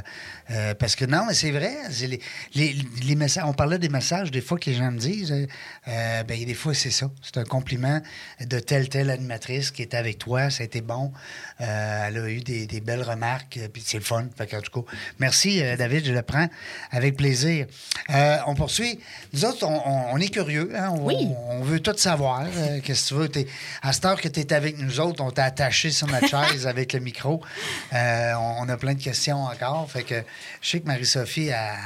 euh, 0.50 0.74
parce 0.74 0.94
que 0.94 1.04
non, 1.04 1.24
mais 1.26 1.34
c'est 1.34 1.50
vrai. 1.50 1.74
Les, 2.00 2.20
les, 2.54 2.76
les, 3.02 3.14
messages, 3.16 3.44
on 3.46 3.52
parlait 3.52 3.78
des 3.78 3.88
messages 3.88 4.30
des 4.30 4.40
fois 4.40 4.58
que 4.58 4.70
les 4.70 4.76
gens 4.76 4.92
me 4.92 4.98
disent. 4.98 5.32
Euh, 5.88 6.22
ben, 6.22 6.44
des 6.44 6.54
fois, 6.54 6.72
c'est 6.72 6.90
ça. 6.90 7.10
C'est 7.22 7.38
un 7.38 7.44
compliment 7.44 8.00
de 8.40 8.58
telle, 8.60 8.88
telle 8.88 9.10
animatrice 9.10 9.70
qui 9.70 9.82
était 9.82 9.96
avec 9.96 10.18
toi. 10.18 10.50
Ça 10.50 10.62
a 10.62 10.66
été 10.66 10.80
bon. 10.80 11.12
Euh, 11.60 12.04
elle 12.06 12.18
a 12.18 12.28
eu 12.28 12.40
des, 12.40 12.66
des 12.66 12.80
belles 12.80 13.02
remarques. 13.02 13.58
Puis 13.72 13.82
c'est 13.84 13.98
le 13.98 14.04
fun. 14.04 14.26
Fait 14.36 14.54
en 14.56 14.60
tout 14.60 14.82
cas, 14.82 14.92
merci, 15.18 15.60
David. 15.76 16.06
Je 16.06 16.12
le 16.12 16.22
prends 16.22 16.48
avec 16.92 17.16
plaisir. 17.16 17.66
on 18.46 18.54
poursuit. 18.54 19.00
Nous 19.32 19.44
autres, 19.44 19.66
on, 19.66 20.16
est 20.18 20.28
curieux. 20.28 20.72
Hein? 20.76 20.90
On, 20.92 21.06
oui. 21.06 21.28
on, 21.48 21.62
veut 21.62 21.80
tout 21.80 21.96
savoir. 21.96 22.44
Qu'est-ce 22.84 23.14
que 23.14 23.26
tu 23.26 23.40
veux? 23.40 23.46
à 23.82 23.92
cette 23.92 24.04
heure 24.04 24.20
que 24.20 24.28
tu 24.28 24.40
es 24.40 24.52
avec 24.52 24.78
nous 24.78 25.00
autres, 25.00 25.22
on 25.22 25.30
t'a 25.30 25.44
attaché 25.44 25.90
sur 25.90 26.06
notre 26.06 26.28
chaise 26.50 26.66
avec 26.66 26.92
le 26.92 27.00
micro. 27.00 27.42
on, 27.92 28.68
a 28.68 28.76
plein 28.76 28.94
de 28.94 29.02
questions 29.02 29.44
encore. 29.44 29.90
Fait 29.90 30.02
que 30.02 30.22
je 30.60 30.68
sais 30.68 30.80
que 30.80 30.86
Marie-Sophie 30.86 31.52
a, 31.52 31.76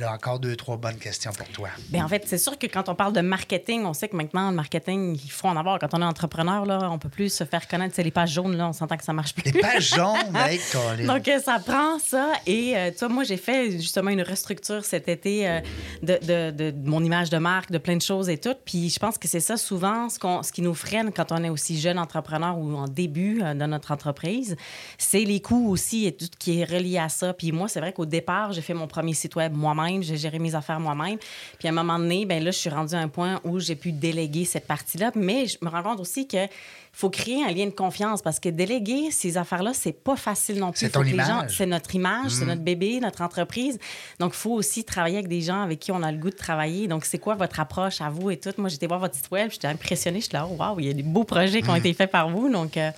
a, 0.00 0.12
encore 0.12 0.38
deux, 0.38 0.56
trois 0.56 0.76
bonnes 0.76 0.96
questions 0.96 1.32
pour 1.32 1.48
toi. 1.48 1.68
Bien, 1.88 2.04
en 2.04 2.08
fait, 2.08 2.24
c'est 2.26 2.38
sûr 2.38 2.58
que 2.58 2.66
quand 2.66 2.88
on 2.88 2.94
parle 2.94 3.12
de 3.12 3.20
marketing, 3.20 3.84
on 3.84 3.92
sait 3.92 4.08
que 4.08 4.16
maintenant, 4.16 4.50
le 4.50 4.56
marketing, 4.56 5.18
il 5.22 5.30
faut 5.30 5.48
en 5.48 5.56
avoir. 5.56 5.78
Quand 5.78 5.94
on 5.94 6.02
est 6.02 6.04
entrepreneur, 6.04 6.64
là, 6.64 6.88
on 6.90 6.98
peut 6.98 7.08
plus 7.08 7.32
se 7.32 7.44
faire 7.44 7.66
connaître. 7.68 7.94
C'est 7.94 8.02
les 8.02 8.10
pages 8.10 8.32
jaunes, 8.32 8.56
là, 8.56 8.68
on 8.68 8.72
s'entend 8.72 8.96
que 8.96 9.04
ça 9.04 9.12
marche 9.12 9.34
plus. 9.34 9.50
Les 9.50 9.60
pages 9.60 9.94
jaunes, 9.94 10.30
mec, 10.32 10.60
Donc, 11.06 11.28
euh, 11.28 11.40
ça 11.40 11.58
prend 11.58 11.98
ça. 11.98 12.32
Et, 12.46 12.76
euh, 12.76 12.90
tu 12.90 12.98
vois, 12.98 13.08
moi, 13.08 13.24
j'ai 13.24 13.36
fait 13.36 13.72
justement 13.72 14.10
une 14.10 14.22
restructure 14.22 14.84
cet 14.84 15.08
été 15.08 15.48
euh, 15.48 15.60
de, 16.02 16.18
de, 16.22 16.70
de, 16.70 16.88
mon 16.88 17.02
image 17.02 17.30
de 17.30 17.38
marque, 17.38 17.70
de 17.70 17.78
plein 17.78 17.96
de 17.96 18.02
choses 18.02 18.28
et 18.28 18.38
tout. 18.38 18.54
Puis, 18.64 18.90
je 18.90 18.98
pense 18.98 19.18
que 19.18 19.28
c'est 19.28 19.40
ça 19.40 19.56
souvent 19.56 20.08
ce, 20.08 20.18
ce 20.18 20.52
qui 20.52 20.62
nous 20.62 20.74
freine 20.74 21.12
quand 21.12 21.32
on 21.32 21.42
est 21.44 21.50
aussi 21.50 21.80
jeune 21.80 21.98
entrepreneur 21.98 22.56
ou 22.58 22.74
en 22.76 22.88
début 22.88 23.40
de 23.40 23.66
notre 23.66 23.92
entreprise. 23.92 24.56
C'est 24.98 25.24
les 25.24 25.40
coûts 25.40 25.68
aussi 25.70 26.06
et 26.06 26.12
tout 26.12 26.26
qui 26.38 26.60
est 26.60 26.64
relié 26.64 26.98
à 26.98 27.08
ça. 27.08 27.32
Puis, 27.32 27.52
moi, 27.52 27.68
c'est 27.68 27.80
vrai 27.80 27.92
qu'au 27.92 28.06
départ, 28.06 28.52
j'ai 28.52 28.62
fait 28.62 28.74
mon 28.74 28.86
premier 28.86 29.14
site 29.14 29.36
web 29.36 29.54
moi-même, 29.74 30.02
j'ai 30.02 30.16
géré 30.16 30.38
mes 30.38 30.54
affaires 30.54 30.80
moi-même. 30.80 31.18
Puis 31.58 31.68
à 31.68 31.70
un 31.70 31.74
moment 31.74 31.98
donné, 31.98 32.26
ben 32.26 32.42
là, 32.42 32.50
je 32.50 32.58
suis 32.58 32.70
rendue 32.70 32.94
à 32.94 32.98
un 32.98 33.08
point 33.08 33.40
où 33.44 33.58
j'ai 33.58 33.76
pu 33.76 33.92
déléguer 33.92 34.44
cette 34.44 34.66
partie-là. 34.66 35.12
Mais 35.14 35.46
je 35.46 35.58
me 35.62 35.68
rends 35.68 35.82
compte 35.82 36.00
aussi 36.00 36.26
que 36.26 36.46
faut 36.92 37.10
créer 37.10 37.44
un 37.44 37.52
lien 37.52 37.66
de 37.66 37.70
confiance 37.70 38.22
parce 38.22 38.40
que 38.40 38.48
déléguer 38.48 39.12
ces 39.12 39.36
affaires-là, 39.36 39.72
c'est 39.72 39.92
pas 39.92 40.16
facile 40.16 40.58
non 40.58 40.72
plus. 40.72 40.80
C'est 40.80 40.90
ton 40.90 41.04
image. 41.04 41.56
C'est 41.56 41.66
notre 41.66 41.94
image, 41.94 42.30
c'est 42.30 42.44
mm. 42.44 42.48
notre 42.48 42.62
bébé, 42.62 42.98
notre 43.00 43.22
entreprise. 43.22 43.78
Donc, 44.18 44.32
il 44.34 44.38
faut 44.38 44.52
aussi 44.52 44.82
travailler 44.82 45.18
avec 45.18 45.28
des 45.28 45.40
gens 45.40 45.62
avec 45.62 45.78
qui 45.78 45.92
on 45.92 46.02
a 46.02 46.10
le 46.10 46.18
goût 46.18 46.30
de 46.30 46.36
travailler. 46.36 46.88
Donc, 46.88 47.04
c'est 47.04 47.18
quoi 47.18 47.36
votre 47.36 47.60
approche 47.60 48.00
à 48.00 48.10
vous 48.10 48.30
et 48.30 48.36
tout? 48.36 48.50
Moi, 48.58 48.68
j'étais 48.68 48.88
voir 48.88 48.98
votre 48.98 49.14
site 49.14 49.30
web, 49.30 49.50
j'étais 49.52 49.68
impressionnée. 49.68 50.20
Je 50.20 50.24
suis 50.24 50.32
là, 50.32 50.48
oh, 50.50 50.56
waouh, 50.56 50.80
il 50.80 50.86
y 50.86 50.90
a 50.90 50.92
des 50.92 51.04
beaux 51.04 51.24
projets 51.24 51.62
qui 51.62 51.70
ont 51.70 51.74
mm. 51.74 51.78
été 51.78 51.94
faits 51.94 52.10
par 52.10 52.30
vous. 52.30 52.50
Donc, 52.50 52.76
euh, 52.76 52.90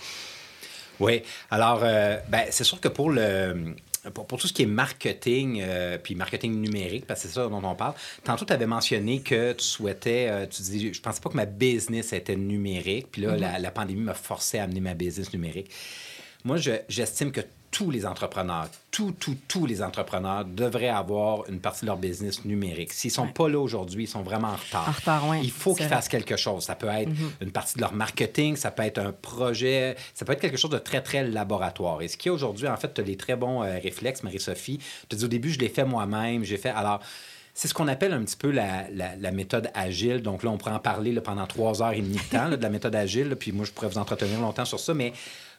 Oui. 0.98 1.22
Alors, 1.50 1.80
euh, 1.82 2.16
ben, 2.28 2.44
c'est 2.50 2.64
sûr 2.64 2.80
que 2.80 2.88
pour 2.88 3.10
le. 3.10 3.74
Pour, 4.14 4.26
pour 4.26 4.38
tout 4.38 4.46
ce 4.46 4.52
qui 4.54 4.62
est 4.62 4.66
marketing, 4.66 5.60
euh, 5.62 5.98
puis 5.98 6.14
marketing 6.14 6.54
numérique, 6.60 7.06
parce 7.06 7.22
que 7.22 7.28
c'est 7.28 7.34
ça 7.34 7.46
dont 7.48 7.62
on 7.62 7.74
parle, 7.74 7.94
tantôt, 8.24 8.44
tu 8.46 8.52
avais 8.52 8.66
mentionné 8.66 9.20
que 9.20 9.52
tu 9.52 9.64
souhaitais, 9.64 10.28
euh, 10.30 10.46
tu 10.46 10.62
dis, 10.62 10.94
je 10.94 11.00
pensais 11.02 11.20
pas 11.20 11.28
que 11.28 11.36
ma 11.36 11.44
business 11.44 12.12
était 12.14 12.36
numérique, 12.36 13.08
puis 13.12 13.22
là, 13.22 13.36
la, 13.36 13.58
la 13.58 13.70
pandémie 13.70 14.00
m'a 14.00 14.14
forcé 14.14 14.58
à 14.58 14.64
amener 14.64 14.80
ma 14.80 14.94
business 14.94 15.32
numérique. 15.34 15.70
Moi, 16.44 16.56
je- 16.56 16.80
j'estime 16.88 17.30
que 17.30 17.42
tous 17.70 17.90
les 17.92 18.04
entrepreneurs, 18.04 18.66
tous, 18.90 19.12
tous, 19.12 19.36
tous 19.46 19.64
les 19.64 19.80
entrepreneurs 19.82 20.44
devraient 20.44 20.88
avoir 20.88 21.48
une 21.48 21.60
partie 21.60 21.82
de 21.82 21.86
leur 21.86 21.96
business 21.96 22.44
numérique. 22.44 22.92
S'ils 22.92 23.12
sont 23.12 23.28
pas 23.28 23.48
là 23.48 23.60
aujourd'hui, 23.60 24.04
ils 24.04 24.08
sont 24.08 24.22
vraiment 24.22 24.48
en 24.48 24.56
retard. 24.56 24.88
En 24.88 24.92
retard, 24.92 25.28
ouais, 25.28 25.40
Il 25.44 25.52
faut 25.52 25.74
qu'ils 25.74 25.86
fassent 25.86 26.08
quelque 26.08 26.36
chose. 26.36 26.64
Ça 26.64 26.74
peut 26.74 26.88
être 26.88 27.10
une 27.40 27.52
partie 27.52 27.76
de 27.76 27.80
leur 27.80 27.92
marketing, 27.92 28.56
ça 28.56 28.72
peut 28.72 28.82
être 28.82 28.98
un 28.98 29.12
projet, 29.12 29.94
ça 30.14 30.24
peut 30.24 30.32
être 30.32 30.40
quelque 30.40 30.56
chose 30.58 30.70
de 30.72 30.78
très, 30.78 31.00
très 31.00 31.22
laboratoire. 31.24 32.02
Et 32.02 32.08
ce 32.08 32.16
qui 32.16 32.26
est 32.28 32.32
aujourd'hui, 32.32 32.66
en 32.66 32.76
fait, 32.76 32.92
tu 32.92 33.00
as 33.00 33.04
les 33.04 33.16
très 33.16 33.36
bons 33.36 33.62
euh, 33.62 33.78
réflexes, 33.80 34.22
Marie-Sophie. 34.24 34.80
Tu 35.08 35.16
dis 35.16 35.24
au 35.24 35.28
début, 35.28 35.50
je 35.50 35.58
l'ai 35.60 35.68
fait 35.68 35.84
moi-même, 35.84 36.42
j'ai 36.44 36.56
fait. 36.58 36.70
Alors, 36.70 36.98
c'est 37.54 37.68
ce 37.68 37.74
qu'on 37.74 37.88
appelle 37.88 38.12
un 38.12 38.22
petit 38.24 38.36
peu 38.36 38.50
la, 38.50 38.88
la- 38.92 39.14
la 39.16 39.30
méthode 39.32 39.70
agile. 39.74 40.22
Donc 40.22 40.42
là, 40.42 40.50
on 40.50 40.56
pourrait 40.58 40.72
en 40.72 40.78
parler 40.80 41.12
là, 41.12 41.20
pendant 41.20 41.46
trois 41.46 41.82
heures 41.82 41.92
et 41.92 42.00
demie 42.00 42.16
de 42.16 42.36
temps 42.36 42.48
là, 42.48 42.56
de 42.56 42.62
la 42.62 42.68
méthode 42.70 42.94
agile. 42.96 43.28
là, 43.28 43.36
puis 43.36 43.52
moi, 43.52 43.64
je 43.64 43.70
pourrais 43.72 43.88
vous 43.88 43.98
entretenir 43.98 44.40
longtemps 44.40 44.64
sur 44.64 44.80
ça. 44.80 44.92
Mais 44.94 45.12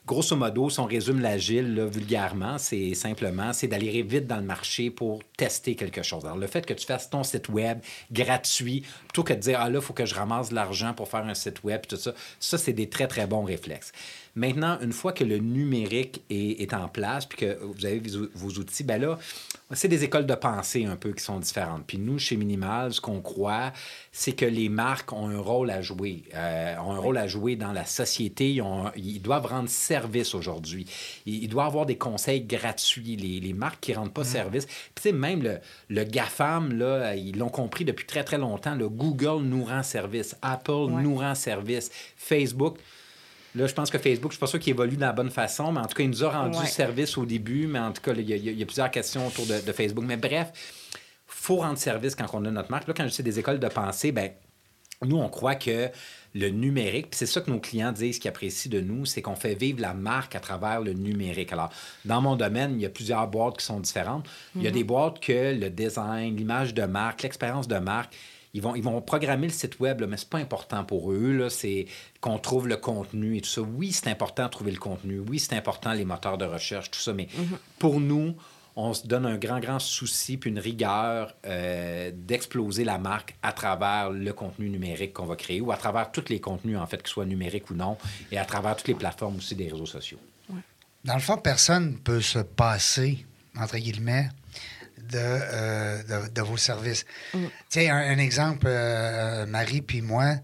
grosso 0.05 0.35
modo, 0.35 0.69
si 0.69 0.79
on 0.79 0.85
résume 0.85 1.21
l'agile 1.21 1.87
vulgairement, 1.91 2.57
c'est 2.57 2.93
simplement 2.95 3.53
c'est 3.53 3.67
d'aller 3.67 4.01
vite 4.01 4.27
dans 4.27 4.37
le 4.37 4.43
marché 4.43 4.89
pour 4.89 5.21
tester 5.37 5.75
quelque 5.75 6.03
chose. 6.03 6.25
Alors, 6.25 6.37
le 6.37 6.47
fait 6.47 6.65
que 6.65 6.73
tu 6.73 6.85
fasses 6.85 7.09
ton 7.09 7.23
site 7.23 7.49
web 7.49 7.79
gratuit, 8.11 8.85
plutôt 9.07 9.23
que 9.23 9.33
de 9.33 9.39
dire, 9.39 9.59
ah 9.61 9.69
là, 9.69 9.79
il 9.79 9.81
faut 9.81 9.93
que 9.93 10.05
je 10.05 10.15
ramasse 10.15 10.49
de 10.49 10.55
l'argent 10.55 10.93
pour 10.93 11.07
faire 11.07 11.25
un 11.25 11.33
site 11.33 11.63
web, 11.63 11.81
tout 11.87 11.95
ça, 11.95 12.13
ça, 12.39 12.57
c'est 12.57 12.73
des 12.73 12.89
très, 12.89 13.07
très 13.07 13.27
bons 13.27 13.43
réflexes. 13.43 13.91
Maintenant, 14.33 14.77
une 14.81 14.93
fois 14.93 15.11
que 15.11 15.25
le 15.25 15.37
numérique 15.39 16.23
est, 16.29 16.61
est 16.61 16.73
en 16.73 16.87
place, 16.87 17.25
puis 17.25 17.37
que 17.39 17.59
vous 17.61 17.85
avez 17.85 17.99
vos, 17.99 18.27
vos 18.33 18.49
outils, 18.59 18.83
ben 18.85 19.01
là, 19.01 19.19
c'est 19.73 19.89
des 19.89 20.03
écoles 20.05 20.25
de 20.25 20.35
pensée 20.35 20.85
un 20.85 20.95
peu 20.95 21.11
qui 21.11 21.21
sont 21.23 21.39
différentes. 21.39 21.83
Puis 21.85 21.97
nous, 21.97 22.17
chez 22.17 22.37
Minimal, 22.37 22.93
ce 22.93 23.01
qu'on 23.01 23.19
croit, 23.21 23.73
c'est 24.13 24.31
que 24.31 24.45
les 24.45 24.69
marques 24.69 25.11
ont 25.11 25.27
un 25.27 25.37
rôle 25.39 25.69
à 25.69 25.81
jouer, 25.81 26.23
euh, 26.33 26.75
ont 26.77 26.91
un 26.93 26.97
rôle 26.97 27.17
à 27.17 27.27
jouer 27.27 27.57
dans 27.57 27.73
la 27.73 27.85
société. 27.85 28.53
Ils, 28.53 28.61
ont- 28.61 28.89
ils 28.95 29.21
doivent 29.21 29.47
rendre 29.47 29.67
service 29.69 30.33
aujourd'hui. 30.33 30.85
Ils, 31.25 31.43
ils 31.43 31.47
doivent 31.49 31.67
avoir 31.67 31.85
des 31.85 31.97
conseils 31.97 32.41
gratuits. 32.41 33.17
Les, 33.17 33.39
les 33.41 33.53
marques 33.53 33.81
qui 33.81 33.91
ne 33.91 33.97
rendent 33.97 34.13
pas 34.13 34.23
service. 34.23 34.65
Puis 34.65 34.75
tu 34.95 35.01
sais, 35.03 35.11
même 35.11 35.43
le, 35.43 35.57
le 35.89 36.03
GAFAM, 36.05 36.71
là, 36.77 37.15
ils 37.15 37.37
l'ont 37.37 37.49
compris 37.49 37.83
depuis 37.83 38.05
très, 38.05 38.23
très 38.23 38.37
longtemps. 38.37 38.75
Le 38.75 38.87
Google 38.87 39.43
nous 39.43 39.65
rend 39.65 39.83
service. 39.83 40.35
Apple 40.41 40.71
nous 41.01 41.15
rend 41.17 41.35
service. 41.35 41.91
Facebook. 42.15 42.77
Là, 43.55 43.67
je 43.67 43.73
pense 43.73 43.89
que 43.89 43.97
Facebook, 43.97 44.31
je 44.31 44.35
ne 44.35 44.37
suis 44.37 44.39
pas 44.39 44.47
sûr 44.47 44.59
qu'il 44.59 44.71
évolue 44.71 44.95
de 44.95 45.01
la 45.01 45.11
bonne 45.11 45.29
façon, 45.29 45.71
mais 45.71 45.79
en 45.81 45.85
tout 45.85 45.95
cas, 45.95 46.03
il 46.03 46.09
nous 46.09 46.23
a 46.23 46.29
rendu 46.31 46.57
Ouais. 46.57 46.65
service 46.65 47.17
au 47.17 47.25
début. 47.25 47.67
Mais 47.67 47.79
en 47.79 47.91
tout 47.91 48.01
cas, 48.01 48.13
il 48.13 48.29
y, 48.29 48.33
a- 48.33 48.37
y 48.37 48.49
y 48.59 48.65
plusieurs 48.65 48.89
questions 48.91 49.27
autour 49.27 49.45
de, 49.45 49.59
de 49.65 49.71
Facebook. 49.73 50.05
Mais 50.05 50.17
bref, 50.17 50.51
faut 51.27 51.57
rendre 51.57 51.77
service 51.77 52.15
quand 52.15 52.25
on 52.33 52.45
a 52.45 52.51
notre 52.51 52.71
marque. 52.71 52.87
Là, 52.87 52.93
quand 52.95 53.07
je 53.07 53.13
dis 53.15 53.23
des 53.23 53.39
écoles 53.39 53.59
de 53.59 53.67
pensée, 53.67 54.11
ben 54.11 54.31
nous, 55.03 55.17
on 55.17 55.27
croit 55.29 55.55
que 55.55 55.89
le 56.33 56.47
numérique, 56.49 57.09
puis 57.09 57.17
c'est 57.17 57.25
ça 57.25 57.41
que 57.41 57.49
nos 57.51 57.59
clients 57.59 57.91
disent 57.91 58.19
qu'ils 58.19 58.29
apprécient 58.29 58.71
de 58.71 58.79
nous, 58.79 59.05
c'est 59.05 59.21
qu'on 59.21 59.35
fait 59.35 59.55
vivre 59.55 59.81
la 59.81 59.93
marque 59.93 60.35
à 60.35 60.39
travers 60.39 60.79
le 60.79 60.93
numérique. 60.93 61.51
Alors, 61.51 61.71
dans 62.05 62.21
mon 62.21 62.35
domaine, 62.37 62.75
il 62.75 62.81
y 62.81 62.85
a 62.85 62.89
plusieurs 62.89 63.27
boîtes 63.27 63.57
qui 63.57 63.65
sont 63.65 63.79
différentes. 63.81 64.25
Il 64.55 64.61
y 64.61 64.67
a 64.67 64.71
des 64.71 64.83
boîtes 64.85 65.19
que 65.19 65.53
le 65.59 65.69
design, 65.69 66.37
l'image 66.37 66.73
de 66.73 66.83
marque, 66.83 67.23
l'expérience 67.23 67.67
de 67.67 67.77
marque, 67.79 68.13
ils 68.53 68.61
vont, 68.61 68.75
ils 68.75 68.83
vont 68.83 69.01
programmer 69.01 69.47
le 69.47 69.53
site 69.53 69.79
web, 69.79 70.01
là, 70.01 70.07
mais 70.07 70.17
c'est 70.17 70.29
pas 70.29 70.39
important 70.39 70.83
pour 70.83 71.11
eux. 71.11 71.47
C'est 71.49 71.87
qu'on 72.19 72.37
trouve 72.37 72.67
le 72.67 72.77
contenu 72.77 73.37
et 73.37 73.41
tout 73.41 73.49
ça. 73.49 73.61
Oui, 73.61 73.91
c'est 73.91 74.09
important 74.09 74.45
de 74.45 74.49
trouver 74.49 74.71
le 74.71 74.79
contenu. 74.79 75.19
Oui, 75.19 75.39
c'est 75.39 75.55
important 75.55 75.93
les 75.93 76.05
moteurs 76.05 76.37
de 76.37 76.45
recherche, 76.45 76.91
tout 76.91 76.99
ça. 76.99 77.13
Mais 77.13 77.27
pour 77.79 77.99
nous, 78.01 78.35
on 78.75 78.93
se 78.93 79.07
donne 79.07 79.25
un 79.25 79.37
grand, 79.37 79.59
grand 79.59 79.79
souci 79.79 80.37
puis 80.37 80.49
une 80.49 80.59
rigueur 80.59 81.35
euh, 81.45 82.11
d'exploser 82.13 82.83
la 82.83 82.97
marque 82.97 83.35
à 83.41 83.53
travers 83.53 84.09
le 84.09 84.33
contenu 84.33 84.69
numérique 84.69 85.13
qu'on 85.13 85.25
va 85.25 85.35
créer 85.35 85.61
ou 85.61 85.71
à 85.71 85.77
travers 85.77 86.11
tous 86.11 86.29
les 86.29 86.39
contenus, 86.39 86.77
en 86.77 86.87
fait, 86.87 86.97
qu'ils 86.97 87.09
soient 87.09 87.25
numériques 87.25 87.69
ou 87.69 87.75
non, 87.75 87.97
et 88.31 88.37
à 88.37 88.45
travers 88.45 88.75
toutes 88.75 88.87
les 88.87 88.95
plateformes 88.95 89.37
aussi 89.37 89.55
des 89.55 89.69
réseaux 89.69 89.85
sociaux. 89.85 90.19
Dans 91.03 91.15
le 91.15 91.19
fond, 91.19 91.37
personne 91.37 91.93
ne 91.93 91.97
peut 91.97 92.21
se 92.21 92.39
passer, 92.39 93.25
entre 93.57 93.77
guillemets, 93.77 94.29
de, 95.11 95.17
euh, 95.19 96.03
de, 96.03 96.29
de 96.29 96.41
vos 96.41 96.57
services. 96.57 97.05
Tiens, 97.69 97.95
un, 97.95 98.15
un 98.15 98.17
exemple, 98.17 98.65
euh, 98.67 99.45
Marie 99.45 99.81
puis 99.81 100.01
moi, 100.01 100.35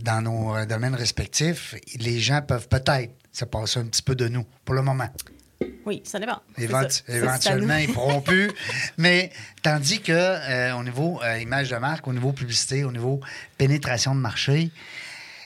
dans 0.00 0.20
nos 0.22 0.56
euh, 0.56 0.66
domaines 0.66 0.94
respectifs, 0.94 1.74
les 1.98 2.18
gens 2.20 2.42
peuvent 2.42 2.68
peut-être 2.68 3.12
se 3.32 3.44
passer 3.44 3.80
un 3.80 3.84
petit 3.86 4.02
peu 4.02 4.14
de 4.14 4.28
nous, 4.28 4.44
pour 4.64 4.74
le 4.74 4.82
moment. 4.82 5.08
Oui, 5.86 6.02
ça 6.04 6.18
dépend. 6.18 6.40
Évent- 6.58 6.88
ça. 6.88 7.02
Éventuellement, 7.08 7.76
ils 7.76 7.92
pourront 7.92 8.20
plus. 8.20 8.50
Mais 8.98 9.30
tandis 9.62 10.00
que 10.00 10.12
euh, 10.12 10.74
au 10.76 10.82
niveau 10.82 11.20
image 11.40 11.70
de 11.70 11.76
marque, 11.76 12.06
au 12.08 12.12
niveau 12.12 12.32
publicité, 12.32 12.84
au 12.84 12.92
niveau 12.92 13.20
pénétration 13.56 14.14
de 14.14 14.20
marché, 14.20 14.70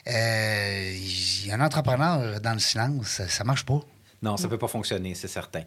il 0.07 1.45
y 1.47 1.51
a 1.51 1.55
un 1.55 1.61
entrepreneur 1.61 2.39
dans 2.41 2.53
le 2.53 2.59
silence, 2.59 3.07
ça, 3.07 3.27
ça 3.27 3.43
marche 3.43 3.65
pas. 3.65 3.79
Non, 4.21 4.35
ça 4.37 4.43
ne 4.45 4.49
peut 4.49 4.57
pas 4.57 4.67
fonctionner, 4.67 5.15
c'est 5.15 5.27
certain. 5.29 5.61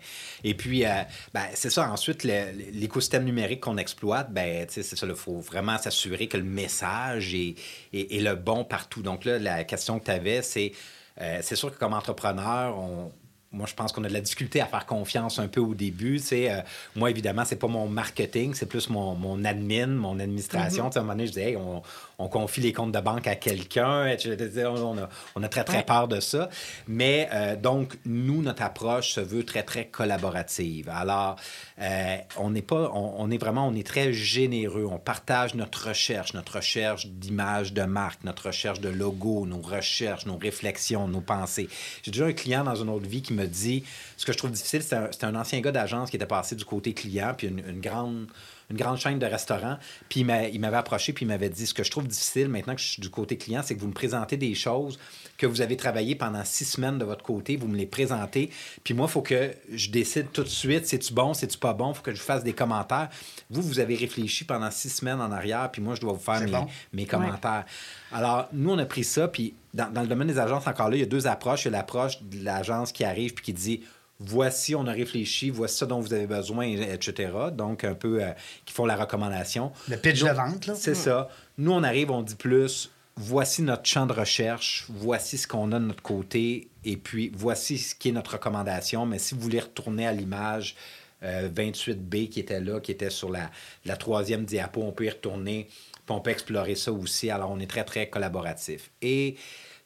Et 0.44 0.54
puis, 0.54 0.84
euh, 0.84 0.90
ben, 1.32 1.46
c'est 1.54 1.70
ça. 1.70 1.90
Ensuite, 1.90 2.22
l'écosystème 2.24 3.24
numérique 3.24 3.60
qu'on 3.60 3.78
exploite, 3.78 4.32
ben, 4.32 4.66
tu 4.66 4.74
sais, 4.74 4.82
c'est 4.82 4.96
ça. 4.96 5.06
Il 5.06 5.14
faut 5.14 5.38
vraiment 5.40 5.78
s'assurer 5.78 6.28
que 6.28 6.36
le 6.36 6.44
message 6.44 7.34
est, 7.34 7.54
est- 7.92 8.14
est 8.14 8.20
le 8.20 8.34
bon 8.34 8.64
partout. 8.64 9.02
Donc 9.02 9.24
là, 9.24 9.38
la 9.38 9.64
question 9.64 9.98
que 9.98 10.04
tu 10.04 10.10
avais, 10.10 10.42
c'est 10.42 10.72
euh, 11.20 11.40
c'est 11.42 11.56
sûr 11.56 11.70
que 11.72 11.78
comme 11.78 11.92
entrepreneur, 11.92 12.78
on- 12.78 13.12
moi, 13.52 13.66
je 13.66 13.74
pense 13.74 13.92
qu'on 13.92 14.04
a 14.04 14.08
de 14.08 14.12
la 14.14 14.20
difficulté 14.20 14.60
à 14.60 14.66
faire 14.66 14.86
confiance 14.86 15.38
un 15.38 15.48
peu 15.48 15.60
au 15.60 15.74
début. 15.74 16.18
Tu 16.18 16.26
sais, 16.26 16.50
euh, 16.50 16.60
moi, 16.96 17.10
évidemment, 17.10 17.44
c'est 17.44 17.56
pas 17.56 17.68
mon 17.68 17.86
marketing, 17.88 18.54
c'est 18.54 18.66
plus 18.66 18.88
mon, 18.88 19.14
mon 19.14 19.44
admin, 19.44 19.86
mon 19.88 20.18
administration. 20.18 20.90
Sais, 20.90 20.98
à 20.98 21.00
un 21.00 21.04
moment 21.04 21.14
donné, 21.14 21.26
je 21.26 21.32
disais, 21.32 21.50
Hey, 21.50 21.56
on, 21.56 21.82
on 22.18 22.28
confie 22.28 22.60
les 22.60 22.72
comptes 22.72 22.92
de 22.92 23.00
banque 23.00 23.26
à 23.26 23.34
quelqu'un. 23.34 24.06
On 24.06 24.98
a, 24.98 25.08
on 25.36 25.42
a 25.42 25.48
très, 25.48 25.64
très 25.64 25.78
Ouais. 25.78 25.82
peur 25.84 26.06
de 26.08 26.20
ça. 26.20 26.48
Mais 26.86 27.28
euh, 27.32 27.56
donc, 27.56 27.98
nous, 28.04 28.42
notre 28.42 28.62
approche 28.62 29.10
se 29.12 29.20
veut 29.20 29.44
très, 29.44 29.62
très 29.62 29.86
collaborative. 29.86 30.88
Alors, 30.88 31.36
euh, 31.80 32.16
on 32.38 32.50
n'est 32.50 32.62
pas, 32.62 32.90
on, 32.94 33.14
on 33.18 33.30
est 33.30 33.38
vraiment, 33.38 33.66
on 33.66 33.74
est 33.74 33.86
très 33.86 34.12
généreux. 34.12 34.86
On 34.90 34.98
partage 34.98 35.54
notre 35.54 35.88
recherche, 35.88 36.34
notre 36.34 36.56
recherche 36.56 37.06
d'image 37.06 37.72
de 37.72 37.82
marque, 37.82 38.24
notre 38.24 38.46
recherche 38.46 38.80
de 38.80 38.88
logo, 38.88 39.46
nos 39.46 39.60
recherches, 39.60 40.26
nos 40.26 40.36
réflexions, 40.36 41.08
nos 41.08 41.20
pensées. 41.20 41.68
J'ai 42.02 42.10
déjà 42.12 42.26
un 42.26 42.32
client 42.32 42.64
dans 42.64 42.76
une 42.76 42.88
autre 42.88 43.06
vie 43.08 43.22
qui 43.22 43.32
me 43.32 43.41
dit, 43.46 43.84
ce 44.16 44.26
que 44.26 44.32
je 44.32 44.38
trouve 44.38 44.50
difficile, 44.50 44.82
c'est 44.82 45.24
un, 45.24 45.34
ancien 45.34 45.60
gars 45.60 45.72
d'agence 45.72 46.10
qui 46.10 46.16
était 46.16 46.26
passé 46.26 46.56
du 46.56 46.64
côté 46.64 46.94
client, 46.94 47.34
puis 47.36 47.48
une 47.48 47.80
grande 47.80 48.26
une 48.72 48.76
grande 48.78 48.96
chaîne 48.98 49.18
de 49.20 49.26
restaurants. 49.26 49.78
Puis 50.08 50.20
il 50.20 50.26
m'a- 50.26 50.48
il 50.48 50.58
m'avait 50.60 50.76
approché, 50.78 51.12
puis 51.12 51.24
il 51.24 51.28
m'avait 51.28 51.48
dit, 51.48 51.66
ce 51.66 51.74
que 51.74 51.84
je 51.84 51.90
trouve 51.90 52.08
difficile 52.08 52.48
maintenant 52.48 52.74
que 52.74 52.80
je 52.80 52.86
suis 52.88 53.00
du 53.02 53.10
côté 53.10 53.36
client, 53.36 53.60
c'est 53.64 53.76
que 53.76 53.80
vous 53.80 53.86
me 53.86 53.92
présentez 53.92 54.36
des 54.36 54.54
choses 54.54 54.98
que 55.38 55.46
vous 55.46 55.60
avez 55.60 55.76
travaillé 55.76 56.14
pendant 56.14 56.44
six 56.44 56.64
semaines 56.64 56.98
de 56.98 57.04
votre 57.04 57.22
côté, 57.22 57.56
vous 57.56 57.68
me 57.68 57.76
les 57.76 57.86
présentez, 57.86 58.50
puis 58.84 58.94
moi, 58.94 59.06
il 59.08 59.12
faut 59.12 59.22
que 59.22 59.52
je 59.72 59.90
décide 59.90 60.30
tout 60.32 60.42
de 60.42 60.48
suite, 60.48 60.86
c'est-tu 60.86 61.12
bon, 61.12 61.34
c'est-tu 61.34 61.58
pas 61.58 61.72
bon, 61.72 61.92
il 61.92 61.94
faut 61.96 62.02
que 62.02 62.12
je 62.12 62.18
vous 62.18 62.26
fasse 62.26 62.44
des 62.44 62.52
commentaires. 62.52 63.08
Vous, 63.50 63.62
vous 63.62 63.78
avez 63.78 63.94
réfléchi 63.94 64.44
pendant 64.44 64.70
six 64.70 64.88
semaines 64.90 65.20
en 65.20 65.30
arrière, 65.32 65.70
puis 65.70 65.82
moi, 65.82 65.94
je 65.94 66.00
dois 66.00 66.12
vous 66.12 66.20
faire 66.20 66.40
mes, 66.40 66.50
bon. 66.50 66.66
mes 66.92 67.06
commentaires. 67.06 67.64
Alors, 68.12 68.48
nous, 68.52 68.70
on 68.70 68.78
a 68.78 68.84
pris 68.86 69.04
ça, 69.04 69.28
puis 69.28 69.54
dans, 69.74 69.90
dans 69.92 70.02
le 70.02 70.06
domaine 70.06 70.28
des 70.28 70.38
agences, 70.38 70.66
encore 70.66 70.90
là, 70.90 70.96
il 70.96 71.00
y 71.00 71.02
a 71.02 71.06
deux 71.06 71.26
approches. 71.26 71.62
Il 71.62 71.72
y 71.72 71.74
a 71.74 71.78
l'approche 71.78 72.22
de 72.22 72.44
l'agence 72.44 72.92
qui 72.92 73.04
arrive 73.04 73.34
puis 73.34 73.44
qui 73.44 73.52
dit 73.52 73.80
voici, 74.24 74.74
on 74.74 74.86
a 74.86 74.92
réfléchi, 74.92 75.50
voici 75.50 75.78
ce 75.78 75.84
dont 75.84 76.00
vous 76.00 76.12
avez 76.14 76.26
besoin, 76.26 76.66
etc. 76.66 77.30
Donc, 77.52 77.84
un 77.84 77.94
peu, 77.94 78.22
euh, 78.22 78.30
qui 78.64 78.72
font 78.72 78.86
la 78.86 78.96
recommandation. 78.96 79.72
Le 79.88 79.96
pitch 79.96 80.22
de 80.22 80.30
vente, 80.30 80.66
là. 80.66 80.74
C'est 80.74 80.94
ça. 80.94 81.28
Nous, 81.58 81.72
on 81.72 81.82
arrive, 81.82 82.10
on 82.10 82.22
dit 82.22 82.34
plus 82.34 82.90
voici 83.16 83.62
notre 83.62 83.86
champ 83.86 84.06
de 84.06 84.12
recherche, 84.12 84.86
voici 84.88 85.38
ce 85.38 85.46
qu'on 85.46 85.72
a 85.72 85.78
de 85.78 85.84
notre 85.84 86.02
côté, 86.02 86.68
et 86.84 86.96
puis 86.96 87.30
voici 87.34 87.78
ce 87.78 87.94
qui 87.94 88.08
est 88.08 88.12
notre 88.12 88.32
recommandation. 88.32 89.06
Mais 89.06 89.18
si 89.18 89.34
vous 89.34 89.40
voulez 89.40 89.60
retourner 89.60 90.06
à 90.06 90.12
l'image 90.12 90.76
euh, 91.22 91.48
28B 91.48 92.28
qui 92.28 92.40
était 92.40 92.60
là, 92.60 92.80
qui 92.80 92.90
était 92.90 93.10
sur 93.10 93.30
la, 93.30 93.50
la 93.84 93.96
troisième 93.96 94.44
diapo, 94.44 94.82
on 94.82 94.92
peut 94.92 95.04
y 95.04 95.10
retourner, 95.10 95.68
puis 95.68 96.16
on 96.16 96.20
peut 96.20 96.30
explorer 96.30 96.74
ça 96.74 96.92
aussi. 96.92 97.30
Alors, 97.30 97.50
on 97.50 97.60
est 97.60 97.70
très, 97.70 97.84
très 97.84 98.08
collaboratif. 98.08 98.90
Et 99.02 99.36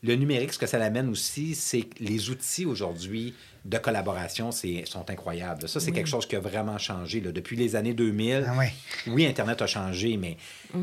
le 0.03 0.15
numérique, 0.15 0.53
ce 0.53 0.59
que 0.59 0.67
ça 0.67 0.79
l'amène 0.79 1.09
aussi, 1.09 1.55
c'est 1.55 1.83
que 1.83 2.03
les 2.03 2.31
outils 2.31 2.67
aujourd'hui 2.67 3.35
de 3.69 3.79
collaboration 3.79 4.53
c'est, 4.53 4.85
sont 4.87 5.09
incroyables. 5.11 5.69
Ça, 5.69 5.81
c'est 5.81 5.93
quelque 5.93 6.09
chose 6.09 6.27
qui 6.27 6.37
a 6.37 6.41
vraiment 6.41 6.79
changé. 6.79 7.21
là. 7.21 7.33
Depuis 7.33 7.57
les 7.57 7.75
années 7.77 7.95
2000, 7.95 8.45
Ah 8.49 8.57
ouais. 8.59 8.73
oui, 9.09 9.27
Internet 9.27 9.61
a 9.63 9.67
changé, 9.67 10.17
mais 10.17 10.37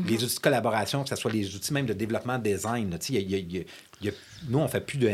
les 0.06 0.22
outils 0.22 0.36
de 0.36 0.40
collaboration, 0.40 1.02
que 1.02 1.08
ce 1.08 1.16
soit 1.16 1.32
les 1.32 1.54
outils 1.54 1.72
même 1.72 1.86
de 1.86 1.92
développement 1.94 2.38
design, 2.38 2.90
là, 2.90 2.98
y 3.30 3.34
a- 3.34 3.38
il 3.38 3.52
y 3.52 3.58
a- 3.60 3.64
il 4.00 4.06
y 4.06 4.08
a- 4.10 4.12
nous, 4.48 4.58
on 4.58 4.68
fait 4.68 4.80
plus 4.80 4.98
de 4.98 5.06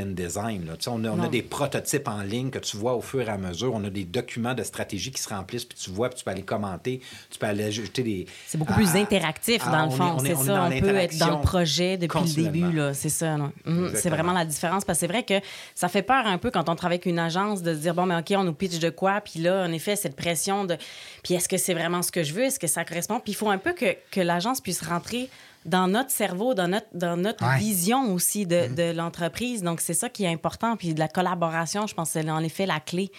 sais, 0.83 0.91
On, 0.91 1.05
a, 1.05 1.11
on 1.11 1.23
a 1.23 1.29
des 1.29 1.43
prototypes 1.43 2.09
en 2.09 2.23
ligne 2.23 2.51
que 2.51 2.59
tu 2.59 2.77
vois 2.77 2.95
au 2.97 3.01
fur 3.03 3.21
et 3.21 3.29
à 3.29 3.37
mesure. 3.39 3.73
On 3.75 3.85
a 3.85 3.91
des 3.91 4.05
documents 4.05 4.55
de 4.55 4.65
stratégie 4.65 5.13
qui 5.13 5.23
se 5.23 5.29
remplissent, 5.29 5.65
puis 5.67 5.79
tu 5.79 5.91
vois, 5.91 6.09
puis 6.09 6.19
tu 6.19 6.25
peux 6.25 6.31
aller 6.33 6.43
commenter, 6.43 7.01
tu 7.31 7.39
peux 7.39 7.47
aller 7.47 7.65
ajouter 7.65 8.03
des... 8.03 8.27
C'est 8.47 8.59
beaucoup 8.59 8.73
Ah, 8.75 8.79
plus 8.79 8.97
interactif, 8.97 9.63
ah, 9.67 9.71
dans 9.71 9.87
on 9.87 9.91
le 9.91 9.97
fond. 9.97 10.17
on 10.19 10.25
est- 10.25 10.35
C'est 10.35 10.45
ça. 10.47 10.57
dans 10.57 10.67
On 10.75 10.81
peut 10.81 10.97
être 10.97 11.19
dans 11.19 11.37
le 11.39 11.43
projet 11.43 11.97
depuis 11.99 12.19
le 12.37 12.43
début. 12.51 12.79
C'est 12.95 13.09
ça. 13.11 13.37
Mhm. 13.65 13.93
C'est 13.95 14.11
vraiment 14.11 14.33
la 14.33 14.45
différence. 14.45 14.85
Parce 14.85 14.99
que 14.99 15.01
c'est 15.07 15.13
vrai 15.13 15.23
que 15.25 15.35
ça 15.75 15.89
fait 15.89 16.03
peur 16.03 16.27
un 16.27 16.39
peu 16.39 16.51
quand 16.51 16.69
on 16.69 16.75
travaille 16.75 16.97
avec 16.97 17.07
une 17.07 17.19
agence 17.21 17.60
de 17.63 17.75
se 17.75 17.79
dire, 17.81 17.95
bon, 17.95 18.07
mais 18.07 18.17
OK, 18.17 18.33
on 18.37 18.45
nous 18.45 18.53
pitch 18.55 18.79
de 18.79 18.91
quoi? 18.91 19.21
Puis 19.21 19.41
là, 19.41 19.65
en 19.67 19.73
effet, 19.73 19.97
cette 19.97 20.17
pression 20.17 20.65
de, 20.65 20.77
puis 21.23 21.35
est-ce 21.35 21.49
que 21.49 21.57
c'est 21.57 21.75
vraiment 21.75 22.03
ce 22.03 22.13
que 22.13 22.23
je 22.23 22.33
veux? 22.33 22.45
Est-ce 22.45 22.59
que 22.59 22.67
ça 22.67 22.85
correspond? 22.85 23.21
Puis 23.21 23.33
il 23.33 23.37
faut 23.37 23.51
un 23.51 23.59
peu 23.59 23.73
que, 23.73 23.97
que 24.11 24.21
l'agence 24.21 24.61
puisse 24.61 24.83
rentrer 24.83 25.29
dans 25.67 25.89
notre 25.89 26.11
cerveau, 26.11 26.55
dans 26.55 26.69
notre, 26.69 26.87
dans 26.95 27.17
notre 27.17 27.45
Ouais. 27.47 27.59
vision 27.59 28.13
aussi 28.15 28.47
de, 28.47 28.69
de 28.75 28.93
l'entreprise. 28.93 29.63
Donc, 29.63 29.81
c'est 29.81 29.95
ça 29.95 30.09
qui 30.09 30.25
est 30.25 30.33
important. 30.33 30.77
Puis 30.77 30.95
de 30.95 30.99
la 30.99 31.09
collaboration, 31.09 31.87
je 31.87 31.95
pense 31.95 32.11
c'est 32.11 32.29
en 32.31 32.43
effet 32.43 32.65
la 32.67 32.81
clé 32.81 33.13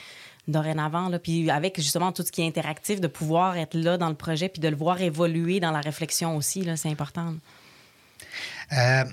dorénavant. 0.47 1.07
Là. 1.09 1.19
Puis 1.19 1.51
avec 1.51 1.79
justement 1.79 2.11
tout 2.11 2.23
ce 2.23 2.31
qui 2.31 2.41
est 2.41 2.47
interactif, 2.47 2.99
de 2.99 3.07
pouvoir 3.07 3.57
être 3.57 3.75
là 3.75 3.97
dans 3.97 4.09
le 4.09 4.15
projet 4.15 4.49
puis 4.49 4.59
de 4.59 4.67
le 4.69 4.75
voir 4.75 4.99
évoluer 5.01 5.59
dans 5.59 5.69
la 5.71 5.81
réflexion 5.81 6.35
aussi, 6.35 6.61
là, 6.63 6.75
c'est 6.77 6.89
important. 6.89 7.35
Euh, 8.73 9.03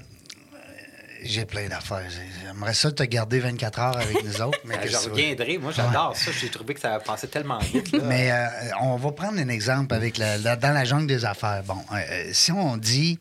j'ai 1.22 1.44
plein 1.44 1.68
d'affaires. 1.68 2.04
J'aimerais 2.44 2.74
ça 2.74 2.90
te 2.92 3.02
garder 3.02 3.40
24 3.40 3.78
heures 3.80 3.96
avec 3.96 4.24
nous 4.24 4.40
autres. 4.42 4.58
Mais 4.64 4.76
Je 4.88 4.96
reviendrai. 4.96 5.58
Moi, 5.58 5.72
j'adore 5.72 6.16
ça. 6.16 6.30
J'ai 6.32 6.48
trouvé 6.48 6.74
que 6.74 6.80
ça 6.80 6.98
passait 7.00 7.26
tellement 7.28 7.58
vite. 7.72 7.92
là. 7.92 7.98
Mais 8.04 8.30
euh, 8.32 8.46
on 8.80 8.96
va 8.96 9.12
prendre 9.12 9.38
un 9.38 9.48
exemple 9.48 9.94
avec 9.94 10.18
la, 10.18 10.38
la- 10.38 10.56
dans 10.56 10.72
la 10.72 10.84
jungle 10.84 11.06
des 11.06 11.24
affaires. 11.24 11.62
Bon, 11.64 11.78
euh, 11.92 11.96
euh, 11.96 12.30
si 12.32 12.52
on 12.52 12.76
dit, 12.76 13.18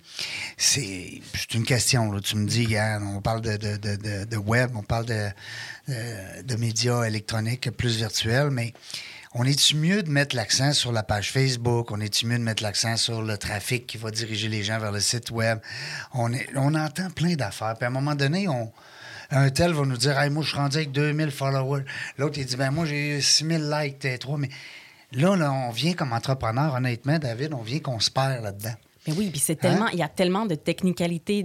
c'est 0.58 1.22
une 1.54 1.64
question. 1.66 2.12
là. 2.12 2.20
Tu 2.22 2.36
me 2.36 2.48
dis, 2.48 2.66
regarde, 2.66 3.04
on 3.04 3.22
parle 3.22 3.42
de, 3.42 3.58
de- 3.58 3.78
de- 3.78 4.26
de- 4.26 4.38
web, 4.38 4.72
on 4.76 4.84
parle 4.84 5.06
de, 5.06 5.30
euh, 5.90 6.42
de 6.44 6.56
médias 6.56 7.04
électroniques 7.04 7.70
plus 7.72 7.98
virtuels, 7.98 8.50
mais 8.52 8.74
on 9.34 9.44
est-tu 9.44 9.76
mieux 9.76 10.04
de 10.04 10.10
mettre 10.10 10.36
l'accent 10.36 10.74
sur 10.74 10.92
la 10.92 11.04
page 11.04 11.32
Facebook? 11.32 11.92
On 11.92 12.00
est-tu 12.00 12.26
mieux 12.26 12.38
de 12.38 12.44
mettre 12.44 12.64
l'accent 12.64 12.96
sur 12.98 13.22
le 13.22 13.38
trafic 13.38 13.86
qui 13.86 13.98
va 13.98 14.12
diriger 14.12 14.48
les 14.48 14.64
gens 14.64 14.80
vers 14.80 14.92
le 14.92 15.00
site 15.00 15.32
web? 15.32 15.60
On, 16.14 16.34
entend 16.76 17.10
plein 17.10 17.36
d'affaires. 17.36 17.76
Puis 17.76 17.86
à 17.86 17.88
un 17.88 17.92
moment 17.92 18.16
donné, 18.16 18.48
on, 18.48 18.72
un 19.32 19.50
tel 19.50 19.74
va 19.74 19.84
nous 19.84 19.98
dire, 19.98 20.18
hey, 20.18 20.30
moi, 20.30 20.44
je 20.44 20.50
suis 20.50 20.58
rendu 20.58 20.78
avec 20.78 20.92
2000 20.92 21.32
followers. 21.32 21.84
L'autre, 22.18 22.38
il 22.38 22.46
dit, 22.46 22.56
ben 22.56 22.72
moi, 22.72 22.86
j'ai 22.86 23.18
eu 23.18 23.22
6000 23.22 23.70
likes, 23.70 24.00
t'es 24.00 24.18
trois. 24.18 24.38
Mais 24.38 24.50
là, 25.12 25.32
on 25.52 25.72
vient 25.72 25.94
comme 25.94 26.14
entrepreneur, 26.14 26.74
honnêtement, 26.74 27.20
David, 27.20 27.54
on 27.54 27.62
vient 27.62 27.80
qu'on 27.80 28.00
se 28.00 28.10
perd 28.10 28.44
là-dedans. 28.44 28.76
Mais 29.08 29.14
oui, 29.14 29.30
puis 29.30 29.40
c'est 29.40 29.54
Hein? 29.54 29.70
tellement, 29.70 29.88
il 29.88 30.00
y 30.00 30.04
a 30.04 30.08
tellement 30.10 30.46
de 30.46 30.56
technicalités, 30.56 31.44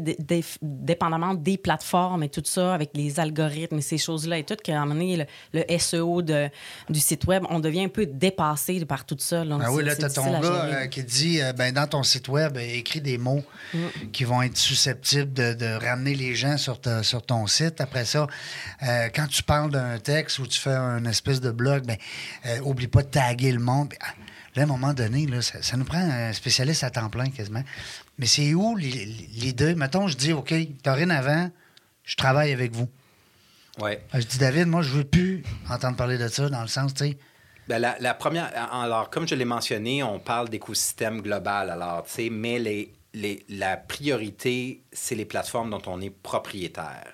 dépendamment 0.60 1.34
des 1.34 1.56
plateformes 1.58 2.22
et 2.22 2.28
tout 2.28 2.42
ça, 2.44 2.74
avec 2.74 2.90
les 2.94 3.20
algorithmes 3.20 3.78
et 3.78 3.82
ces 3.82 3.98
choses-là 3.98 4.38
et 4.38 4.44
tout, 4.44 4.56
qu'à 4.56 4.76
un 4.80 4.86
moment 4.86 4.94
donné, 5.00 5.16
le, 5.52 5.60
le 5.68 5.78
SEO 5.78 6.22
de, 6.22 6.48
du 6.90 7.00
site 7.00 7.24
Web, 7.26 7.44
on 7.50 7.60
devient 7.60 7.84
un 7.84 7.88
peu 7.88 8.06
dépassé 8.06 8.84
par 8.84 9.04
tout 9.04 9.16
ça. 9.18 9.44
Ah 9.60 9.72
oui, 9.72 9.84
là, 9.84 9.94
tu 9.96 10.04
as 10.04 10.10
ton 10.10 10.40
gars 10.40 10.64
euh, 10.64 10.86
qui 10.86 11.02
dit 11.04 11.40
euh, 11.40 11.52
ben, 11.52 11.72
dans 11.72 11.86
ton 11.86 12.02
site 12.02 12.28
web, 12.28 12.56
euh, 12.56 12.60
écris 12.60 13.00
des 13.00 13.18
mots 13.18 13.42
qui 14.12 14.24
vont 14.24 14.42
être 14.42 14.56
susceptibles 14.56 15.32
de, 15.32 15.54
de 15.54 15.66
ramener 15.84 16.14
les 16.14 16.34
gens 16.34 16.56
sur, 16.56 16.80
ta- 16.80 17.02
sur 17.02 17.22
ton 17.24 17.46
site. 17.46 17.80
Après 17.80 18.04
ça, 18.04 18.26
euh, 18.82 19.08
quand 19.14 19.26
tu 19.28 19.42
parles 19.42 19.70
d'un 19.70 19.98
texte 19.98 20.38
ou 20.38 20.46
tu 20.46 20.58
fais 20.60 20.70
un 20.70 21.04
espèce 21.04 21.40
de 21.40 21.50
blog, 21.50 21.84
ben, 21.86 21.96
oublie 22.64 22.88
pas 22.88 23.02
de 23.02 23.08
taguer 23.08 23.52
le 23.52 23.60
monde. 23.60 23.92
Ah, 24.00 24.06
Là, 24.54 24.62
à 24.62 24.64
un 24.64 24.68
moment 24.68 24.92
donné, 24.92 25.26
là, 25.26 25.40
ça, 25.40 25.62
ça 25.62 25.76
nous 25.76 25.84
prend 25.84 25.98
un 25.98 26.32
spécialiste 26.32 26.84
à 26.84 26.90
temps 26.90 27.08
plein 27.08 27.30
quasiment. 27.30 27.62
Mais 28.18 28.26
c'est 28.26 28.52
où 28.54 28.76
les, 28.76 29.06
les 29.40 29.52
deux? 29.52 29.74
Mettons, 29.74 30.08
je 30.08 30.16
dis, 30.16 30.32
OK, 30.32 30.52
dorénavant, 30.84 31.50
je 32.04 32.16
travaille 32.16 32.52
avec 32.52 32.72
vous. 32.72 32.88
Ouais. 33.80 34.02
Je 34.12 34.20
dis, 34.20 34.36
David, 34.38 34.66
moi, 34.66 34.82
je 34.82 34.90
veux 34.90 35.04
plus 35.04 35.42
entendre 35.70 35.96
parler 35.96 36.18
de 36.18 36.28
ça 36.28 36.48
dans 36.50 36.60
le 36.60 36.68
sens, 36.68 36.92
tu 36.92 37.06
sais, 37.06 37.18
Ben, 37.68 37.78
la, 37.78 37.96
la 38.00 38.12
première, 38.12 38.50
alors, 38.74 39.08
comme 39.08 39.26
je 39.26 39.34
l'ai 39.34 39.46
mentionné, 39.46 40.02
on 40.02 40.18
parle 40.18 40.50
d'écosystème 40.50 41.22
global, 41.22 41.70
alors, 41.70 42.04
tu 42.04 42.12
sais, 42.12 42.28
mais 42.30 42.58
les, 42.58 42.92
les- 43.14 43.46
la 43.48 43.78
priorité, 43.78 44.82
c'est 44.92 45.14
les 45.14 45.24
plateformes 45.24 45.70
dont 45.70 45.80
on 45.86 46.00
est 46.02 46.10
propriétaire. 46.10 47.06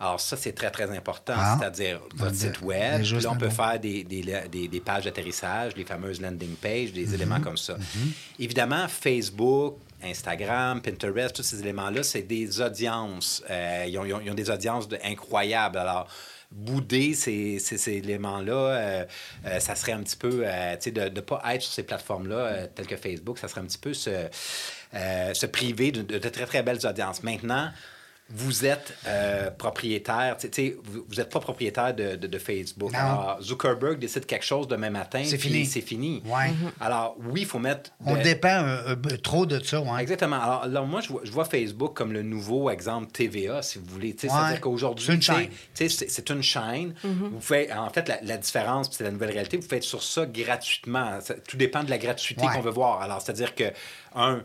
Alors, 0.00 0.20
ça, 0.20 0.36
c'est 0.36 0.52
très, 0.52 0.70
très 0.70 0.88
important, 0.96 1.34
Ah. 1.36 1.56
c'est-à-dire 1.58 2.00
votre 2.14 2.30
Dé- 2.32 2.38
site 2.38 2.60
web. 2.62 3.02
Puis 3.02 3.20
là, 3.20 3.30
on 3.32 3.36
peut 3.36 3.48
faire 3.50 3.80
des, 3.80 4.04
des, 4.04 4.22
des- 4.50 4.68
des 4.68 4.80
pages 4.80 5.04
d'atterrissage, 5.04 5.72
les 5.76 5.84
fameuses 5.84 6.20
landing 6.20 6.54
pages, 6.54 6.90
Mhm. 6.90 6.94
des 6.94 7.14
éléments 7.14 7.40
comme 7.40 7.56
ça. 7.56 7.76
Évidemment, 8.38 8.86
Facebook, 8.86 9.78
Instagram, 10.02 10.80
Pinterest, 10.80 11.34
tous 11.34 11.42
ces 11.42 11.60
éléments-là, 11.60 12.04
c'est 12.04 12.22
des 12.22 12.60
audiences. 12.60 13.42
Euh, 13.50 13.86
ils, 13.88 13.98
ont, 13.98 14.04
ils 14.04 14.14
ont- 14.14 14.20
ils 14.24 14.30
ont 14.30 14.34
des 14.34 14.50
audiences 14.50 14.86
de- 14.88 14.98
incroyables. 15.04 15.78
Alors, 15.78 16.06
bouder 16.52 17.12
ces, 17.14 17.58
ces- 17.58 17.76
ces 17.76 17.94
éléments-là, 17.94 18.52
euh, 18.54 19.04
euh, 19.46 19.58
ça 19.60 19.74
serait 19.74 19.92
un 19.92 20.02
petit 20.02 20.16
peu, 20.16 20.44
tu 20.44 20.44
sais, 20.80 20.90
de 20.92 21.08
ne 21.08 21.20
pas 21.20 21.42
être 21.52 21.62
sur 21.62 21.72
ces 21.72 21.82
plateformes-là, 21.82 22.68
telles 22.68 22.86
que 22.86 22.96
Facebook, 22.96 23.38
ça 23.38 23.48
serait 23.48 23.60
un 23.62 23.66
petit 23.66 23.76
peu 23.78 23.92
se, 23.92 24.10
se 24.92 25.46
priver 25.46 25.90
de 25.92 26.18
très, 26.28 26.46
très 26.46 26.62
belles 26.62 26.86
audiences. 26.86 27.22
Maintenant, 27.24 27.68
vous 28.30 28.66
êtes 28.66 28.94
euh, 29.06 29.50
propriétaire, 29.50 30.36
tu 30.36 30.42
sais- 30.46 30.50
tu 30.50 30.62
sais, 30.68 30.76
vous 30.84 31.14
n'êtes 31.16 31.30
pas 31.30 31.40
propriétaire 31.40 31.94
de, 31.94 32.16
de- 32.16 32.26
de 32.26 32.38
Facebook. 32.38 32.92
Non. 32.92 32.98
Alors, 32.98 33.38
Zuckerberg 33.42 33.98
décide 33.98 34.26
quelque 34.26 34.44
chose 34.44 34.68
demain 34.68 34.90
matin, 34.90 35.22
C'est 35.24 35.38
puis 35.38 35.48
fini. 35.48 35.66
C'est 35.66 35.80
fini. 35.80 36.22
Ouais. 36.26 36.52
Alors, 36.80 37.16
oui, 37.30 37.40
il 37.42 37.46
faut 37.46 37.58
mettre... 37.58 37.90
on 38.04 38.16
dépend 38.16 38.48
euh, 38.64 38.94
euh, 38.96 39.16
trop 39.22 39.46
de 39.46 39.58
ça. 39.64 39.80
Ouais. 39.80 40.02
Exactement. 40.02 40.40
Alors 40.42 40.66
là, 40.66 40.82
moi, 40.82 41.00
je 41.00 41.08
vois, 41.08 41.20
je 41.24 41.30
vois 41.32 41.46
Facebook 41.46 41.94
comme 41.94 42.12
le 42.12 42.22
nouveau 42.22 42.68
exemple 42.70 43.10
TVA, 43.12 43.62
si 43.62 43.78
vous 43.78 43.86
voulez. 43.86 44.08
Ouais. 44.10 44.14
C'est-à-dire 44.28 44.60
qu'aujourd'hui, 44.60 45.06
C'est 45.06 45.14
une 45.14 45.22
chaîne. 45.22 45.50
c'est 45.74 46.30
une 46.30 46.42
chaîne. 46.42 46.94
Vous 47.04 47.40
faites, 47.40 47.72
en 47.72 47.88
fait, 47.90 48.08
la, 48.08 48.18
la 48.22 48.36
différence, 48.36 48.90
c'est 48.92 49.04
la 49.04 49.10
nouvelle 49.10 49.30
réalité, 49.30 49.56
vous 49.56 49.66
faites 49.68 49.82
sur 49.84 50.02
ça 50.02 50.26
gratuitement. 50.26 51.20
Ça- 51.22 51.34
tout 51.34 51.56
dépend 51.56 51.82
de 51.82 51.90
la 51.90 51.98
gratuité 51.98 52.44
Ouais. 52.46 52.52
qu'on 52.54 52.60
veut 52.60 52.70
voir. 52.70 53.00
Alors, 53.00 53.22
c'est-à-dire 53.22 53.54
que, 53.54 53.64
un, 54.14 54.42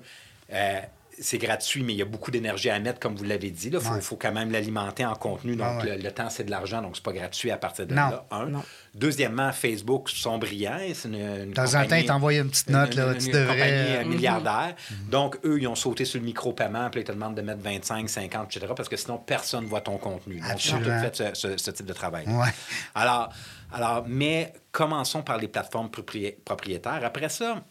euh, 0.53 0.79
c'est 1.19 1.37
gratuit, 1.37 1.83
mais 1.83 1.93
il 1.93 1.97
y 1.97 2.01
a 2.01 2.05
beaucoup 2.05 2.31
d'énergie 2.31 2.69
à 2.69 2.79
mettre, 2.79 2.99
comme 2.99 3.15
vous 3.15 3.23
l'avez 3.23 3.49
dit. 3.51 3.69
Il 3.71 3.79
faut, 3.79 3.93
Ouais. 3.93 4.01
faut 4.01 4.15
quand 4.15 4.31
même 4.31 4.51
l'alimenter 4.51 5.05
en 5.05 5.13
contenu. 5.15 5.55
Donc, 5.55 5.81
Ouais, 5.83 5.89
ouais. 5.91 5.97
Le, 5.97 6.03
le 6.03 6.11
temps, 6.11 6.29
c'est 6.29 6.43
de 6.43 6.51
l'argent, 6.51 6.81
donc 6.81 6.95
c'est 6.95 7.03
pas 7.03 7.13
gratuit 7.13 7.51
à 7.51 7.57
partir 7.57 7.85
de 7.87 7.93
Non. 7.93 8.09
là. 8.09 8.25
Un. 8.31 8.45
Non. 8.47 8.63
Deuxièmement, 8.95 9.51
Facebook 9.51 10.09
sont 10.09 10.37
brillants. 10.37 10.77
C'est 10.93 11.07
une, 11.07 11.15
une 11.15 11.49
De 11.49 11.53
temps 11.53 11.63
en 11.63 11.71
temps, 11.71 11.81
compagnie- 11.83 12.03
ils 12.03 12.07
t'envoient 12.07 12.33
une 12.33 12.49
petite 12.49 12.69
note, 12.69 12.93
là, 12.95 13.11
une- 13.13 13.17
tu 13.17 13.25
une 13.27 13.31
devrais- 13.31 13.47
compagnie, 13.55 13.95
euh, 13.97 14.03
Mhm. 14.03 14.09
milliardaire. 14.09 14.75
Donc, 15.09 15.37
eux, 15.45 15.57
ils 15.59 15.67
ont 15.67 15.75
sauté 15.75 16.05
sur 16.05 16.19
le 16.19 16.25
micro-paiement, 16.25 16.89
puis 16.91 17.01
ils 17.01 17.03
te 17.03 17.11
demandent 17.11 17.35
de 17.35 17.41
mettre 17.41 17.61
25, 17.61 18.07
50, 18.09 18.55
etc., 18.55 18.71
parce 18.75 18.89
que 18.89 18.97
sinon, 18.97 19.17
personne 19.17 19.63
ne 19.63 19.69
voit 19.69 19.81
ton 19.81 19.97
contenu. 19.97 20.35
Donc, 20.35 20.43
ils 20.45 20.49
ont 20.49 20.53
Absolument. 20.77 20.97
tout 21.01 21.03
fait 21.17 21.33
ce, 21.35 21.47
ce- 21.49 21.57
ce 21.57 21.71
type 21.71 21.85
de 21.85 21.93
travail. 21.93 22.25
Ouais. 22.27 22.49
Alors, 22.95 23.29
alors, 23.71 24.05
mais 24.07 24.53
commençons 24.71 25.23
par 25.23 25.37
les 25.37 25.47
plateformes 25.47 25.87
propri- 25.89 26.35
propriétaires. 26.45 27.01
Après 27.03 27.29
ça, 27.29 27.63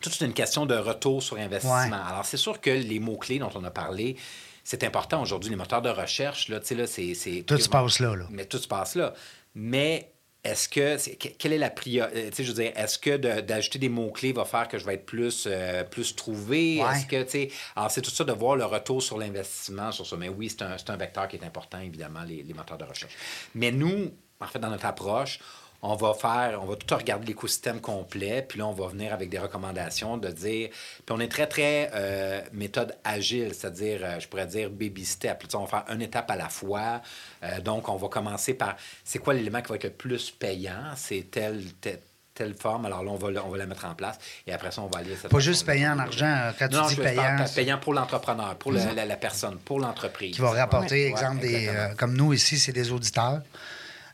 toute 0.00 0.20
une 0.20 0.34
question 0.34 0.66
de 0.66 0.74
retour 0.74 1.22
sur 1.22 1.36
investissement. 1.38 1.80
Ouais. 1.80 2.08
Alors, 2.08 2.24
c'est 2.24 2.36
sûr 2.36 2.60
que 2.60 2.70
les 2.70 2.98
mots-clés 2.98 3.38
dont 3.38 3.50
on 3.54 3.64
a 3.64 3.70
parlé, 3.70 4.16
c'est 4.62 4.84
important 4.84 5.20
aujourd'hui. 5.22 5.50
Les 5.50 5.56
moteurs 5.56 5.82
de 5.82 5.90
recherche, 5.90 6.48
là, 6.48 6.60
tu 6.60 6.66
sais, 6.66 6.74
là, 6.74 6.86
c'est... 6.86 7.42
Tout 7.46 7.58
se 7.58 7.68
passe 7.68 7.98
là, 8.00 8.14
là. 8.16 8.26
Mais 8.30 8.44
tout 8.44 8.58
se 8.58 8.68
passe 8.68 8.94
là. 8.94 9.14
Mais 9.54 10.10
est-ce 10.42 10.68
que... 10.68 10.98
quelle 11.38 11.52
est 11.52 11.58
la 11.58 11.70
priorité? 11.70 12.30
Tu 12.30 12.36
sais, 12.36 12.44
je 12.44 12.48
veux 12.52 12.62
dire, 12.62 12.72
est-ce 12.74 12.98
que 12.98 13.16
de- 13.16 13.40
d'ajouter 13.40 13.78
des 13.78 13.88
mots-clés 13.88 14.32
va 14.32 14.44
faire 14.44 14.68
que 14.68 14.78
je 14.78 14.84
vais 14.84 14.94
être 14.94 15.06
plus, 15.06 15.44
euh, 15.46 15.84
plus 15.84 16.14
trouvé? 16.14 16.82
Ouais. 16.82 16.92
Est-ce 16.92 17.06
que, 17.06 17.22
tu 17.22 17.30
sais... 17.30 17.50
Alors, 17.76 17.90
c'est 17.90 18.02
tout 18.02 18.10
ça 18.10 18.24
de 18.24 18.32
voir 18.32 18.56
le 18.56 18.64
retour 18.64 19.02
sur 19.02 19.18
l'investissement 19.18 19.92
sur 19.92 20.06
ça. 20.06 20.16
Mais 20.16 20.28
oui, 20.28 20.50
c'est 20.50 20.62
un, 20.62 20.76
un 20.88 20.96
vecteur 20.96 21.28
qui 21.28 21.36
est 21.36 21.44
important, 21.44 21.80
évidemment, 21.80 22.22
les, 22.22 22.42
les 22.42 22.54
moteurs 22.54 22.78
de 22.78 22.84
recherche. 22.84 23.14
Mais 23.54 23.70
nous, 23.70 24.12
en 24.40 24.46
fait, 24.46 24.58
dans 24.58 24.70
notre 24.70 24.86
approche, 24.86 25.38
on 25.86 25.96
va 25.96 26.14
faire, 26.14 26.60
on 26.62 26.66
va 26.66 26.76
tout 26.76 26.94
regarder 26.94 27.26
l'écosystème 27.26 27.78
complet, 27.80 28.44
puis 28.48 28.58
là, 28.58 28.66
on 28.66 28.72
va 28.72 28.86
venir 28.88 29.12
avec 29.12 29.28
des 29.28 29.38
recommandations 29.38 30.16
de 30.16 30.28
dire. 30.28 30.70
Puis 30.70 31.10
on 31.10 31.20
est 31.20 31.28
très, 31.28 31.46
très 31.46 31.90
euh, 31.94 32.40
méthode 32.52 32.96
agile, 33.04 33.52
c'est-à-dire, 33.54 34.00
euh, 34.02 34.18
je 34.18 34.26
pourrais 34.26 34.46
dire 34.46 34.70
baby 34.70 35.04
step. 35.04 35.40
Tu 35.40 35.46
sais, 35.50 35.56
on 35.56 35.64
va 35.64 35.82
faire 35.84 35.94
une 35.94 36.00
étape 36.00 36.30
à 36.30 36.36
la 36.36 36.48
fois. 36.48 37.02
Euh, 37.42 37.60
donc, 37.60 37.88
on 37.90 37.96
va 37.96 38.08
commencer 38.08 38.54
par 38.54 38.76
c'est 39.04 39.18
quoi 39.18 39.34
l'élément 39.34 39.60
qui 39.60 39.68
va 39.68 39.74
être 39.76 39.84
le 39.84 39.90
plus 39.90 40.30
payant? 40.30 40.92
C'est 40.96 41.30
telle, 41.30 41.62
telle, 41.82 42.00
telle 42.32 42.54
forme. 42.54 42.86
Alors 42.86 43.04
là, 43.04 43.10
on 43.10 43.16
va, 43.16 43.30
le- 43.30 43.42
on 43.42 43.48
va 43.50 43.58
la 43.58 43.66
mettre 43.66 43.84
en 43.84 43.94
place. 43.94 44.18
Et 44.46 44.52
après 44.54 44.70
ça, 44.72 44.80
on 44.80 44.86
va 44.88 45.00
aller. 45.00 45.14
cette 45.20 45.30
Pas 45.30 45.38
juste 45.38 45.66
payant 45.66 45.92
en 45.96 45.98
argent. 45.98 46.50
Quand 46.58 46.68
tu 46.68 46.74
Non, 46.76 46.86
dis 46.88 46.94
je 46.94 47.02
parle 47.02 47.44
payant, 47.54 47.78
pour 47.78 47.92
l'entrepreneur, 47.92 48.56
pour 48.56 48.72
le- 48.72 48.80
la, 48.96 49.04
la 49.04 49.16
personne, 49.16 49.58
pour 49.58 49.78
l'entreprise. 49.80 50.34
qui 50.34 50.40
va 50.40 50.50
rapporter, 50.52 51.04
Ouais, 51.04 51.10
exemple, 51.10 51.40
des, 51.40 51.68
euh, 51.68 51.94
comme 51.94 52.16
nous 52.16 52.32
ici, 52.32 52.58
c'est 52.58 52.72
des 52.72 52.90
auditeurs. 52.90 53.42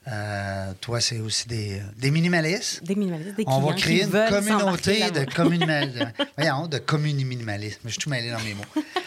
Euh, 0.09 0.73
toi, 0.81 1.01
c'est 1.01 1.19
aussi 1.19 1.47
des, 1.47 1.81
des 1.97 2.11
minimalistes. 2.11 2.83
Des 2.83 2.95
minimalistes, 2.95 3.37
des 3.37 3.45
On 3.47 3.61
va 3.61 3.75
créer 3.75 4.05
une 4.05 4.11
communauté 4.11 5.11
de 5.11 5.25
communal... 5.33 6.15
Voyons, 6.39 6.67
de 6.67 6.79
communimalisme. 6.79 7.81
Je 7.85 7.91
suis 7.91 7.99
tout 7.99 8.11
mêlé 8.11 8.31
dans 8.31 8.41
mes 8.41 8.55
mots. 8.55 8.65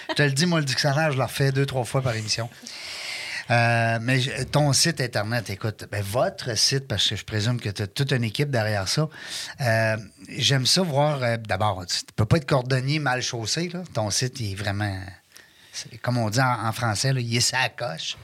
Je 0.09 0.13
te 0.13 0.21
le 0.21 0.31
dis, 0.31 0.45
moi, 0.45 0.59
le 0.59 0.65
dictionnaire, 0.65 1.11
je 1.11 1.17
le 1.17 1.23
refais 1.23 1.51
deux, 1.51 1.65
trois 1.65 1.83
fois 1.83 2.01
par 2.03 2.15
émission. 2.15 2.47
Euh, 3.51 3.97
mais 4.01 4.19
ton 4.51 4.71
site 4.71 5.01
Internet, 5.01 5.49
écoute, 5.49 5.85
ben, 5.91 6.01
votre 6.01 6.55
site, 6.57 6.87
parce 6.87 7.09
que 7.09 7.15
je 7.15 7.25
présume 7.25 7.59
que 7.59 7.69
tu 7.69 7.81
as 7.81 7.87
toute 7.87 8.11
une 8.13 8.23
équipe 8.23 8.49
derrière 8.49 8.87
ça. 8.87 9.09
euh, 9.61 9.97
J'aime 10.29 10.65
ça 10.65 10.81
voir. 10.83 11.19
D'abord, 11.39 11.85
tu 11.87 11.97
ne 11.97 12.11
peux 12.15 12.25
pas 12.25 12.37
être 12.37 12.45
cordonnier 12.45 12.99
mal 12.99 13.21
chaussé. 13.21 13.67
Là. 13.73 13.81
Ton 13.93 14.09
site, 14.11 14.39
il 14.39 14.51
est 14.53 14.55
vraiment. 14.55 14.97
Comme 16.03 16.19
on 16.19 16.29
dit 16.29 16.39
en, 16.39 16.67
en 16.67 16.71
français, 16.71 17.11
là, 17.11 17.19
il 17.19 17.35
est 17.35 17.41
sa 17.41 17.67
coche. 17.69 18.15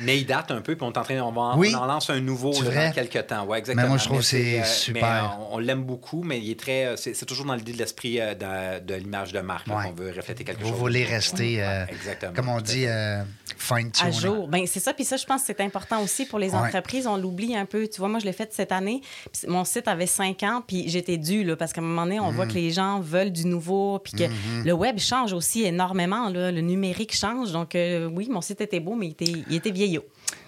Mais 0.00 0.18
il 0.18 0.26
date 0.26 0.50
un 0.50 0.60
peu, 0.60 0.76
puis 0.76 0.86
on, 0.86 0.92
est 0.92 0.98
en 0.98 1.02
train, 1.02 1.18
on, 1.20 1.32
va, 1.32 1.54
Oui. 1.56 1.72
on 1.74 1.78
en 1.78 1.86
lance 1.86 2.10
un 2.10 2.20
nouveau 2.20 2.52
dans 2.52 2.92
quelques 2.92 3.26
temps. 3.26 3.44
Ouais, 3.46 3.58
exactement. 3.58 3.82
Mais 3.84 3.88
moi, 3.88 3.98
je 3.98 4.04
trouve 4.04 4.18
que 4.18 4.24
c'est 4.24 4.60
euh, 4.60 4.64
super. 4.64 5.02
mais, 5.02 5.08
euh, 5.08 5.46
on 5.50 5.56
on 5.56 5.58
l'aime 5.58 5.84
beaucoup, 5.84 6.22
mais 6.22 6.38
il 6.38 6.50
est 6.50 6.60
très. 6.60 6.84
euh, 6.86 6.96
C'est 6.96 7.14
c'est 7.14 7.24
toujours 7.26 7.46
dans 7.46 7.54
l'idée 7.54 7.72
de 7.72 7.78
l'esprit 7.78 8.20
euh, 8.20 8.34
de, 8.34 8.84
de 8.84 8.94
l'image 8.94 9.32
de 9.32 9.40
marque 9.40 9.66
Ouais. 9.68 9.84
qu'on 9.84 9.92
veut 9.92 10.12
refléter 10.14 10.44
quelque 10.44 10.60
Vous 10.62 10.68
chose. 10.68 10.78
voulez 10.78 11.04
rester, 11.04 11.62
euh, 11.62 11.84
Ouais, 11.86 11.92
exactement. 11.92 12.32
comme 12.34 12.48
on 12.50 12.60
dit, 12.60 12.82
fait. 12.82 12.88
euh, 12.88 13.22
fine 13.56 13.90
à 14.02 14.10
jour. 14.10 14.48
Ben, 14.48 14.66
c'est 14.66 14.80
ça. 14.80 14.92
Puis 14.92 15.04
ça, 15.04 15.16
je 15.16 15.24
pense 15.24 15.40
que 15.42 15.46
c'est 15.46 15.60
important 15.62 16.02
aussi 16.02 16.26
pour 16.26 16.38
les 16.38 16.50
Ouais. 16.50 16.56
entreprises. 16.58 17.06
On 17.06 17.16
l'oublie 17.16 17.56
un 17.56 17.64
peu. 17.64 17.88
Tu 17.88 17.98
vois, 18.00 18.08
moi, 18.08 18.18
je 18.20 18.26
l'ai 18.26 18.32
fait 18.32 18.52
cette 18.52 18.72
année. 18.72 19.00
Mon 19.48 19.64
site 19.64 19.88
avait 19.88 20.06
cinq 20.06 20.42
ans, 20.42 20.62
puis 20.66 20.88
j'étais 20.88 21.16
due, 21.16 21.42
là, 21.44 21.56
parce 21.56 21.72
qu'à 21.72 21.80
un 21.80 21.84
moment 21.84 22.02
donné, 22.04 22.20
on 22.20 22.32
Mm. 22.32 22.34
voit 22.34 22.46
que 22.46 22.52
les 22.52 22.70
gens 22.70 23.00
veulent 23.00 23.32
du 23.32 23.46
nouveau, 23.46 23.98
puis 23.98 24.12
que 24.12 24.24
Mm-hmm. 24.24 24.64
le 24.64 24.72
web 24.72 24.98
change 24.98 25.32
aussi 25.32 25.64
énormément. 25.64 26.28
Là. 26.28 26.52
Le 26.52 26.60
numérique 26.60 27.14
change. 27.16 27.52
Donc, 27.52 27.74
euh, 27.74 28.08
oui, 28.12 28.28
mon 28.30 28.40
site 28.40 28.60
était 28.60 28.80
beau, 28.80 28.94
mais 28.94 29.06
il 29.06 29.10
était, 29.12 29.32
il 29.48 29.54
était 29.56 29.70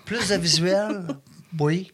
Plus 0.04 0.28
de 0.28 0.36
visuel, 0.36 1.06
oui. 1.58 1.92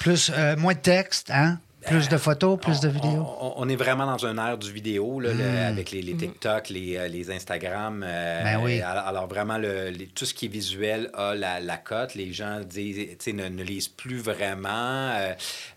Plus, 0.00 0.30
euh, 0.34 0.56
moins 0.56 0.74
de 0.74 0.80
texte, 0.80 1.30
hein? 1.30 1.60
Plus 1.86 2.08
de 2.08 2.16
photos, 2.16 2.58
plus 2.58 2.80
de 2.80 2.88
vidéos. 2.88 3.26
On, 3.40 3.54
on 3.56 3.68
est 3.68 3.76
vraiment 3.76 4.06
dans 4.06 4.26
un 4.26 4.36
air 4.44 4.58
du 4.58 4.72
vidéo, 4.72 5.20
là, 5.20 5.32
le- 5.32 5.44
avec 5.68 5.90
les, 5.90 6.02
les 6.02 6.14
TikTok, 6.16 6.68
les, 6.70 6.96
euh, 6.96 7.08
les 7.08 7.30
Instagram. 7.30 8.04
euh. 8.06 8.42
Ben 8.44 8.60
oui. 8.62 8.80
alors, 8.80 9.04
alors 9.06 9.26
vraiment, 9.28 9.56
le, 9.58 9.90
les- 9.90 10.06
tout 10.06 10.24
ce 10.24 10.34
qui 10.34 10.46
est 10.46 10.48
visuel 10.48 11.10
a 11.14 11.34
la, 11.34 11.60
la 11.60 11.76
cote. 11.76 12.14
Les 12.14 12.32
gens 12.32 12.60
disent, 12.60 12.96
tu 12.96 13.16
sais, 13.20 13.32
ne, 13.32 13.48
ne 13.48 13.62
lisent 13.62 13.88
plus 13.88 14.18
vraiment. 14.18 14.68
euh, 14.70 15.34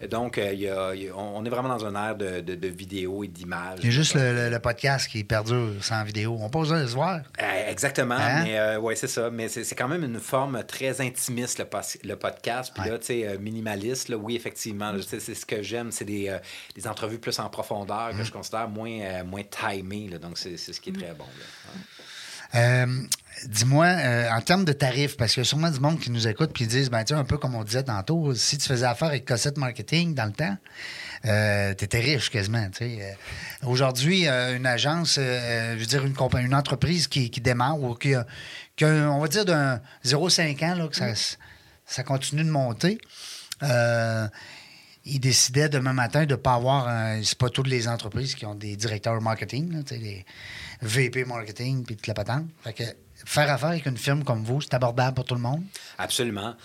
donc, 0.10 0.38
euh, 0.38 0.52
il 0.54 0.62
y 0.62 0.68
a- 0.70 0.94
il 0.96 1.04
y 1.04 1.10
a- 1.10 1.16
on 1.16 1.44
est 1.46 1.50
vraiment 1.50 1.70
dans 1.70 1.86
un 1.86 1.96
air 2.10 2.16
de, 2.16 2.42
de, 2.42 2.56
de 2.56 2.68
vidéo 2.68 3.24
et 3.24 3.28
d'image. 3.28 3.80
Il 3.80 3.86
y 3.86 3.88
a 3.90 3.92
juste 3.92 4.16
le, 4.16 4.34
le- 4.34 4.50
le 4.50 4.60
podcast 4.60 5.08
qui 5.10 5.24
perdure 5.24 5.70
sans 5.82 6.04
vidéo. 6.04 6.38
On 6.42 6.50
pas 6.50 6.60
besoin 6.60 6.82
de 6.82 6.88
se 6.88 6.94
voir. 6.96 7.20
Euh, 7.42 7.70
exactement, 7.70 8.16
Hein? 8.16 8.44
mais 8.44 8.58
euh, 8.60 8.80
ouais, 8.80 8.96
c'est 8.96 9.08
ça. 9.08 9.30
Mais 9.30 9.48
c'est 9.48 9.76
quand 9.76 9.88
même 9.88 10.04
une 10.04 10.20
forme 10.20 10.64
très 10.64 11.02
intimiste, 11.02 11.60
le, 12.04 12.16
podcast. 12.16 12.72
Puis 12.74 12.84
Ouais. 12.84 12.90
là, 12.92 12.98
tu 12.98 13.06
sais, 13.06 13.38
minimaliste, 13.40 14.10
là, 14.10 14.18
oui, 14.18 14.36
effectivement. 14.36 14.94
c'est 15.08 15.20
ce 15.36 15.46
que 15.46 15.62
j'aime. 15.62 15.92
C'est 16.00 16.06
des, 16.06 16.30
euh, 16.30 16.40
des 16.76 16.88
entrevues 16.88 17.20
plus 17.20 17.38
en 17.40 17.50
profondeur 17.50 18.14
Mm. 18.14 18.18
que 18.18 18.24
je 18.24 18.32
considère 18.32 18.68
moins, 18.70 19.00
euh, 19.02 19.24
moins 19.24 19.44
timées. 19.44 20.10
là. 20.10 20.18
donc, 20.18 20.38
c'est 20.38 20.58
c'est 20.58 20.74
ce 20.74 20.82
qui 20.82 20.90
est 20.90 20.94
très 20.94 21.14
bon. 21.14 21.26
là. 21.26 21.46
Ouais. 21.74 22.86
Euh, 22.86 23.02
Dis-moi, 23.46 23.88
en 24.34 24.42
termes 24.42 24.66
de 24.66 24.74
tarifs, 24.74 25.16
parce 25.16 25.34
qu'il 25.34 25.42
y 25.42 25.46
a 25.46 25.48
sûrement 25.48 25.70
du 25.72 25.80
monde 25.80 25.98
qui 25.98 26.12
nous 26.12 26.28
écoute 26.28 26.52
puis 26.54 26.66
qui 26.66 26.70
disent, 26.70 26.90
ben, 26.90 27.06
tu 27.06 27.14
un 27.14 27.24
peu 27.24 27.38
comme 27.38 27.56
on 27.56 27.64
disait 27.64 27.84
tantôt, 27.84 28.34
si 28.36 28.58
tu 28.58 28.68
faisais 28.68 28.86
affaire 28.86 29.08
avec 29.10 29.24
Cossette 29.24 29.58
Marketing 29.58 30.14
dans 30.14 30.26
le 30.26 30.34
temps, 30.34 30.58
euh, 31.26 31.74
tu 31.74 31.86
étais 31.86 32.00
riche 32.02 32.30
quasiment. 32.30 32.68
Euh, 32.82 33.12
Aujourd'hui, 33.64 34.28
euh, 34.28 34.58
une 34.58 34.66
agence, 34.66 35.16
je 35.16 35.78
veux 35.78 35.86
dire, 35.86 36.04
une, 36.06 36.16
une 36.40 36.54
entreprise 36.56 37.08
qui, 37.08 37.30
qui 37.32 37.40
démarre 37.40 37.80
ou 37.82 37.96
qui 37.96 38.14
a, 38.14 38.26
qui 38.76 38.84
a, 38.84 39.10
on 39.10 39.22
va 39.22 39.28
dire, 39.30 39.46
d'un 39.46 39.80
0,5 40.04 40.62
ans, 40.66 40.76
là, 40.76 40.88
que 40.90 40.96
ça, 40.98 41.14
ça 41.86 42.04
continue 42.04 42.44
de 42.44 42.50
monter. 42.50 42.98
Euh, 45.10 45.14
il 45.14 45.20
décidait 45.20 45.70
demain 45.70 45.94
matin 45.94 46.26
de 46.26 46.32
ne 46.32 46.36
pas 46.36 46.54
avoir. 46.54 46.88
un- 46.88 47.22
C'est 47.24 47.38
pas 47.38 47.50
toutes 47.50 47.68
les 47.68 47.88
entreprises 47.88 48.36
qui 48.36 48.46
ont 48.46 48.56
des 48.56 48.76
directeurs 48.76 49.20
marketing, 49.22 49.74
là, 49.74 49.82
des 49.84 50.26
VP 50.82 51.26
marketing 51.26 51.84
puis 51.86 51.96
toute 51.96 52.08
la 52.08 52.14
patente. 52.14 52.46
Fait 52.64 52.74
que 52.74 52.84
faire 53.26 53.52
affaire 53.52 53.70
avec 53.70 53.86
une 53.86 53.98
firme 53.98 54.24
comme 54.24 54.44
vous, 54.44 54.62
c'est 54.62 54.74
abordable 54.74 55.16
pour 55.16 55.26
tout 55.26 55.36
le 55.36 55.42
monde? 55.42 55.64
Absolument. 55.98 56.56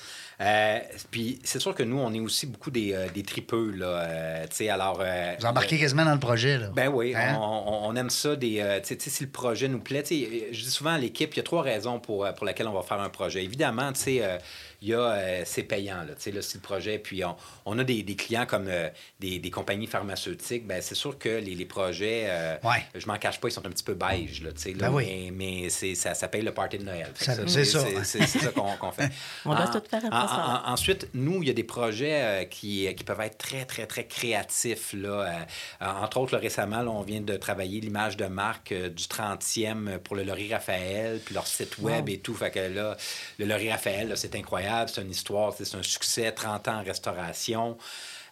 Euh, 0.41 0.79
puis 1.13 1.39
c'est 1.45 1.61
sûr 1.61 1.75
que 1.77 1.85
nous, 1.85 1.97
on 1.99 2.13
est 2.13 2.19
aussi 2.21 2.47
beaucoup 2.47 2.71
des, 2.73 2.93
euh, 2.93 3.07
des 3.15 3.23
tripeux. 3.23 3.71
Là, 3.71 3.87
euh, 3.87 4.47
alors, 4.69 5.01
Vous 5.39 5.47
embarquez 5.47 5.79
quasiment 5.79 6.05
dans 6.05 6.15
le 6.15 6.19
projet. 6.21 6.59
Là. 6.59 6.71
Ben 6.75 6.89
oui, 6.89 7.15
Hein? 7.15 7.37
on, 7.41 7.95
aime 7.95 8.11
ça. 8.11 8.35
Des, 8.35 8.59
euh, 8.61 8.81
tu 8.81 8.89
sais- 8.89 8.97
tu 8.97 9.05
sais, 9.05 9.11
si 9.11 9.25
le 9.25 9.31
projet 9.31 9.69
nous 9.69 9.79
plaît, 9.79 10.03
je 10.09 10.61
dis 10.63 10.71
souvent 10.71 10.91
à 10.95 10.99
l'équipe, 10.99 11.33
il 11.35 11.37
y 11.37 11.41
a 11.41 11.45
trois 11.45 11.63
raisons 11.63 12.01
pour, 12.01 12.27
pour 12.35 12.47
lesquelles 12.47 12.67
on 12.69 12.73
va 12.73 12.83
faire 12.83 13.01
un 13.01 13.11
projet. 13.11 13.45
Évidemment, 13.45 13.93
tu 13.93 14.01
sais, 14.01 14.39
il 14.85 14.91
y 14.91 14.95
a, 14.95 15.01
euh, 15.01 15.43
c'est 15.47 15.63
payant, 15.63 15.99
là, 16.03 16.15
tu 16.15 16.21
sais, 16.21 16.31
là, 16.31 16.43
si 16.43 16.59
le 16.59 16.61
projet, 16.63 16.99
puis 16.99 17.25
on, 17.25 17.35
on 17.65 17.79
a 17.79 17.85
des, 17.85 18.03
des 18.03 18.17
clients 18.17 18.45
comme 18.45 18.67
euh, 18.69 18.89
des, 19.19 19.39
des 19.39 19.51
compagnies 19.51 19.87
pharmaceutiques, 19.87 20.67
ben 20.67 20.83
c'est 20.83 20.95
sûr 20.95 21.17
que 21.19 21.31
les, 21.31 21.55
les 21.55 21.65
projets, 21.65 22.25
euh, 22.29 22.57
Ouais. 22.63 22.85
je 22.95 23.07
m'en 23.07 23.17
cache 23.17 23.41
pas, 23.41 23.49
ils 23.49 23.53
sont 23.53 23.67
un 23.67 23.71
petit 23.71 23.83
peu 23.83 23.95
beige, 23.95 24.43
là, 24.43 24.53
tu 24.53 24.61
sais, 24.61 24.73
là, 24.75 24.89
Ben 24.89 24.95
oui. 24.95 25.31
mais, 25.31 25.63
mais 25.63 25.71
c'est, 25.71 25.95
ça, 25.95 26.13
ça 26.15 26.29
paye 26.29 26.43
le 26.43 26.53
party 26.53 26.79
de 26.79 26.85
Noël. 26.85 27.11
C'est 27.17 27.65
ça. 27.65 27.81
Ça 28.05 28.49
qu'on, 28.79 28.93
fait. 28.93 29.09
On 29.47 29.55
doit 29.55 29.69
tout 29.69 29.83
faire 29.89 30.05
après 30.05 30.19
en- 30.19 30.29
ça. 30.29 30.63
en- 30.67 30.73
ensuite, 30.73 31.09
nous, 31.15 31.43
il 31.43 31.49
y 31.49 31.51
a 31.51 31.55
des 31.55 31.65
projets 31.65 32.23
euh, 32.23 32.45
qui, 32.45 32.87
qui 32.95 33.05
peuvent 33.05 33.21
être 33.23 33.39
très, 33.39 33.65
très, 33.65 33.87
très 33.87 34.07
créatifs. 34.07 34.93
Là. 34.93 35.47
Entre 35.81 36.19
autres, 36.19 36.37
récemment, 36.37 36.81
on 36.81 37.03
vient 37.03 37.21
de 37.23 37.37
travailler 37.37 37.81
l'image 37.81 38.17
de 38.19 38.27
marque 38.27 38.73
du 38.75 39.05
30e 39.05 39.99
pour 39.99 40.17
le 40.17 40.25
Laurie 40.25 40.53
Raphaël, 40.53 41.21
puis 41.25 41.35
leur 41.35 41.47
site 41.47 41.79
web 41.79 42.09
et 42.11 42.19
tout. 42.19 42.35
Fait 42.35 42.51
que 42.51 42.59
là, 42.61 42.97
le 43.39 43.47
Laurie 43.47 43.71
Raphaël, 43.71 44.13
c'est 44.17 44.35
incroyable. 44.35 44.74
C'est 44.87 45.03
une 45.03 45.11
histoire, 45.11 45.53
c'est 45.57 45.75
un 45.77 45.83
succès, 45.83 46.33
30 46.33 46.69
ans 46.69 46.81
en 46.81 46.83
restauration. 46.85 47.77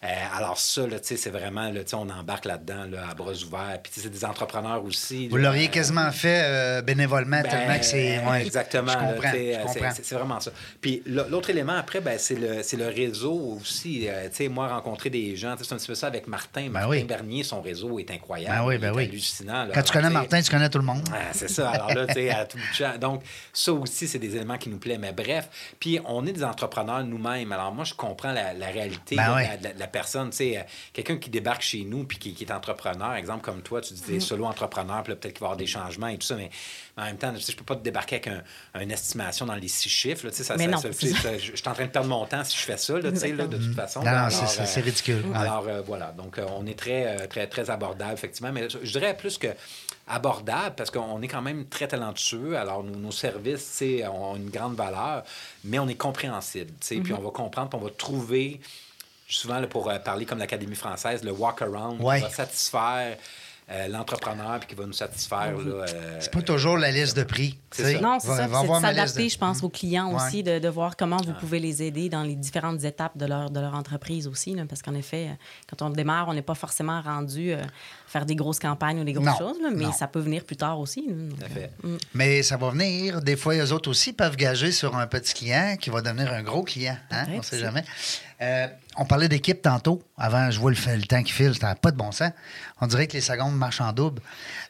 Euh, 0.04 0.08
alors 0.36 0.58
ça, 0.58 0.86
là, 0.86 0.96
c'est 1.00 1.30
vraiment, 1.30 1.70
là, 1.70 1.80
on 1.92 2.08
embarque 2.10 2.44
là-dedans 2.44 2.86
là, 2.90 3.06
à 3.10 3.14
bras 3.14 3.32
ouverts. 3.32 3.78
Puis 3.82 3.92
c'est 3.96 4.08
des 4.10 4.24
entrepreneurs 4.24 4.84
aussi. 4.84 5.28
Vous 5.28 5.36
l'auriez 5.36 5.66
euh, 5.68 5.70
quasiment 5.70 6.10
fait 6.10 6.42
euh, 6.44 6.82
bénévolement 6.82 7.40
ben, 7.40 7.48
tellement 7.48 7.78
que 7.78 7.84
c'est. 7.84 8.18
ouais, 8.18 8.42
exactement. 8.44 8.92
Euh, 8.92 9.64
c'est- 9.72 10.14
vraiment 10.14 10.40
ça. 10.40 10.50
Puis 10.80 11.02
l'autre 11.06 11.50
élément 11.50 11.74
après, 11.76 12.00
ben, 12.00 12.18
c'est 12.18 12.34
le, 12.34 12.62
c'est 12.64 12.76
le 12.76 12.86
réseau 12.88 13.58
aussi. 13.60 14.08
Euh, 14.08 14.28
sais, 14.32 14.48
moi, 14.48 14.66
rencontrer 14.68 15.08
des 15.08 15.36
gens, 15.36 15.54
c'est 15.60 15.72
un 15.72 15.76
petit 15.76 15.86
peu 15.86 15.94
ça 15.94 16.08
avec 16.08 16.26
Martin. 16.26 16.68
Martin 16.68 16.86
Ben 16.88 16.88
oui. 16.88 17.04
Bernier, 17.04 17.44
son 17.44 17.62
réseau 17.62 17.98
est 18.00 18.10
incroyable. 18.10 18.56
Ben 18.58 18.64
oui, 18.66 18.78
ben 18.78 18.92
oui. 18.94 19.04
hallucinant. 19.04 19.68
Quand 19.72 19.82
tu 19.82 19.92
connais 19.92 20.10
Martin, 20.10 20.42
tu 20.42 20.50
connais 20.50 20.68
tout 20.68 20.78
le 20.78 20.84
monde. 20.84 21.08
ah, 21.12 21.30
c'est 21.32 21.48
ça. 21.48 21.70
Alors 21.70 21.94
là, 21.94 22.06
tu 22.08 22.14
sais, 22.14 22.30
à 22.30 22.44
tout 22.46 22.58
champ. 22.72 22.98
Donc, 22.98 23.22
ça 23.52 23.72
aussi, 23.72 24.08
c'est 24.08 24.18
des 24.18 24.34
éléments 24.34 24.58
qui 24.58 24.68
nous 24.68 24.78
plaisent. 24.78 24.98
Mais 24.98 25.12
bref, 25.12 25.48
puis 25.78 26.00
on 26.06 26.26
est 26.26 26.32
des 26.32 26.42
entrepreneurs 26.44 27.04
nous-mêmes. 27.04 27.52
Alors 27.52 27.72
moi, 27.72 27.84
je 27.84 27.94
comprends 27.94 28.32
la, 28.32 28.52
la 28.52 28.66
réalité 28.66 29.14
Ben 29.16 29.34
oui. 29.36 29.42
la, 29.62 29.72
la 29.78 29.86
personne. 29.92 30.30
Tu 30.30 30.36
sais, 30.38 30.58
euh, 30.58 30.62
quelqu'un 30.92 31.16
qui 31.18 31.30
débarque 31.30 31.62
chez 31.62 31.84
nous 31.84 32.04
puis 32.04 32.18
qui, 32.18 32.34
qui 32.34 32.44
est 32.44 32.52
entrepreneur, 32.52 33.14
exemple 33.14 33.42
comme 33.42 33.62
toi, 33.62 33.80
tu 33.80 33.94
dis 33.94 34.00
Mm. 34.02 34.20
puis 35.02 35.12
là, 35.12 35.16
peut-être 35.16 35.34
qu'il 35.34 35.40
va 35.40 35.46
y 35.46 35.48
avoir 35.50 35.56
des 35.56 35.66
changements 35.66 36.08
et 36.08 36.18
tout 36.18 36.26
ça, 36.26 36.34
mais 36.36 36.50
en 36.96 37.04
même 37.04 37.16
temps, 37.16 37.32
je 37.36 37.54
peux 37.56 37.64
pas 37.64 37.76
te 37.76 37.82
débarquer 37.82 38.16
avec 38.16 38.26
un, 38.28 38.42
une 38.80 38.90
estimation 38.90 39.46
dans 39.46 39.54
les 39.54 39.68
six 39.68 39.88
chiffres. 39.88 40.28
tu 40.28 40.34
sais, 40.34 40.44
ça, 40.44 40.56
ça- 40.58 40.82
ça- 40.92 40.92
ça- 40.92 41.38
je 41.38 41.56
suis 41.56 41.68
en 41.68 41.72
train 41.74 41.84
de 41.86 41.90
perdre 41.90 42.08
mon 42.08 42.26
temps 42.26 42.44
si 42.44 42.56
je 42.56 42.62
fais 42.62 42.76
ça, 42.76 42.98
là, 42.98 43.10
tu 43.12 43.18
sais, 43.18 43.32
là, 43.32 43.46
de 43.46 43.56
toute 43.56 43.74
façon. 43.74 44.00
Non, 44.00 44.06
là. 44.06 44.12
non, 44.12 44.36
Alors, 44.36 44.48
c'est- 44.48 44.60
euh, 44.60 44.66
ridicule. 44.82 45.24
Ouais. 45.26 45.36
Alors, 45.36 45.66
euh, 45.68 45.80
voilà. 45.82 46.12
Donc, 46.12 46.38
euh, 46.38 46.46
on 46.56 46.66
est 46.66 46.78
très, 46.78 47.06
euh, 47.06 47.26
très, 47.26 47.46
très 47.46 47.70
abordable, 47.70 48.12
effectivement. 48.14 48.52
Mais 48.52 48.68
je, 48.68 48.78
dirais 48.98 49.16
plus 49.16 49.38
que 49.38 49.48
abordable 50.08 50.74
parce 50.76 50.90
qu'on 50.90 51.22
est 51.22 51.28
quand 51.28 51.42
même 51.42 51.66
très 51.66 51.88
talentueux. 51.88 52.56
Alors, 52.56 52.82
nos, 52.84 52.96
nos 52.96 53.12
services, 53.12 53.62
ont 54.08 54.36
une 54.36 54.50
grande 54.50 54.74
valeur, 54.74 55.22
mais 55.64 55.78
on 55.78 55.88
est 55.88 55.94
compréhensible. 55.94 56.72
Puis 56.80 57.12
on 57.12 57.20
va 57.22 57.30
comprendre, 57.30 57.70
puis 57.70 57.78
on 57.80 57.84
va 57.84 57.90
trouver, 57.90 58.60
souvent, 59.36 59.58
là, 59.60 59.66
pour 59.66 59.88
euh, 59.90 59.98
parler 59.98 60.24
comme 60.26 60.38
l'Académie 60.38 60.74
française, 60.76 61.22
le 61.24 61.32
walk-around 61.32 62.00
Ouais. 62.02 62.16
qui 62.18 62.22
va 62.24 62.30
satisfaire 62.30 63.16
euh, 63.70 63.86
l'entrepreneur 63.88 64.58
puis 64.58 64.68
qui 64.70 64.74
va 64.74 64.84
nous 64.84 64.92
satisfaire. 64.92 65.52
là, 65.56 65.86
euh, 65.88 66.16
C'est 66.20 66.32
pas 66.32 66.42
toujours 66.42 66.76
la 66.76 66.90
liste 66.90 67.16
de 67.16 67.22
prix. 67.22 67.58
Ça. 67.70 67.90
Non, 68.00 68.18
c'est 68.20 68.26
ça. 68.26 68.46
va 68.48 68.60
C'est 68.60 68.80
s'adapter, 68.80 69.24
de- 69.24 69.28
je 69.30 69.38
pense, 69.38 69.62
aux 69.62 69.68
clients 69.70 70.10
Ouais. 70.12 70.16
aussi, 70.20 70.42
de, 70.42 70.58
de 70.58 70.68
voir 70.68 70.96
comment 70.96 71.16
vous 71.24 71.32
pouvez 71.34 71.58
les 71.60 71.82
aider 71.82 72.08
dans 72.10 72.22
les 72.24 72.34
différentes 72.34 72.82
étapes 72.84 73.16
de 73.16 73.24
leur, 73.24 73.50
de 73.50 73.60
leur 73.60 73.74
entreprise 73.74 74.26
aussi. 74.26 74.52
là, 74.54 74.64
parce 74.68 74.82
qu'en 74.82 74.94
effet, 74.94 75.30
quand 75.70 75.80
on 75.86 75.90
démarre, 75.90 76.26
on 76.28 76.34
n'est 76.34 76.42
pas 76.42 76.56
forcément 76.56 77.00
rendu 77.00 77.52
euh, 77.52 77.62
faire 78.06 78.26
des 78.26 78.34
grosses 78.34 78.58
campagnes 78.58 79.00
ou 79.00 79.04
des 79.04 79.12
grosses 79.14 79.26
Non, 79.26 79.38
choses, 79.38 79.56
là, 79.62 79.68
mais 79.72 79.84
non. 79.84 79.92
ça 79.92 80.06
peut 80.08 80.20
venir 80.20 80.44
plus 80.44 80.56
tard 80.56 80.78
aussi. 80.80 81.06
là. 81.08 81.14
Donc, 81.14 81.38
Tout 81.38 81.44
à 81.46 81.48
fait. 81.48 81.70
euh, 81.84 81.88
mm. 81.94 81.98
Mais 82.14 82.42
ça 82.42 82.56
va 82.58 82.70
venir. 82.70 83.22
Des 83.22 83.36
fois, 83.36 83.54
eux 83.54 83.72
autres 83.72 83.88
aussi 83.88 84.12
peuvent 84.12 84.36
gager 84.36 84.72
sur 84.72 84.96
un 84.96 85.06
petit 85.06 85.32
client 85.34 85.76
qui 85.80 85.88
va 85.88 86.02
devenir 86.02 86.30
un 86.32 86.42
gros 86.42 86.64
client. 86.64 86.98
Hein? 87.12 87.24
On 87.28 87.42
sait 87.42 87.54
aussi. 87.54 87.60
jamais. 87.64 87.84
Euh, 88.42 88.66
on 88.96 89.04
parlait 89.04 89.28
d'équipe 89.28 89.62
tantôt. 89.62 90.02
Avant, 90.18 90.50
je 90.50 90.58
vois 90.58 90.72
le, 90.72 91.06
temps 91.06 91.22
qui 91.22 91.32
file. 91.32 91.54
Ça 91.54 91.68
n'a 91.68 91.74
pas 91.76 91.92
de 91.92 91.96
bon 91.96 92.10
sens. 92.10 92.32
On 92.80 92.86
dirait 92.86 93.06
que 93.06 93.12
les 93.12 93.20
secondes 93.20 93.56
marchent 93.56 93.80
en 93.80 93.92
double. 93.92 94.20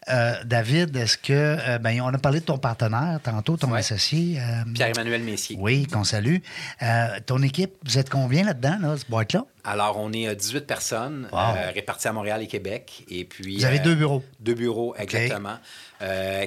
Euh, 0.09 0.35
David, 0.45 0.97
est-ce 0.97 1.17
que. 1.17 1.33
euh, 1.33 1.79
ben, 1.79 2.01
on 2.01 2.09
a 2.13 2.19
parlé 2.19 2.41
de 2.41 2.45
ton 2.45 2.59
partenaire 2.59 3.21
tantôt, 3.23 3.57
ton 3.57 3.71
Ouais. 3.71 3.79
associé. 3.79 4.39
euh, 4.41 4.65
Pierre-Emmanuel 4.75 5.23
Messier. 5.23 5.57
oui, 5.61 5.87
qu'on 5.87 6.05
salue. 6.05 6.37
Ton 7.27 7.43
équipe, 7.43 7.73
vous 7.85 7.99
êtes 7.99 8.11
combien 8.11 8.45
là-dedans, 8.45 8.79
là, 8.81 8.97
ce 8.97 9.07
boîte-là? 9.07 9.45
Alors, 9.65 9.97
on 9.99 10.13
est 10.13 10.27
euh, 10.27 10.35
18 10.35 10.67
personnes 10.67 11.29
Wow. 11.33 11.39
réparties 11.73 12.09
à 12.09 12.13
Montréal 12.13 12.43
et 12.43 12.49
Québec. 12.49 13.05
Et 13.09 13.25
puis, 13.25 13.59
Vous 13.59 13.65
avez 13.65 13.79
deux 13.79 13.95
bureaux. 13.95 14.25
Deux 14.41 14.55
bureaux, 14.55 14.95
exactement. 14.99 15.57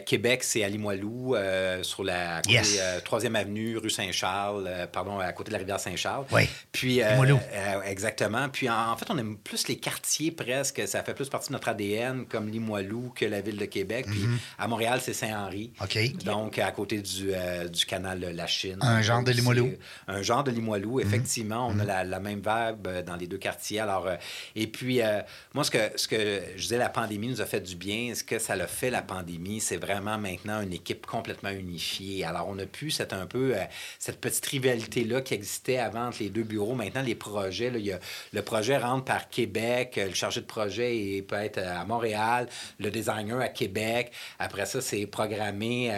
Québec, 0.05 0.43
c'est 0.43 0.65
à 0.65 0.67
Limoilou, 0.69 1.33
sur 1.81 2.03
la 2.03 2.41
côté, 2.41 2.55
Yes. 2.55 2.77
euh, 2.81 2.99
3e 2.99 3.35
avenue, 3.37 3.77
rue 3.77 3.89
Saint-Charles, 3.89 4.69
pardon, 4.91 5.19
à 5.19 5.31
côté 5.31 5.47
de 5.49 5.53
la 5.53 5.59
rivière 5.59 5.79
Saint-Charles. 5.79 6.25
Oui. 6.33 6.49
Puis, 6.73 6.95
Limoilou. 6.95 7.39
exactement. 7.85 8.49
Puis, 8.49 8.69
en, 8.69 8.91
en 8.91 8.97
fait, 8.97 9.05
on 9.09 9.17
aime 9.17 9.37
plus 9.37 9.69
les 9.69 9.77
quartiers 9.77 10.31
presque. 10.31 10.85
Ça 10.87 11.03
fait 11.03 11.13
plus 11.13 11.29
partie 11.29 11.47
de 11.49 11.53
notre 11.53 11.69
ADN, 11.69 12.25
comme 12.25 12.49
Limoilou, 12.49 13.13
que 13.15 13.23
la 13.25 13.39
ville 13.45 13.57
de 13.57 13.65
Québec. 13.65 14.05
Puis, 14.09 14.25
à 14.57 14.67
Montréal, 14.67 14.99
c'est 15.01 15.13
Saint-Henri. 15.13 15.71
Mhm. 15.79 15.85
OK. 15.85 16.23
Donc, 16.23 16.59
à 16.59 16.71
côté 16.71 17.01
du, 17.01 17.31
euh, 17.33 17.67
du 17.67 17.85
canal 17.85 18.19
La 18.19 18.47
Chine. 18.47 18.77
Un 18.81 19.01
genre 19.01 19.23
de 19.23 19.31
Limoilou. 19.31 19.67
Mhm. 19.67 19.75
Un 20.07 20.21
genre 20.21 20.43
de 20.43 20.51
Limoilou, 20.51 20.99
effectivement. 20.99 21.67
On 21.67 21.79
a 21.79 21.83
la, 21.83 22.03
la 22.03 22.19
même 22.19 22.41
vibe 22.45 23.05
dans 23.05 23.15
les 23.15 23.27
deux 23.27 23.37
quartiers. 23.37 23.79
Alors, 23.79 24.07
euh, 24.07 24.15
et 24.55 24.67
puis, 24.67 25.01
euh, 25.01 25.21
moi, 25.53 25.63
ce 25.63 25.71
que, 25.71 25.77
ce 25.95 26.07
que 26.07 26.41
je 26.55 26.61
disais, 26.61 26.77
la 26.77 26.89
pandémie 26.89 27.27
nous 27.27 27.41
a 27.41 27.45
fait 27.45 27.61
du 27.61 27.75
bien. 27.75 28.13
Ce 28.15 28.23
que 28.23 28.39
ça 28.39 28.55
l'a 28.55 28.67
fait, 28.67 28.89
la 28.89 29.01
pandémie, 29.01 29.59
c'est 29.59 29.77
vraiment 29.77 30.17
maintenant 30.17 30.61
une 30.61 30.73
équipe 30.73 31.05
complètement 31.05 31.51
unifiée. 31.51 32.25
Alors, 32.25 32.47
on 32.49 32.57
a 32.59 32.65
pu, 32.65 32.91
c'est 32.91 33.13
un 33.13 33.25
peu 33.25 33.53
cette 33.99 34.19
petite 34.19 34.45
rivalité-là 34.45 35.21
qui 35.21 35.33
existait 35.33 35.77
avant 35.77 36.07
entre 36.07 36.17
les 36.21 36.29
deux 36.29 36.43
bureaux. 36.43 36.75
Maintenant, 36.75 37.01
les 37.01 37.15
projets, 37.15 37.69
là, 37.69 37.77
y 37.77 37.91
a, 37.91 37.99
le 38.33 38.41
projet 38.41 38.77
rentre 38.77 39.05
par 39.05 39.29
Québec, 39.29 39.99
le 40.03 40.13
chargé 40.13 40.41
de 40.41 40.45
projet 40.45 40.97
il 40.97 41.23
peut 41.23 41.35
être 41.35 41.59
à 41.59 41.85
Montréal, 41.85 42.47
le 42.79 42.89
designer 42.91 43.34
à 43.41 43.49
Québec. 43.49 44.11
Après 44.39 44.65
ça, 44.65 44.81
c'est 44.81 45.05
programmé. 45.05 45.91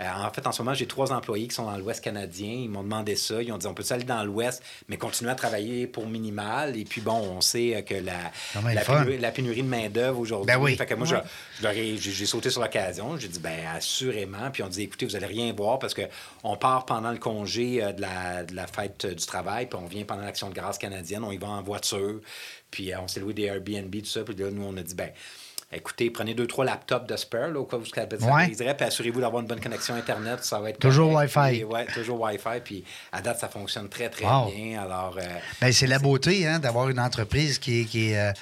en 0.00 0.30
fait, 0.30 0.46
en 0.46 0.52
ce 0.52 0.62
moment, 0.62 0.74
j'ai 0.74 0.86
trois 0.86 1.12
employés 1.12 1.48
qui 1.48 1.54
sont 1.54 1.66
dans 1.66 1.76
l'Ouest 1.76 2.02
canadien. 2.02 2.50
Ils 2.50 2.70
m'ont 2.70 2.82
demandé 2.82 3.16
ça. 3.16 3.42
Ils 3.42 3.52
ont 3.52 3.58
dit 3.58 3.66
on 3.66 3.74
peut 3.74 3.84
aller 3.90 4.04
dans 4.04 4.24
l'Ouest, 4.24 4.62
mais 4.88 4.96
continuer 4.96 5.30
à 5.30 5.34
travailler 5.34 5.86
pour 5.86 6.06
minimal? 6.06 6.76
Et 6.76 6.84
puis, 6.84 7.00
bon, 7.00 7.14
on 7.14 7.40
sait 7.40 7.84
que 7.86 7.94
la, 7.94 8.32
la, 8.72 9.30
pénurie, 9.30 9.62
de 9.62 9.68
main-d'œuvre 9.68 10.18
aujourd'hui. 10.18 10.46
Ben 10.46 10.60
oui. 10.60 10.76
Fait 10.76 10.86
que 10.86 10.94
moi, 10.94 11.06
j'ai 11.60 12.26
sauté 12.26 12.50
sur 12.50 12.60
l'occasion. 12.60 13.16
J'ai 13.16 13.28
dit 13.28 13.38
ben 13.38 13.58
assurément. 13.74 14.50
Puis 14.50 14.62
on 14.62 14.68
dit 14.68 14.82
écoutez, 14.82 15.06
vous 15.06 15.12
n'allez 15.12 15.26
rien 15.26 15.52
voir 15.52 15.78
parce 15.78 15.94
qu'on 15.94 16.56
part 16.56 16.86
pendant 16.86 17.12
le 17.12 17.18
congé 17.18 17.82
euh, 17.82 17.92
de 17.92 18.00
la, 18.00 18.44
de 18.44 18.54
la 18.54 18.66
fête 18.66 19.06
du 19.06 19.26
travail, 19.26 19.66
puis 19.66 19.78
on 19.80 19.86
vient 19.86 20.04
pendant 20.04 20.22
l'Action 20.22 20.48
de 20.48 20.54
grâce 20.54 20.78
canadienne. 20.78 21.24
On 21.24 21.32
y 21.32 21.38
va 21.38 21.48
en 21.48 21.62
voiture. 21.62 22.20
Puis 22.70 22.92
euh, 22.92 23.00
on 23.00 23.08
s'est 23.08 23.20
loué 23.20 23.34
des 23.34 23.44
Airbnb, 23.44 23.94
tout 23.94 24.04
ça. 24.04 24.22
Puis 24.22 24.34
là, 24.34 24.50
nous, 24.50 24.64
on 24.64 24.76
a 24.76 24.82
dit 24.82 24.94
ben 24.94 25.10
écoutez, 25.72 26.10
prenez 26.10 26.34
deux, 26.34 26.46
trois 26.46 26.64
laptops 26.64 27.06
de 27.06 27.16
spare, 27.16 27.48
là, 27.48 27.60
au 27.60 27.64
cas 27.64 27.76
où 27.76 27.80
vous 27.80 28.26
ouais. 28.26 28.48
puis 28.48 28.86
assurez-vous 28.86 29.20
d'avoir 29.20 29.42
une 29.42 29.48
bonne 29.48 29.60
connexion 29.60 29.94
Internet. 29.94 30.44
Ça 30.44 30.60
va 30.60 30.70
être 30.70 30.78
toujours 30.78 31.12
Wi-Fi. 31.12 31.64
Oui, 31.64 31.80
toujours 31.92 32.20
Wi-Fi. 32.20 32.60
Puis 32.64 32.84
à 33.12 33.20
date, 33.20 33.40
ça 33.40 33.48
fonctionne 33.48 33.88
très, 33.88 34.08
très 34.08 34.24
bien. 34.24 34.80
Alors, 34.80 35.16
euh, 35.18 35.26
ben, 35.60 35.72
c'est 35.72 35.86
la 35.86 35.98
beauté 35.98 36.46
hein, 36.46 36.58
d'avoir 36.58 36.88
une 36.88 37.00
entreprise 37.00 37.58
qui 37.58 37.80
est. 37.80 37.84
Qui 37.84 38.10
est 38.10 38.18
euh, 38.18 38.32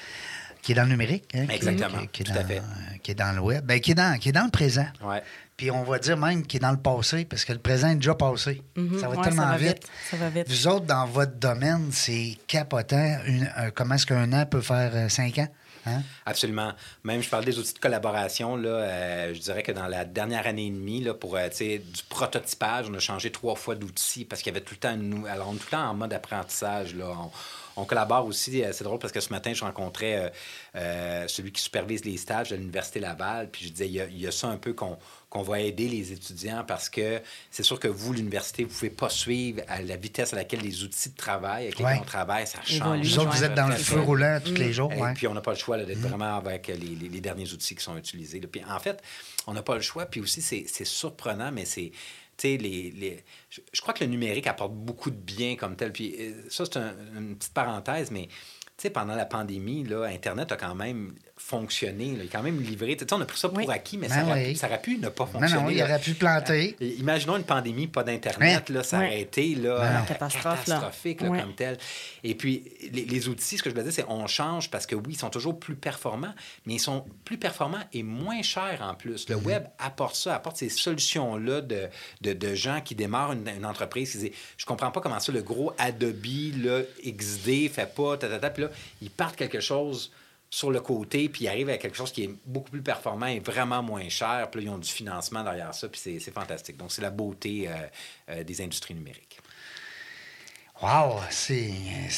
qui 0.63 0.73
est 0.73 0.75
dans 0.77 0.85
le 0.85 0.89
numérique. 0.89 1.25
Hein, 1.35 1.45
Exactement. 1.51 2.07
Qui, 2.11 2.23
est 2.23 2.25
tout 2.25 2.33
dans, 2.33 2.41
à 2.41 2.45
fait. 2.45 2.63
qui 3.03 3.11
est 3.11 3.15
dans 3.15 3.33
le 3.33 3.41
web. 3.43 3.67
Ben, 3.67 3.79
qui, 3.81 3.91
est 3.91 3.95
dans, 3.95 4.19
qui 4.19 4.31
est 4.31 4.33
dans 4.33 4.47
le 4.47 4.51
présent. 4.51 4.87
Ouais. 5.03 5.23
Puis 5.59 5.71
on 5.71 5.83
va 5.83 5.99
dire 5.99 6.17
même 6.17 6.45
qui 6.47 6.57
est 6.57 6.61
dans 6.61 6.71
le 6.71 6.79
passé, 6.79 7.27
parce 7.27 7.45
que 7.45 7.53
le 7.53 7.59
présent 7.59 7.89
est 7.89 7.97
déjà 7.97 8.15
passé. 8.15 8.63
Mhm. 8.75 8.99
Ça 8.99 9.09
va 9.09 9.23
tellement 9.23 9.55
vite. 9.57 9.87
Ça 10.11 10.17
va 10.17 10.31
vite. 10.31 10.49
Vous 10.49 10.67
autres, 10.67 10.87
dans 10.87 11.05
votre 11.07 11.35
domaine, 11.35 11.91
c'est 11.93 12.39
capotant. 12.47 13.19
comment 13.75 13.95
est-ce 13.95 14.07
qu'un 14.07 14.33
an 14.33 14.47
peut 14.47 14.63
faire 14.63 14.91
euh, 14.95 15.09
cinq 15.11 15.39
ans? 15.39 15.49
Hein? 15.87 16.03
Absolument. 16.27 16.73
Même, 17.03 17.23
je 17.23 17.29
parle 17.29 17.45
des 17.45 17.59
outils 17.59 17.75
de 17.75 17.79
collaboration. 17.79 18.57
Là, 18.57 18.69
euh, 18.69 19.35
je 19.35 19.41
dirais 19.41 19.63
que 19.63 19.73
dans 19.73 19.87
la 19.87 20.05
dernière 20.05 20.47
année 20.47 20.67
et 20.67 20.71
demie, 20.71 21.01
là, 21.01 21.15
pour 21.15 21.37
euh, 21.37 21.49
du 21.49 22.03
prototypage, 22.09 22.87
on 22.91 22.95
a 22.95 22.99
changé 22.99 23.31
trois 23.31 23.55
fois 23.55 23.75
d'outils 23.75 24.25
parce 24.25 24.43
qu'il 24.43 24.53
y 24.53 24.57
avait 24.57 24.65
tout 24.65 24.75
le 24.75 24.81
temps, 24.81 24.97
nous, 24.97 25.27
alors 25.27 25.49
on 25.49 25.55
est 25.55 25.59
tout 25.59 25.67
le 25.67 25.77
temps 25.77 25.91
en 25.91 25.95
mode 25.95 26.13
apprentissage. 26.13 26.95
Là. 26.95 27.15
On, 27.77 27.85
collabore 27.85 28.27
aussi. 28.27 28.63
Euh, 28.63 28.73
c'est 28.73 28.85
drôle 28.85 28.99
parce 28.99 29.13
que 29.13 29.21
ce 29.21 29.31
matin, 29.31 29.53
je 29.53 29.65
rencontrais 29.65 30.33
celui 31.29 31.53
qui 31.53 31.61
supervise 31.61 32.05
les 32.05 32.17
stages 32.17 32.51
de 32.51 32.57
l'Université 32.57 33.01
Laval. 33.01 33.51
Puis 33.51 33.67
je 33.67 33.73
disais, 33.73 33.89
il 33.89 34.21
y 34.21 34.27
a 34.27 34.33
ça 34.33 34.49
un 34.49 34.57
peu 34.57 34.73
qu'on 34.73 34.97
qu'on 35.35 35.43
va 35.43 35.61
aider 35.61 35.89
les 35.89 36.13
étudiants 36.13 36.63
parce 36.65 36.89
que 36.89 37.21
c'est 37.51 37.65
sûr 37.65 37.81
que 37.81 37.89
vous, 37.89 38.13
l'université, 38.13 38.63
vous 38.63 38.71
ne 38.71 38.75
pouvez 38.75 38.91
pas 38.91 39.09
suivre 39.09 39.63
à 39.67 39.83
la 39.83 39.97
vitesse 39.97 40.33
à 40.33 40.37
laquelle 40.37 40.61
les 40.61 40.85
outils 40.85 41.11
de 41.11 41.17
travail 41.17 41.65
avec 41.65 41.79
lesquels 41.81 41.99
on 42.01 42.05
travaille, 42.05 42.47
ça 42.47 42.61
change. 42.63 43.05
Vous 43.05 43.19
autres, 43.19 43.31
vous 43.33 43.43
êtes 43.43 43.55
dans 43.55 43.67
le 43.67 43.75
feu 43.75 44.01
roulant 44.01 44.39
tous 44.43 44.55
les 44.55 44.73
jours. 44.73 44.93
Et 44.93 45.15
puis, 45.15 45.27
on 45.27 45.35
n'a 45.35 45.41
pas 45.41 45.53
le 45.53 45.59
choix 45.59 45.77
d'être 45.77 45.99
mm. 45.99 46.07
vraiment 46.07 46.37
avec 46.37 46.69
les, 46.69 46.77
les, 46.77 47.21
derniers 47.21 47.53
outils 47.53 47.75
qui 47.75 47.83
sont 47.83 47.99
utilisés. 47.99 48.41
Puis, 48.41 48.63
en 48.65 48.79
fait, 48.79 49.03
on 49.49 49.55
n'a 49.55 49.63
pas 49.63 49.75
le 49.75 49.81
choix. 49.81 50.07
Puis 50.07 50.21
aussi, 50.21 50.41
c'est 50.41 50.85
surprenant, 50.85 51.51
mais 51.51 51.65
c'est... 51.65 51.91
Les, 52.43 52.59
les, 52.59 53.25
je 53.73 53.81
crois 53.81 53.95
que 53.95 54.03
le 54.03 54.11
numérique 54.11 54.49
apporte 54.49 54.73
beaucoup 54.73 55.11
de 55.11 55.17
bien 55.17 55.55
comme 55.55 55.77
tel. 55.77 55.93
Puis 55.93 56.17
euh, 56.19 56.33
ça, 56.51 56.65
c'est 56.65 56.81
une 57.17 57.37
petite 57.37 57.55
parenthèse, 57.55 58.11
mais 58.11 58.29
sais, 58.77 58.91
pendant 58.91 59.15
la 59.15 59.25
pandémie, 59.25 59.85
là, 59.85 60.05
Internet 60.05 60.53
a 60.53 60.57
quand 60.57 60.75
même 60.75 61.15
fonctionné. 61.37 62.17
il 62.17 62.21
a 62.21 62.25
quand 62.31 62.43
même 62.43 62.61
livré. 62.61 62.97
on 63.11 63.21
a 63.21 63.25
pris 63.25 63.39
ça 63.39 63.49
pour 63.49 63.71
acquis, 63.71 63.99
mais 63.99 64.09
ben 64.09 64.55
ça, 64.55 64.67
aurait 64.67 64.81
pu, 64.81 64.99
ne 64.99 65.09
pas 65.09 65.27
fonctionner. 65.27 65.63
Non, 65.63 65.69
il 65.69 65.83
aurait 65.83 65.99
pu 65.99 66.15
planter. 66.15 66.77
Euh, 66.81 66.95
imaginons 66.99 67.37
une 67.37 67.45
pandémie, 67.45 67.89
pas 67.89 68.05
d'Internet, 68.05 68.69
là, 68.69 68.83
ça 68.83 68.99
aurait 68.99 69.21
été 69.21 69.55
là, 69.57 70.05
catastrophe, 70.07 70.65
catastrophique 70.65 71.19
comme 71.19 71.55
tel. 71.57 71.77
Et 72.23 72.35
puis, 72.35 72.65
les, 72.93 73.29
outils, 73.29 73.59
ce 73.59 73.63
que 73.63 73.71
je 73.71 73.75
veux 73.75 73.83
dire, 73.83 73.93
c'est 73.93 74.05
on 74.09 74.27
change 74.27 74.71
parce 74.71 74.87
que 74.87 74.95
oui, 74.95 75.15
ils 75.15 75.19
sont 75.19 75.31
toujours 75.31 75.59
plus 75.59 75.75
performants, 75.75 76.35
mais 76.67 76.75
ils 76.75 76.81
sont 76.81 77.05
plus 77.25 77.37
performants 77.37 77.83
et 77.93 78.03
moins 78.03 78.43
chers 78.43 78.81
en 78.83 78.95
plus. 78.95 79.29
Le 79.29 79.37
mm-hmm. 79.37 79.45
Web 79.45 79.65
apporte 79.79 80.15
ça, 80.15 80.37
apporte 80.37 80.57
ces 80.57 80.69
solutions-là 80.69 81.61
de, 81.63 81.89
de, 82.21 82.55
gens 82.55 82.81
qui 82.81 82.95
démarrent 82.95 83.33
une, 83.33 83.67
entreprise 83.67 84.13
qui 84.13 84.19
disent 84.19 84.31
Je 84.57 84.67
comprends 84.67 84.93
pas 84.93 85.01
comment 85.01 85.19
ça, 85.19 85.33
le 85.33 85.43
gros 85.43 85.73
Adobe, 85.79 86.25
là, 86.63 86.83
XD, 87.05 87.71
fait 87.71 87.93
pas, 87.93 88.17
ta, 88.17 88.29
ta, 88.39 88.51
puis 88.51 88.63
là, 88.63 88.71
ils 89.03 89.11
partent 89.11 89.37
quelque 89.37 89.61
chose 89.61 90.13
sur 90.55 90.71
le 90.71 90.79
côté, 90.79 91.29
puis 91.29 91.47
ils 91.47 91.49
arrivent 91.49 91.71
à 91.71 91.79
quelque 91.79 91.97
chose 91.97 92.13
qui 92.13 92.23
est 92.23 92.31
beaucoup 92.47 92.71
plus 92.71 92.81
performant 92.81 93.27
et 93.27 93.41
vraiment 93.41 93.83
moins 93.83 94.09
cher. 94.09 94.47
Puis 94.53 94.61
là, 94.61 94.71
ils 94.71 94.73
ont 94.73 94.79
du 94.79 94.89
financement 94.89 95.43
derrière 95.43 95.75
ça, 95.75 95.89
puis 95.89 96.01
c'est 96.01 96.31
fantastique. 96.31 96.77
Donc, 96.77 96.93
c'est 96.93 97.03
la 97.03 97.11
beauté 97.11 97.67
euh, 97.67 97.73
euh, 98.31 98.45
des 98.45 98.63
industries 98.63 98.95
numériques. 98.95 99.41
Wow, 100.81 101.19
c'est 101.29 101.73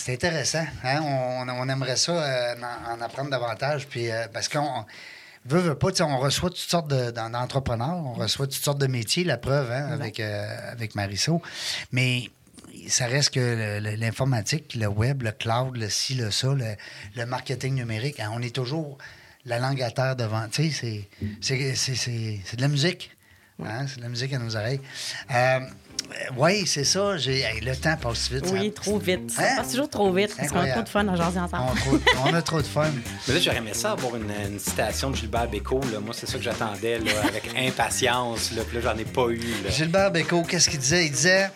intéressant. 0.09 0.66
Hein? 0.84 1.01
On, 1.03 1.66
aimerait 1.66 1.97
ça 1.97 2.12
euh, 2.12 2.55
en, 2.91 3.01
apprendre 3.01 3.30
davantage, 3.30 3.87
puis 3.87 4.09
parce 4.34 4.51
qu'on 4.51 4.84
veut, 5.47 5.61
veut 5.61 5.74
pas, 5.74 5.89
on 6.03 6.18
reçoit 6.18 6.51
toutes 6.51 6.59
sortes 6.59 6.89
d'entrepreneurs, 6.89 7.97
on 8.05 8.12
reçoit 8.12 8.47
toutes 8.47 8.62
sortes 8.62 8.78
de 8.78 8.87
métiers, 8.87 9.24
la 9.24 9.39
preuve, 9.39 9.72
hein, 9.72 9.89
avec, 9.93 10.20
avec 10.20 10.95
Marisol. 10.95 11.41
Mais 11.91 12.28
ça 12.89 13.07
reste 13.07 13.31
que 13.31 13.79
l'informatique, 13.97 14.74
le 14.74 14.87
web, 14.87 15.22
le 15.22 15.33
cloud, 15.33 15.77
le 15.77 15.89
ci, 15.89 16.14
le 16.14 16.31
ça, 16.31 16.49
le, 16.55 17.27
marketing 17.27 17.74
numérique, 17.74 18.20
hein, 18.20 18.31
on 18.35 18.43
est 18.43 18.55
toujours 18.55 18.99
la 19.45 19.59
langue 19.59 19.83
à 19.83 19.91
terre 19.91 20.16
devant. 20.16 20.49
Tu 20.49 20.70
sais, 20.70 21.09
c'est 21.41 22.57
de 22.57 22.61
la 22.61 22.68
musique. 22.68 23.11
Hein, 23.64 23.87
c'est 23.89 23.97
de 23.97 24.03
la 24.03 24.11
musique 24.11 24.33
à 24.35 24.39
nos 24.39 24.55
oreilles. 24.55 24.81
Euh, 25.35 25.61
oui, 26.37 26.66
c'est 26.66 26.85
ça. 26.85 27.14
le 27.14 27.74
temps 27.74 27.97
passe 27.97 28.31
vite. 28.31 28.45
Oui, 28.53 28.72
trop 28.72 28.99
vite. 28.99 29.31
Ça 29.31 29.43
hein? 29.43 29.57
passe 29.57 29.70
toujours 29.70 29.89
trop 29.89 30.12
vite 30.12 30.35
parce 30.37 30.51
qu'on 30.51 30.61
a 30.61 30.68
trop 30.68 30.83
de 30.83 30.89
fun 30.89 31.16
jaser 31.16 31.41
ensemble. 31.41 31.72
On, 32.24 32.35
a 32.35 32.43
trop 32.43 32.61
de 32.61 32.66
fun. 32.66 32.91
Mais 33.29 33.35
là, 33.35 33.41
j'aurais 33.41 33.57
aimé 33.57 33.72
ça 33.72 33.93
avoir 33.93 34.16
une, 34.16 34.59
citation 34.59 35.11
de 35.11 35.16
Gilbert 35.16 35.49
Bécaud. 35.49 35.81
Moi, 36.05 36.14
c'est 36.14 36.27
ça 36.27 36.37
que 36.37 36.45
j'attendais 36.45 36.97
avec 36.97 37.51
impatience. 37.57 38.53
Là. 38.53 38.62
Puis 38.66 38.77
là, 38.77 38.93
j'en 38.93 38.99
ai 38.99 39.05
pas 39.05 39.29
eu. 39.31 39.41
Gilbert 39.70 40.11
Bécaud, 40.11 40.43
qu'est-ce 40.43 40.68
qu'il 40.68 40.79
disait? 40.81 41.07
Il 41.07 41.12
disait 41.12 41.49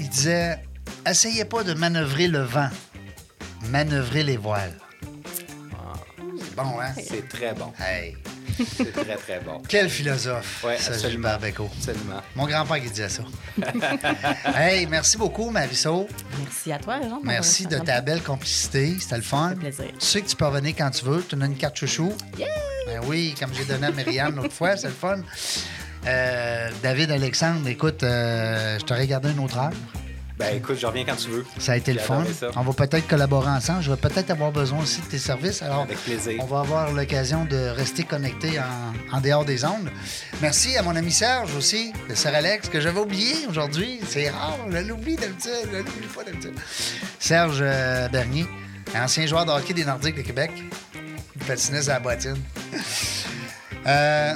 il 0.00 0.08
disait 0.08 0.58
Essayez 1.06 1.44
pas 1.44 1.64
de 1.64 1.74
manœuvrer 1.74 2.28
le 2.28 2.42
vent, 2.42 2.70
manœuvrer 3.70 4.22
les 4.22 4.36
voiles. 4.36 4.76
Ah. 5.72 5.94
C'est 6.38 6.54
bon, 6.54 6.80
hein? 6.80 6.92
C'est 6.96 7.28
très 7.28 7.52
bon. 7.54 7.72
Hey. 7.80 8.16
C'est 8.76 8.92
très, 8.92 9.16
très 9.16 9.40
bon. 9.40 9.62
Quel 9.68 9.88
philosophe, 9.88 10.64
ouais, 10.64 10.78
ça, 10.78 10.96
Gilbert 11.08 11.38
Absolument. 11.42 12.20
Mon 12.36 12.46
grand-père 12.46 12.80
qui 12.80 12.90
disait 12.90 13.08
ça. 13.08 13.24
hey, 14.54 14.86
merci 14.86 15.16
beaucoup, 15.16 15.50
Marisol. 15.50 16.06
Merci 16.38 16.72
à 16.72 16.78
toi, 16.78 17.00
Jean. 17.00 17.20
Merci 17.22 17.66
de 17.66 17.78
ta 17.78 18.00
belle 18.00 18.22
complicité. 18.22 18.96
C'était 19.00 19.16
le 19.16 19.22
fun. 19.22 19.54
plaisir. 19.58 19.86
Tu 19.98 20.06
sais 20.06 20.22
que 20.22 20.28
tu 20.28 20.36
peux 20.36 20.46
revenir 20.46 20.74
quand 20.76 20.90
tu 20.90 21.04
veux. 21.04 21.24
Tu 21.26 21.34
as 21.40 21.44
une 21.44 21.56
carte 21.56 21.76
chouchou. 21.76 22.12
Yeah! 22.38 22.48
Ben 22.86 23.00
oui, 23.06 23.34
comme 23.38 23.52
j'ai 23.54 23.64
donné 23.64 23.86
à 23.86 23.90
Myriam 23.90 24.36
l'autre 24.36 24.52
fois, 24.52 24.76
c'est 24.76 24.88
le 24.88 24.92
fun. 24.92 25.22
Euh, 26.06 26.70
David 26.82 27.10
Alexandre, 27.10 27.68
écoute, 27.68 28.02
euh, 28.02 28.78
je 28.78 28.84
t'aurais 28.84 29.06
gardé 29.06 29.30
une 29.30 29.38
autre 29.38 29.58
heure. 29.58 29.70
Ben 30.38 30.56
écoute, 30.56 30.76
je 30.80 30.86
reviens 30.86 31.04
quand 31.04 31.14
tu 31.14 31.28
veux. 31.28 31.44
Ça 31.58 31.72
a 31.72 31.76
été 31.76 31.92
le 31.92 32.00
fun. 32.00 32.24
On 32.56 32.62
va 32.62 32.72
peut-être 32.72 33.06
collaborer 33.06 33.50
ensemble. 33.50 33.82
Je 33.82 33.90
vais 33.90 33.96
peut-être 33.96 34.30
avoir 34.30 34.50
besoin 34.50 34.80
aussi 34.80 35.00
de 35.00 35.06
tes 35.06 35.18
services. 35.18 35.62
Alors, 35.62 35.82
Avec 35.82 35.98
plaisir. 35.98 36.34
On 36.40 36.46
va 36.46 36.60
avoir 36.60 36.90
l'occasion 36.90 37.44
de 37.44 37.68
rester 37.68 38.02
connecté 38.02 38.58
en, 39.12 39.20
dehors 39.20 39.44
des 39.44 39.64
ondes. 39.64 39.88
Merci 40.40 40.76
à 40.76 40.82
mon 40.82 40.96
ami 40.96 41.12
Serge 41.12 41.54
aussi, 41.54 41.92
de 42.08 42.14
Sir 42.14 42.34
Alex, 42.34 42.68
que 42.68 42.80
j'avais 42.80 42.98
oublié 42.98 43.34
aujourd'hui. 43.48 44.00
C'est 44.08 44.30
rare, 44.30 44.58
je 44.68 44.78
l'oublie 44.78 45.14
d'habitude. 45.14 45.52
Je 45.70 45.76
l'oublie 45.76 46.08
pas 46.12 46.24
d'habitude. 46.24 46.54
Serge 47.20 47.58
euh, 47.60 48.08
Bernier, 48.08 48.46
ancien 48.96 49.26
joueur 49.26 49.44
de 49.44 49.52
hockey 49.52 49.74
des 49.74 49.84
Nordiques 49.84 50.16
de 50.16 50.22
Québec. 50.22 50.50
Patiniste 51.46 51.88
à 51.88 51.94
la 51.94 52.00
bottine. 52.00 52.38
euh, 53.86 54.34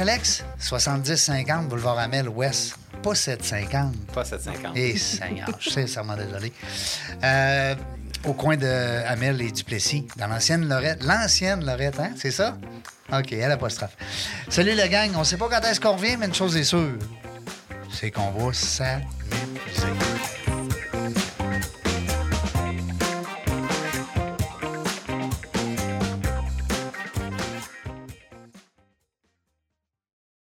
Alex, 0.00 0.44
70-50, 0.60 1.68
boulevard 1.68 1.98
Amel, 1.98 2.28
Ouest. 2.28 2.76
Pas 3.02 3.14
750. 3.14 4.06
Pas 4.12 4.24
750. 4.24 4.72
Eh, 4.76 4.96
Seigneur, 4.96 5.48
je 5.58 5.62
suis 5.62 5.72
sincèrement 5.72 6.16
désolé. 6.16 6.52
Euh, 7.24 7.74
au 8.24 8.34
coin 8.34 8.56
de 8.56 8.66
Amel 9.06 9.40
et 9.40 9.50
Duplessis, 9.50 10.06
dans 10.16 10.28
l'ancienne 10.28 10.68
Lorette. 10.68 11.02
L'ancienne 11.02 11.64
Lorette, 11.64 11.98
hein? 11.98 12.10
C'est 12.16 12.30
ça? 12.30 12.56
OK, 13.12 13.32
elle 13.32 13.50
apostrophe. 13.50 13.96
Salut 14.48 14.74
le 14.76 14.86
gang. 14.88 15.10
On 15.16 15.24
sait 15.24 15.36
pas 15.36 15.48
quand 15.48 15.66
est-ce 15.66 15.80
qu'on 15.80 15.96
revient, 15.96 16.16
mais 16.18 16.26
une 16.26 16.34
chose 16.34 16.56
est 16.56 16.64
sûre. 16.64 16.98
C'est 17.90 18.10
qu'on 18.10 18.30
va 18.30 18.52
s'amuser. 18.52 19.06